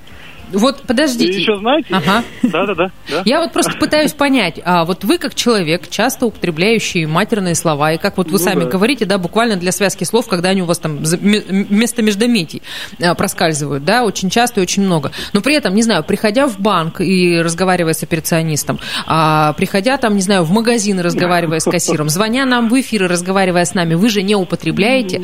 [0.52, 1.34] Вот подождите.
[1.34, 1.88] И еще знаете?
[1.92, 2.24] Ага.
[2.44, 2.92] Да, да, да.
[3.10, 3.22] да.
[3.26, 7.98] Я вот просто пытаюсь понять, а вот вы как человек, часто употребляющий матерные слова, и
[7.98, 8.70] как вот вы Ну сами да.
[8.70, 12.62] говорите, да, буквально для связки слов, когда они у вас там вместо междометий
[13.02, 15.12] а, проскальзывают, да, очень часто и очень много.
[15.34, 20.16] Но при этом, не знаю, приходя в банк и разговаривая с операционистом, а, приходя там,
[20.16, 23.74] не знаю, в магазин и разговаривая с кассиром, звоня нам в эфир и разговаривая с
[23.74, 25.22] нами, вы же не употребляете?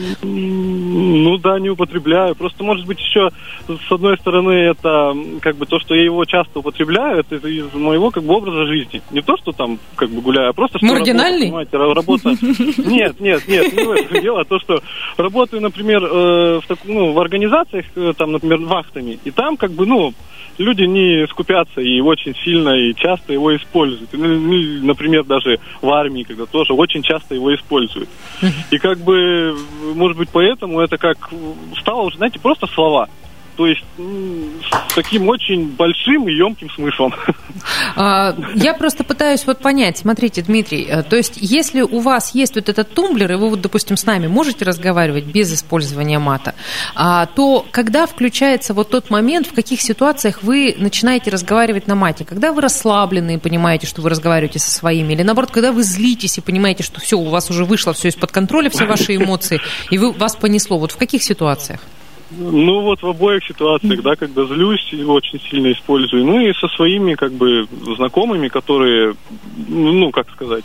[1.01, 2.35] Ну да, не употребляю.
[2.35, 3.29] Просто, может быть, еще
[3.67, 7.73] с одной стороны, это как бы то, что я его часто употребляю, это из- из
[7.73, 9.01] моего как бы образа жизни.
[9.11, 11.51] Не то, что там как бы гуляю, а просто что Маргинальный?
[11.51, 12.29] работа, понимаете, ра- работа.
[12.91, 14.81] Нет, нет, нет, не в этом дело, а то, что
[15.17, 19.71] работаю, например, э, в, так- ну, в организациях, э, там, например, вахтами, и там как
[19.71, 20.13] бы, ну,
[20.57, 24.09] люди не скупятся и очень сильно и часто его используют.
[24.13, 28.09] Ну, ну, например, даже в армии, когда тоже очень часто его используют.
[28.69, 29.55] И как бы,
[29.95, 31.17] может быть, поэтому это как
[31.79, 33.09] стало уже, знаете, просто слова.
[33.61, 33.83] То есть
[34.89, 37.13] с таким очень большим и емким смыслом.
[37.95, 42.55] А, Я просто пытаюсь вот понять, смотрите, Дмитрий, э, то есть если у вас есть
[42.55, 46.55] вот этот тумблер, и вы вот, допустим, с нами можете разговаривать без использования мата,
[46.95, 52.25] а, то когда включается вот тот момент, в каких ситуациях вы начинаете разговаривать на мате?
[52.25, 56.39] Когда вы расслаблены и понимаете, что вы разговариваете со своими, или наоборот, когда вы злитесь
[56.39, 59.61] и понимаете, что все, у вас уже вышло все из-под контроля, все ваши эмоции,
[59.91, 61.81] и вы, вас понесло, вот в каких ситуациях?
[62.37, 66.25] Ну вот в обоих ситуациях, да, когда злюсь и очень сильно использую.
[66.25, 67.67] Ну и со своими как бы
[67.97, 69.15] знакомыми, которые,
[69.67, 70.63] ну, как сказать,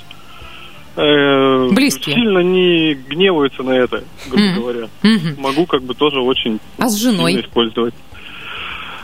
[0.97, 2.15] э, Близкие.
[2.15, 4.61] сильно не гневаются на это, грубо Мгм.
[4.61, 4.89] говоря.
[5.03, 5.41] Мгм.
[5.41, 7.33] Могу как бы тоже очень А с женой?
[7.33, 7.95] сильно использовать.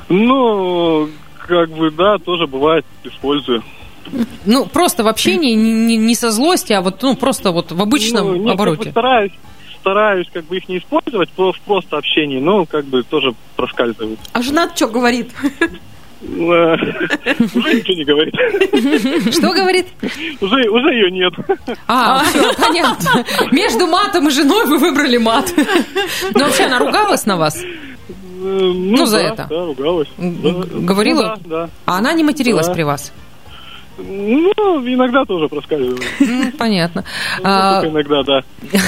[0.08, 1.08] Ну,
[1.46, 3.62] как бы, да, тоже бывает, использую.
[4.46, 7.80] Ну, просто в общении, не, не- не со злости, а вот, ну, просто вот в
[7.80, 8.92] обычном Ну, нет, как бы обороте.
[9.82, 14.18] Стараюсь, как бы их не использовать в просто общении, но как бы тоже проскальзывают.
[14.32, 15.30] А жена что говорит?
[15.60, 18.34] Э, Уже ничего не говорит.
[19.34, 19.86] Что говорит?
[20.40, 21.32] Уже, уже ее нет.
[21.88, 23.24] А, все, понятно.
[23.50, 25.52] Между матом и женой вы выбрали мат.
[26.32, 27.60] Ну, вообще, она ругалась на вас?
[28.38, 29.46] Ну, за да, это?
[29.50, 30.08] Да, ругалась.
[30.16, 31.36] Говорила?
[31.42, 31.70] Ну, да, да.
[31.86, 32.74] А она не материлась Да.
[32.74, 33.12] при вас?
[34.04, 34.52] Ну,
[34.86, 36.02] иногда тоже проскальзывает.
[36.20, 37.04] Ну, Понятно.
[37.38, 38.42] Ну, А, иногда, да.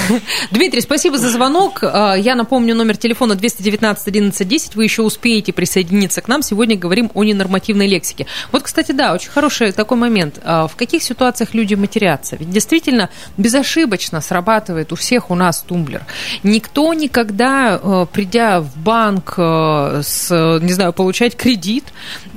[0.51, 1.79] Дмитрий, спасибо за звонок.
[1.83, 4.75] А, Я напомню номер телефона 219 11 10.
[4.75, 6.41] Вы еще успеете присоединиться к нам.
[6.41, 8.25] Сегодня говорим о ненормативной лексике.
[8.51, 10.39] Вот, кстати, да, очень хороший такой момент.
[10.43, 12.35] А, В каких ситуациях люди матерятся?
[12.35, 16.05] Ведь действительно безошибочно срабатывает у всех у нас тумблер.
[16.43, 20.29] Никто никогда, придя в банк, с,
[20.61, 21.85] не знаю, получать кредит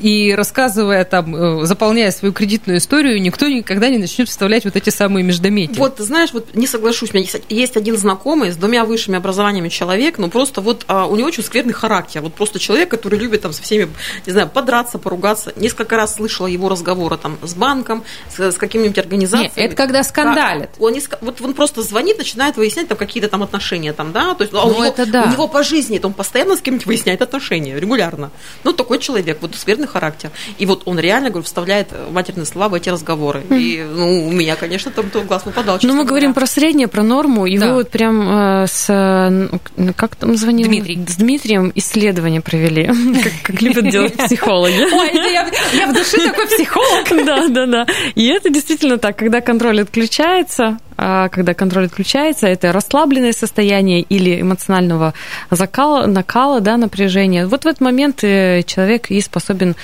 [0.01, 4.91] и рассказывая там, э, заполняя свою кредитную историю, никто никогда не начнет вставлять вот эти
[4.91, 5.77] самые междометия.
[5.77, 7.11] Вот, знаешь, вот не соглашусь.
[7.13, 11.17] У меня есть, один знакомый с двумя высшими образованиями человек, но просто вот а, у
[11.17, 12.21] него очень скверный характер.
[12.21, 13.89] Вот просто человек, который любит там со всеми,
[14.27, 15.53] не знаю, подраться, поругаться.
[15.57, 18.05] Несколько раз слышала его разговоры там с банком,
[18.35, 19.53] с, с какими-нибудь организациями.
[19.57, 20.71] Не, это когда скандалит.
[20.79, 20.85] Да.
[20.85, 24.43] Он, не вот он просто звонит, начинает выяснять там какие-то там отношения там, да, то
[24.43, 25.25] есть а у, Ну, него, это да.
[25.25, 28.31] у него по жизни, он постоянно с кем-нибудь выясняет отношения, регулярно.
[28.65, 30.31] Ну, такой человек, вот скверный характер.
[30.59, 33.43] И вот он реально, говорю, вставляет матерные слова в эти разговоры.
[33.51, 35.77] И, ну, у меня, конечно, там то глаз выпадал.
[35.77, 39.93] Ну, честно мы говорим про среднее, про норму, и вы вот прям э, с, э,
[39.95, 40.67] как там звонил?
[40.67, 40.99] Дмитрий.
[41.07, 42.87] С Дмитрием исследование провели,
[43.45, 44.81] как, любят делать психологи.
[44.93, 46.89] Ой, я, в душе такой психолог.
[47.29, 47.87] Да, да, да.
[48.15, 54.41] И это действительно так, когда контроль отключается, а когда контроль отключается, это расслабленное состояние или
[54.41, 55.15] эмоционального
[55.51, 57.47] закала, накала, да, напряжения.
[57.47, 59.77] Вот в этот момент э, человек и способен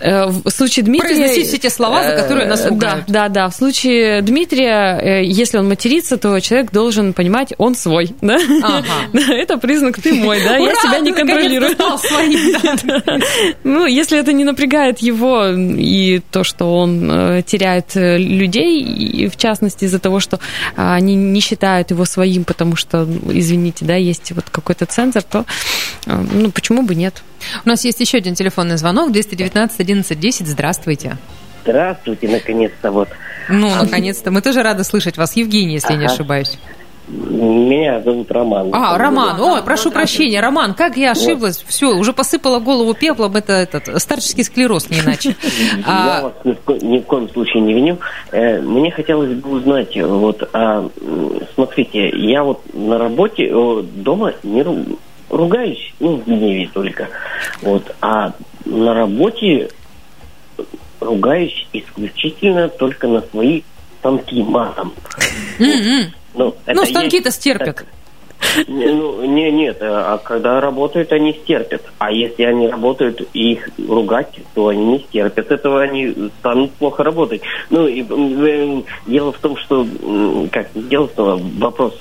[0.00, 1.08] в случае Дмитрия...
[1.08, 3.04] Произносить все те слова, за которые нас Э, ругают.
[3.06, 3.48] Да, да, да.
[3.48, 8.38] В случае Дмитрия, э, если он матерится, то человек должен понимать, он свой, да?
[8.62, 8.84] Ага.
[9.32, 10.56] Это признак ты мой, да?
[10.56, 11.76] Я себя не контролирую.
[13.64, 19.36] Ну, если это не напрягает его и то, что он э, теряет э, людей, в
[19.36, 20.38] частности из-за того, что
[20.76, 25.22] а, они не считают его своим, потому что, ну, извините, да, есть вот какой-то цензор,
[25.22, 25.44] то,
[26.06, 27.22] э, ну, почему бы нет?
[27.64, 29.12] У нас есть еще один телефонный звонок,
[29.50, 30.46] 219 11 10.
[30.48, 31.16] Здравствуйте.
[31.64, 33.08] Здравствуйте, наконец-то вот.
[33.48, 34.30] Ну, наконец-то.
[34.30, 35.36] Мы тоже рады слышать вас.
[35.36, 36.14] Евгений, если я не Ага.
[36.14, 36.58] ошибаюсь.
[37.08, 38.70] Меня зовут Роман.
[38.72, 39.40] А, Роман.
[39.40, 41.62] Ой, прошу прощения, Роман, как я ошиблась.
[41.66, 43.36] Все, уже посыпала голову пеплом.
[43.36, 45.34] Это этот старческий склероз, не иначе.
[45.78, 47.98] Я А, вас ни в, ко- ни в коем случае не виню.
[48.30, 50.88] Э, Мне хотелось бы узнать, вот, а,
[51.54, 54.62] смотрите, я вот на работе, э, дома не
[55.32, 57.08] ругаюсь, ну, в гневе только,
[57.62, 58.34] вот, а
[58.64, 59.70] на работе
[61.00, 63.62] ругаюсь исключительно только на свои
[63.98, 64.92] станки матом.
[65.58, 66.12] м-м.
[66.34, 67.84] Ну, Ну, станки-то стерпят.
[68.68, 71.82] Не, Ну, не, нет, а когда работают, они стерпят.
[71.98, 75.50] А если они работают и их ругать, то они не стерпят.
[75.50, 77.40] Этого они станут плохо работать.
[77.70, 79.86] Ну, и, м, дело в том, что,
[80.50, 81.94] как, дело в том, вопрос,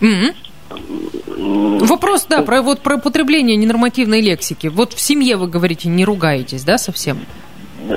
[0.00, 0.32] Мгм.
[0.70, 4.66] Вопрос, да, про, вот, про употребление ненормативной лексики.
[4.66, 7.18] Вот в семье, вы говорите, не ругаетесь, да, совсем?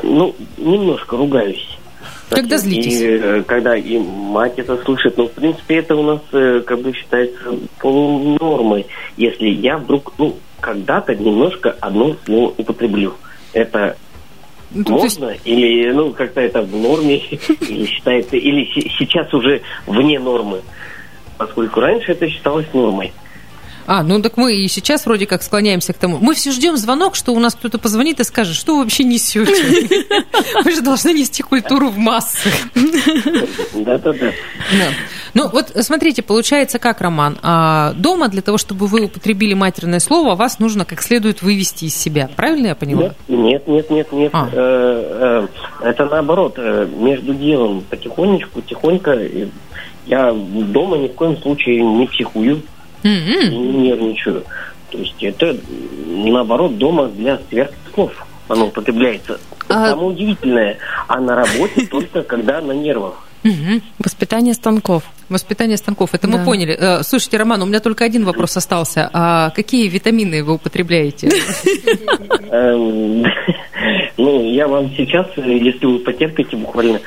[0.03, 1.67] ну, немножко ругаюсь.
[2.29, 3.01] Когда злитесь?
[3.01, 6.79] И, э, когда и мать это слышит, ну, в принципе, это у нас э, как
[6.81, 8.85] бы считается полунормой.
[9.17, 13.15] Если я вдруг, ну, когда-то немножко одно слово употреблю.
[13.51, 13.97] Это
[14.73, 15.35] Ну, то есть- можно?
[15.43, 17.17] Или, ну, как-то это в норме?
[17.67, 20.61] Или считается, или се- сейчас уже вне нормы?
[21.41, 23.11] Поскольку раньше это считалось нормой.
[23.87, 26.19] А, ну так мы и сейчас вроде как склоняемся к тому.
[26.21, 30.05] Мы все ждем звонок, что у нас кто-то позвонит и скажет, что вы вообще несете.
[30.63, 32.49] Мы же должны нести культуру в массы.
[33.73, 34.27] Да-да-да.
[34.71, 34.87] Да.
[35.33, 40.35] Ну вот смотрите, получается как, Роман, а, дома для того, чтобы вы употребили матерное слово,
[40.35, 42.29] вас нужно как следует вывести из себя.
[42.35, 43.15] Правильно я поняла?
[43.27, 44.29] Нет, нет, нет, нет.
[44.33, 44.47] А.
[44.51, 45.47] Э,
[45.81, 49.17] э, Это наоборот, э, между делом потихонечку, тихонько.
[50.05, 52.61] Я дома ни в коем случае не психую
[53.03, 54.43] и не нервничаю.
[54.89, 55.55] То есть это,
[56.07, 58.11] наоборот, дома для сверхслов
[58.47, 59.39] оно употребляется.
[59.69, 63.27] А Самое удивительное, а на работе только когда на нервах.
[63.97, 65.03] Воспитание станков.
[65.29, 66.43] Воспитание станков, это мы Да.
[66.43, 66.77] поняли.
[66.79, 69.09] Э, Слушайте, Роман, у меня только один вопрос остался.
[69.13, 71.29] А какие витамины вы употребляете?
[72.51, 73.25] Эм,
[74.17, 76.99] Ну, я вам сейчас, э, если вы потерпите буквально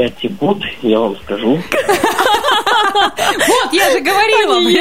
[0.00, 1.60] 5 секунд, я вам скажу.
[2.92, 4.78] Вот, я же говорила, Они?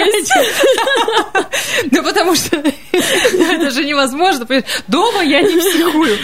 [1.91, 2.57] Ну, потому что
[2.91, 4.47] это же невозможно.
[4.87, 6.17] Дома я не психую.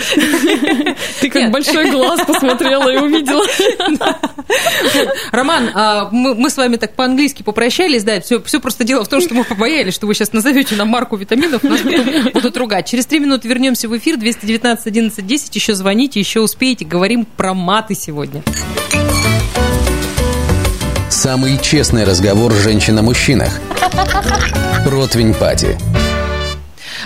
[1.20, 3.46] Ты как большой глаз посмотрела и увидела.
[5.32, 9.34] Роман, а мы, с вами так по-английски попрощались, да, все, просто дело в том, что
[9.34, 11.82] мы побоялись, что вы сейчас назовете нам марку витаминов, нас
[12.34, 12.88] будут ругать.
[12.88, 17.54] Через три минуты вернемся в эфир, 219 11 10, еще звоните, еще успеете, говорим про
[17.54, 18.44] маты сегодня.
[21.10, 23.60] Самый честный разговор женщин о мужчинах.
[24.86, 25.78] Противень Пати.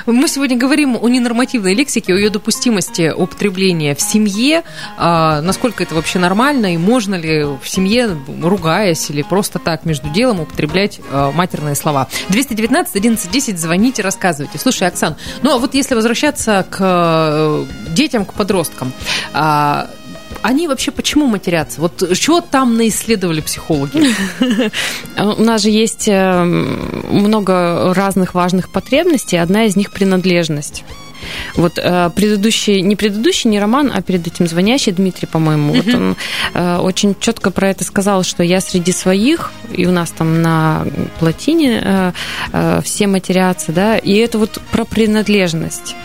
[0.06, 4.64] Мы сегодня говорим о ненормативной лексике, о ее допустимости употребления в семье,
[4.98, 10.10] а, насколько это вообще нормально и можно ли в семье, ругаясь или просто так между
[10.10, 12.08] делом, употреблять а, матерные слова.
[12.30, 14.58] 219 11 10, звоните, рассказывайте.
[14.58, 18.91] Слушай, Оксан, ну а вот если возвращаться к э, детям, к подросткам,
[19.34, 19.90] а,
[20.41, 21.81] они вообще почему матерятся?
[21.81, 24.14] Вот чего там наисследовали психологи?
[25.18, 29.38] У нас же есть э, много разных важных потребностей.
[29.38, 30.84] Одна из них принадлежность.
[31.56, 36.16] Вот э, предыдущий, не предыдущий, не Роман, а перед этим звонящий Дмитрий, по-моему, вот он
[36.54, 40.86] э, очень четко про это сказал, что я среди своих, и у нас там на
[41.20, 42.12] плотине э,
[42.54, 45.96] э, все матерятся, да, и это вот про принадлежность.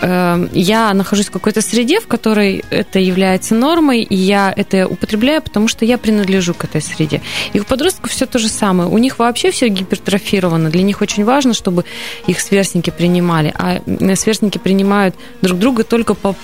[0.00, 5.42] Э, я нахожусь в какой-то среде, в которой это является нормой, и я это употребляю,
[5.42, 7.20] потому что я принадлежу к этой среде.
[7.52, 8.88] И у подростков все то же самое.
[8.88, 10.70] У них вообще все гипертрофировано.
[10.70, 11.84] Для них очень важно, чтобы
[12.26, 13.80] их сверстники принимали, а
[14.16, 16.34] сверстники принимают друг друга только по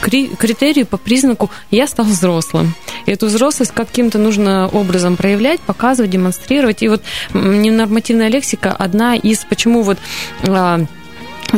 [0.00, 2.74] кри- критерию, по признаку «я стал взрослым».
[3.06, 6.82] И эту взрослость каким-то нужно образом проявлять, показывать, демонстрировать.
[6.82, 7.02] И вот
[7.34, 9.98] ненормативная лексика одна из, почему вот
[10.46, 10.80] а,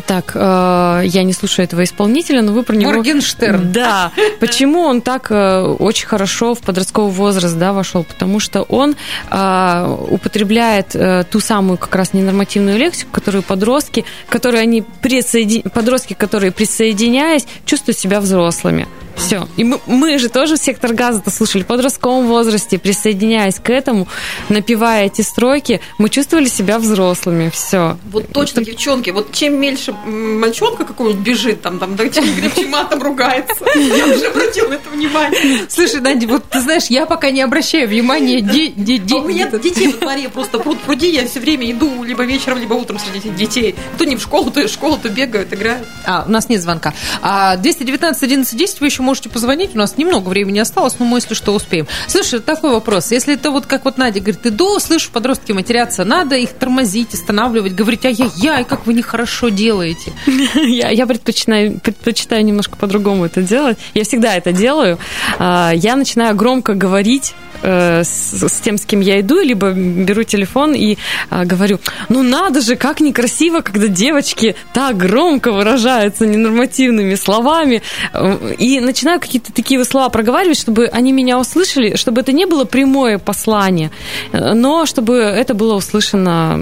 [0.01, 2.93] так, э, я не слушаю этого исполнителя, но вы про него...
[2.93, 3.73] Моргенштерн.
[3.73, 4.13] Да.
[4.41, 8.05] Почему он так э, очень хорошо в подростковый возраст да, вошел?
[8.05, 8.97] Потому что он
[9.31, 15.63] э, употребляет э, ту самую как раз ненормативную лексику, которую подростки, которые они присоедин...
[15.63, 18.87] подростки, которые присоединяясь, чувствуют себя взрослыми.
[19.17, 19.49] Все.
[19.57, 24.07] И мы, мы же тоже сектор газа-то слушали в подростковом возрасте, присоединяясь к этому,
[24.49, 27.51] напевая эти строки, мы чувствовали себя взрослыми.
[27.51, 27.97] Все.
[28.11, 33.57] Вот точно, девчонки, вот чем меньше мальчонка какой-нибудь бежит, там, там, да, крепче матом ругается.
[33.75, 35.63] Я уже обратила на это внимание.
[35.69, 38.41] Слушай, Надя, вот ты знаешь, я пока не обращаю внимания.
[38.41, 41.71] де- де- де- А у меня детей во дворе просто пруд пруди, я все время
[41.71, 43.75] иду либо вечером, либо утром среди детей.
[43.99, 45.87] То не в школу, то и в школу, то бегают, играют.
[46.05, 46.93] А, у нас нет звонка.
[47.23, 49.75] А 219 11 10 вы еще можете позвонить.
[49.75, 51.87] У нас немного времени осталось, но мы, если что, успеем.
[52.09, 53.13] Слушай, такой вопрос.
[53.13, 57.75] Если это вот как вот Надя говорит, иду, слышу, подростки матерятся, надо их тормозить, останавливать,
[57.75, 60.13] говорить, ай-яй-яй, как вы нехорошо делаете.
[60.57, 63.79] Я, я предпочитаю, предпочитаю немножко по-другому это делать.
[63.95, 64.99] Я всегда это делаю.
[65.39, 70.23] А, Я начинаю громко говорить э, с, с тем, с кем я иду, либо беру
[70.23, 70.97] телефон и
[71.31, 78.55] э, говорю, ну надо же, как некрасиво, когда девочки так громко выражаются ненормативными словами, э,
[78.59, 83.19] и начинаю какие-то такие слова проговаривать, чтобы они меня услышали, чтобы это не было прямое
[83.19, 83.91] послание,
[84.33, 86.59] но чтобы это было услышано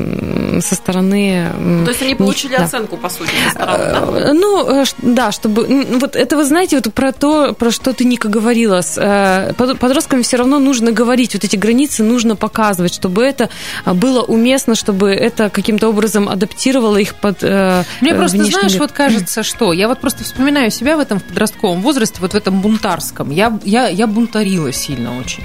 [0.60, 1.48] со стороны...
[1.84, 2.64] То есть они них, получили да.
[2.64, 4.18] оценку, по сути, со стороны, да?
[4.18, 5.86] Э, Ну, да, чтобы...
[5.98, 8.80] Вот это, вы знаете, вот про то, про что ты, Ника, говорила.
[8.80, 13.48] С, э, под- Подросткам все равно нужно говорить, вот эти границы нужно показывать, чтобы это
[13.84, 18.72] э, было уместно, чтобы это каким-то образом адаптировало их под э, Мне э, просто, знаешь,
[18.72, 18.80] мир.
[18.80, 22.60] вот кажется, что я вот просто вспоминаю себя в этом подростковом возрасте, вот в этом
[22.60, 23.30] бунтарском.
[23.30, 25.44] Я, я, я бунтарила сильно очень.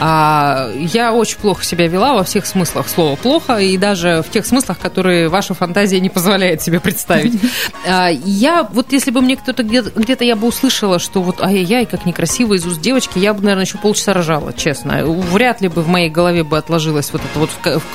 [0.00, 4.46] А, я очень плохо себя вела во всех смыслах слова плохо, и даже в тех
[4.46, 7.34] смыслах, которые ваша фантазия не позволяет себе представить.
[7.88, 11.86] А, я, вот если бы мне кто-то где-то, где-то я бы услышала, что вот ай-яй-яй,
[11.86, 14.75] как некрасиво из уст девочки, я бы, наверное, еще полчаса рожала, честно.
[14.84, 17.50] Вряд ли бы в моей голове бы отложилась вот эта вот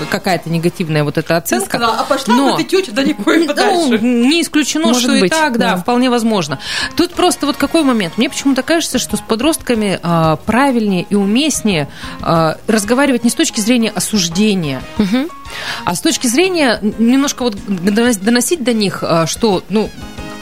[0.09, 1.65] какая-то негативная вот эта Ты оценка.
[1.65, 3.99] сказала, а пошла Но- бы ты тетя далеко и подальше.
[4.01, 5.77] ну, не исключено, Может что и быть, так, да, да.
[5.77, 6.59] вполне возможно.
[6.95, 8.17] Тут просто вот какой момент.
[8.17, 11.87] Мне почему-то кажется, что с подростками а, правильнее и уместнее
[12.21, 14.81] а, разговаривать не с точки зрения осуждения,
[15.85, 19.89] а с точки зрения немножко вот донос- доносить до них, а, что, ну,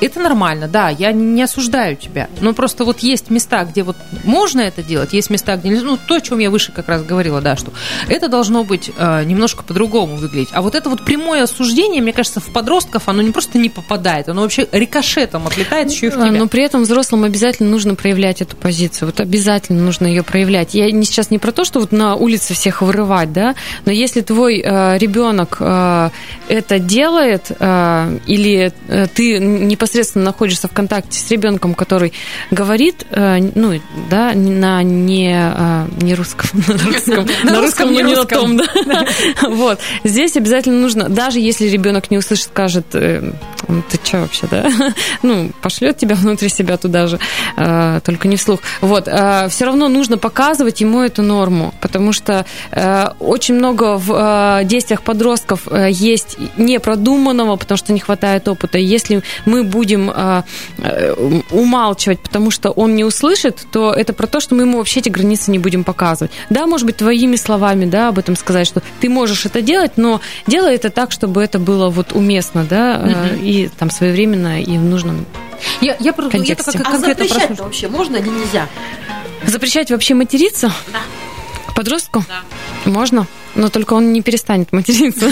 [0.02, 2.30] это нормально, да, я не осуждаю тебя.
[2.42, 5.84] Но просто вот есть места, где вот можно это делать, есть места, где нельзя.
[5.84, 7.72] Ну, то, о чем я выше как раз говорила, да, что
[8.08, 10.50] это должно быть э, немножко по-другому выглядеть.
[10.54, 14.30] А вот это вот прямое осуждение, мне кажется, в подростков оно не просто не попадает,
[14.30, 16.32] оно вообще рикошетом отлетает еще и в тебя.
[16.32, 19.08] Но при этом взрослым обязательно нужно проявлять эту позицию.
[19.08, 20.74] Вот обязательно нужно ее проявлять.
[20.74, 23.56] Я не, сейчас не про то, что вот на улице всех вырывать, да,
[23.86, 26.10] но если твой э, ребенок э,
[26.48, 29.40] это делает, э, или э, ты
[29.90, 32.14] непосредственно находишься в контакте с ребенком, который
[32.52, 33.80] говорит, э, ну,
[34.10, 38.66] да, на не, э, не русском, на русском, на русском, но не на том, да.
[39.49, 39.80] Вот.
[40.03, 43.32] Здесь обязательно нужно, даже если ребенок не услышит, скажет, э,
[43.90, 44.70] ты что вообще, да?
[45.24, 47.20] Ну, пошлет тебя внутри себя туда же,
[48.03, 48.61] только не вслух.
[48.82, 49.06] Вот.
[49.06, 52.45] Все равно нужно показывать ему эту норму, потому что
[53.20, 58.78] очень много в действиях подростков есть непродуманного, потому что не хватает опыта.
[58.78, 60.44] Если мы будем э,
[60.78, 61.14] э,
[61.52, 65.10] умалчивать, потому что он не услышит, то это про то, что мы ему вообще эти
[65.10, 66.32] границы не будем показывать.
[66.50, 70.22] Да, может быть, твоими словами, да, об этом сказать, что ты можешь это делать, но
[70.48, 74.82] делай это так, чтобы это было вот уместно, да, э, и там своевременно и в
[74.82, 75.26] нужном
[75.82, 76.72] Я, я, про- я контексте.
[76.72, 77.66] только А конкретно запрещать прослушала.
[77.66, 78.68] вообще можно или нельзя?
[79.46, 80.72] Запрещать вообще материться?
[80.92, 81.00] Да.
[81.76, 82.24] Подростку?
[82.86, 85.30] Можно, но только он не перестанет материться.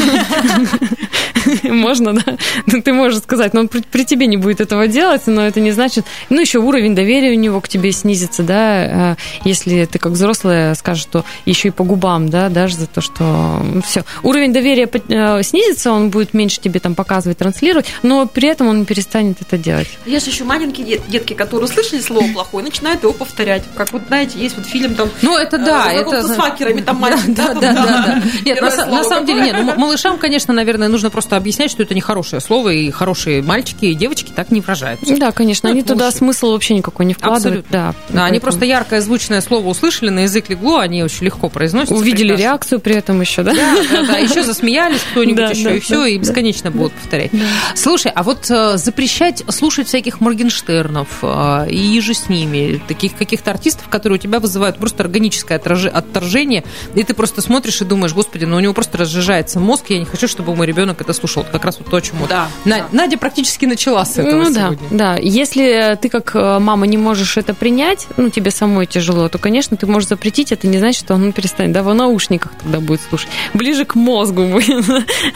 [1.63, 2.37] Можно, да.
[2.65, 5.71] Ну, Ты можешь сказать, но он при, тебе не будет этого делать, но это не
[5.71, 6.05] значит...
[6.29, 10.75] Ну, еще уровень доверия у него к тебе снизится, да, э, если ты как взрослая
[10.75, 14.03] скажешь, что еще и по губам, да, даже за то, что все.
[14.23, 18.79] Уровень доверия э, снизится, он будет меньше тебе там показывать, транслировать, но при этом он
[18.79, 19.87] не перестанет это делать.
[20.05, 23.63] Есть еще маленькие дет- детки, которые услышали слово плохое, начинают его повторять.
[23.75, 25.09] Как вот, знаете, есть вот фильм там...
[25.21, 26.09] Ну, это да, э, это...
[26.09, 28.21] знакомство с факерами, там мальчик, Да, да, да, да.
[28.45, 32.01] Нет, на, самом деле, нет, ну, малышам, конечно, наверное, нужно просто объяснять, что это не
[32.01, 35.15] хорошее слово, и хорошие мальчики и девочки так не выражаются.
[35.17, 37.65] Да, конечно, Ну, они туда смысл вообще никакой не вкладывают.
[37.65, 37.95] Абсолютно.
[38.09, 41.91] Да, Да, они просто яркое звучное слово услышали, на язык легло, они очень легко произносят.
[41.91, 43.53] Увидели реакцию при этом еще, да?
[43.53, 46.93] Да, да, да, еще засмеялись кто-нибудь Да, еще, да, и все, да, и бесконечно будут
[46.93, 47.31] повторять.
[47.75, 53.51] Слушай, а вот э, запрещать слушать всяких Моргенштернов э, и же с ними, таких каких-то
[53.51, 56.63] артистов, которые у тебя вызывают просто органическое отторжение,
[56.95, 60.05] и ты просто смотришь и думаешь, господи, ну у него просто разжижается мозг, я не
[60.05, 61.45] хочу, чтобы мой ребенок это слушал.
[61.51, 64.53] Как раз вот то, о чем вот Да, На- Надя практически начала с этого Ну
[64.53, 64.87] да, сегодня.
[64.91, 65.15] да.
[65.17, 69.75] Если ты как э, мама не можешь это принять, ну тебе самой тяжело, то, конечно,
[69.77, 71.71] ты можешь запретить, это не значит, что он перестанет.
[71.73, 73.29] Да, в наушниках тогда будет слушать.
[73.53, 74.85] Ближе к мозгу будет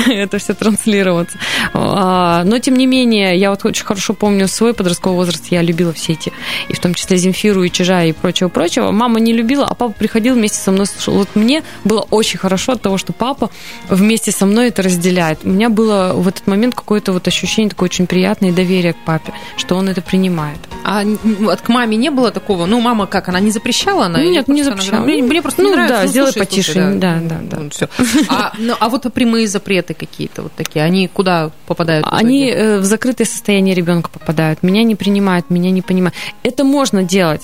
[0.07, 1.37] это все транслироваться.
[1.73, 5.93] А, Но, тем не менее, я вот очень хорошо помню свой подростковый возраст, я любила
[5.93, 6.31] все эти,
[6.67, 8.91] и в том числе Земфиру, и Чижа, и прочего-прочего.
[8.91, 11.15] Мама не любила, а папа приходил вместе со мной слушал.
[11.15, 13.49] Вот мне было очень хорошо от того, что папа
[13.89, 15.39] вместе со мной это разделяет.
[15.43, 19.33] У меня было в этот момент какое-то вот ощущение такое очень приятное доверие к папе,
[19.57, 20.57] что он это принимает.
[20.83, 21.03] А
[21.39, 22.65] вот к маме не было такого?
[22.65, 24.05] Ну, мама как, она не запрещала?
[24.05, 24.97] Она, Ну, нет, не она запрещала.
[25.01, 26.01] говорила, Мне, мне просто Ну, не нравится.
[26.01, 26.71] да, сделай слушай, потише.
[26.73, 27.57] слушай, Да, да, да.
[27.59, 27.87] Ну, всё.
[28.29, 32.05] А, ну, а вот прямые запреты какие-то вот такие, они куда попадают?
[32.09, 34.63] Они э, в закрытое состояние ребенка попадают.
[34.63, 36.15] Меня не принимают, меня не понимают.
[36.43, 37.43] Это можно делать.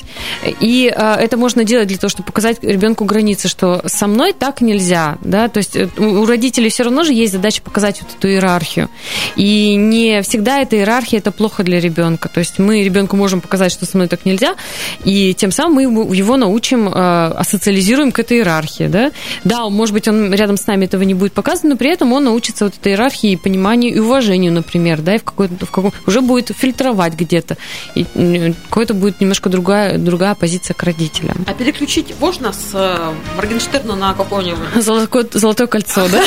[0.59, 4.61] И э, это можно делать для того, чтобы показать ребенку границы, что со мной так
[4.61, 4.96] нельзя.
[5.21, 5.47] Да?
[5.47, 8.89] То есть э, у родителей все равно же есть задача показать вот эту иерархию.
[9.35, 12.29] И не всегда эта иерархия это плохо для ребенка.
[12.29, 14.55] То есть мы ребенку можем показать, что со мной так нельзя,
[15.03, 19.11] и тем самым мы его научим, э, асоциализируем к этой иерархии, да.
[19.43, 22.25] Да, может быть, он рядом с нами этого не будет показывать, но при этом он
[22.25, 25.93] научится вот этой иерархии, и пониманию и уважению, например, да, и в какой в каком,
[26.05, 27.57] уже будет фильтровать где-то,
[27.95, 31.45] и м, какой-то будет немножко другая, другая позиция к родителям.
[31.47, 34.81] А переключить можно с э, Моргенштерна на какого-нибудь?
[34.87, 36.23] Золотое, золотое кольцо, да?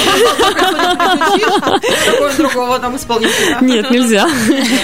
[2.37, 3.59] Другого там исполнителя?
[3.63, 4.29] Нет, нельзя.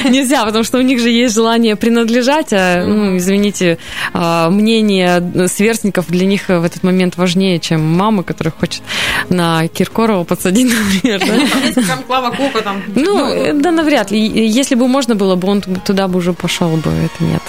[0.04, 3.76] Нельзя, потому что у них же есть желание принадлежать, а, ну, извините,
[4.14, 8.82] а, мнение сверстников для них в этот момент важнее, чем мама, которая хочет
[9.28, 11.20] на Киркорова подсадить, например.
[11.20, 11.82] да?
[11.82, 12.82] Там Клава Кока там.
[12.94, 14.18] Ну, э, да, навряд ли.
[14.48, 16.90] Если бы можно было бы, он туда бы уже пошел бы.
[16.90, 17.42] Это нет.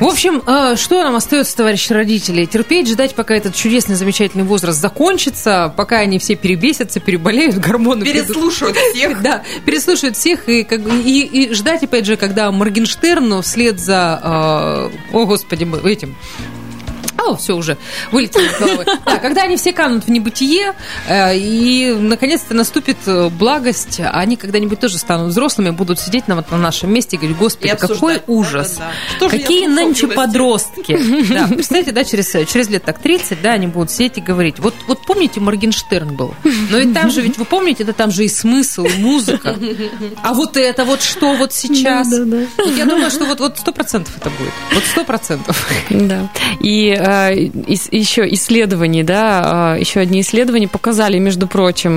[0.00, 2.44] В общем, э, что нам остается, товарищи родители?
[2.44, 5.37] Терпеть, ждать, пока этот чудесный, замечательный возраст закончится,
[5.76, 8.04] пока они все перебесятся, переболеют, гормоны...
[8.04, 8.28] придут.
[8.28, 9.22] Переслушают всех.
[9.28, 15.16] Да, переслушают всех и, как и, и ждать, опять же, когда Моргенштерн вслед за, э,
[15.16, 16.16] о господи, этим,
[17.18, 17.76] о, все уже
[18.12, 18.84] вылетело из головы.
[19.04, 20.74] Да, когда они все канут в небытие,
[21.08, 26.50] э, и наконец-то наступит э, благость, они когда-нибудь тоже станут взрослыми, будут сидеть на, вот,
[26.50, 28.76] на нашем месте и говорить, господи, И какой ужас.
[28.76, 30.98] Же я Какие нынче подростки.
[31.28, 34.58] Да, представьте, да, через, через лет так 30, да, они будут сидеть и говорить.
[34.58, 36.34] Вот, вот помните, Моргенштерн был?
[36.70, 39.56] Но и там же, ведь вы помните, это там же и смысл, и музыка.
[40.22, 42.08] А вот это вот что вот сейчас?
[42.08, 44.52] Вот Я думаю, что вот вот сто процентов это будет.
[44.72, 45.68] Вот сто процентов.
[45.90, 46.28] Да.
[46.60, 51.92] И э, еще исследования, да, э, еще одни исследования показали, между прочим,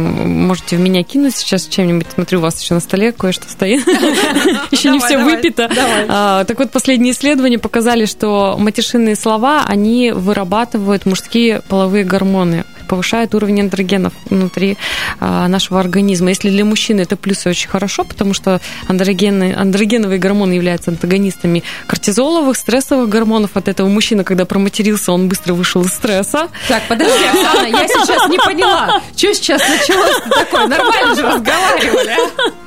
[0.47, 3.85] можете в меня кинуть сейчас чем-нибудь, смотрю, у вас еще на столе кое-что стоит,
[4.71, 5.69] еще не все выпито.
[6.07, 13.33] А, Так вот, последние исследования показали, что матершинные слова, они вырабатывают мужские половые гормоны повышает
[13.33, 14.77] уровень андрогенов внутри
[15.21, 16.27] а, нашего организма.
[16.27, 18.59] Если для мужчины это плюсы очень хорошо, потому что
[18.89, 23.51] андрогены, андрогеновые гормоны являются антагонистами кортизоловых, стрессовых гормонов.
[23.55, 26.49] От этого мужчина, когда проматерился, он быстро вышел из стресса.
[26.67, 29.01] Так, подожди, Оксана, я сейчас не поняла.
[29.15, 30.67] Что сейчас началось такое?
[30.67, 32.11] Нормально же разговаривали,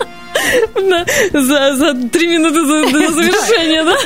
[0.01, 0.14] а?
[0.75, 3.97] Да, за, за три минуты до, до завершения, да?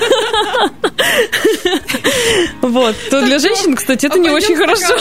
[2.62, 2.94] Вот.
[3.10, 4.94] То для женщин, кстати, это не очень хорошо.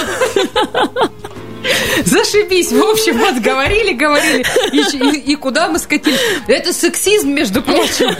[2.05, 2.71] Зашибись.
[2.71, 4.45] В общем, вот говорили, говорили.
[4.71, 6.19] И, и- и куда мы скатились?
[6.47, 8.15] Это сексизм, между прочим.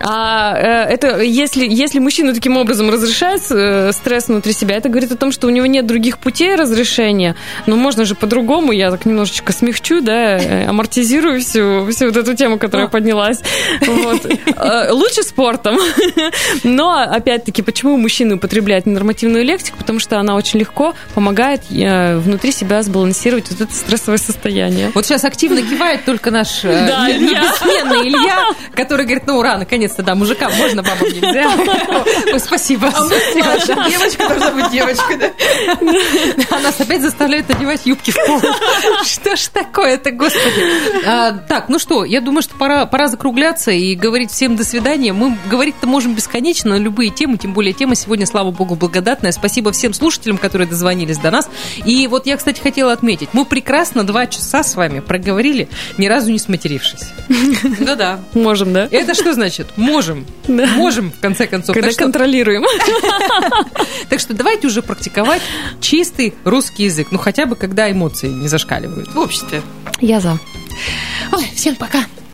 [0.00, 0.54] А
[0.88, 5.16] э, это если, если мужчина таким образом разрешает э, стресс внутри себя, это говорит о
[5.16, 7.36] том, что у него нет других путей разрешения.
[7.66, 12.34] Но можно же по-другому, я так немножечко смягчу, да, э, амортизирую всю, всю вот эту
[12.34, 13.40] тему, которая поднялась.
[13.86, 14.26] Вот.
[14.90, 15.78] Лучше спортом.
[16.64, 19.78] Но, опять-таки, почему мужчины употребляют ненормативную лексику?
[19.78, 21.62] Потому что она очень легко помогает
[22.18, 24.90] внутри себя сбалансировать вот это стрессовое состояние.
[24.94, 27.42] Вот сейчас активно кивает только наш э, Да, Илья.
[27.42, 31.50] бессменный Илья, который говорит, ну ура, наконец-то, да, мужикам можно, бабам нельзя.
[32.32, 32.90] Ой, спасибо.
[32.90, 35.30] Младшая девочка должна быть девочкой, да?
[36.50, 38.40] А нас опять заставляют надевать юбки в пол.
[39.04, 41.06] Что ж такое-то, господи.
[41.06, 45.12] А, так, ну что, я думаю, что пора, пора закругляться и говорить всем до свидания.
[45.12, 49.32] Мы говорить-то можем бесконечно на любые темы, тем более тема сегодня, слава богу, благодатная.
[49.32, 51.48] Спасибо всем слушателям, которые дозвонились до нас.
[51.84, 55.68] И вот я, кстати, хотела отметить, мы прекрасно два часа с вами проговорили,
[55.98, 57.12] ни разу не сматерившись.
[57.80, 58.20] Да-да.
[58.34, 58.88] Можем, да?
[58.90, 59.68] Это что значит?
[59.76, 60.26] Можем.
[60.48, 61.74] Можем, в конце концов.
[61.74, 62.64] Когда Так контролируем.
[64.08, 65.42] так что давайте уже практиковать
[65.80, 67.08] чистый русский язык.
[67.10, 69.14] Ну, хотя бы, когда эмоции не зашкаливают.
[69.14, 69.62] В обществе.
[70.00, 70.38] Я за.
[71.32, 72.04] Ой, всем пока.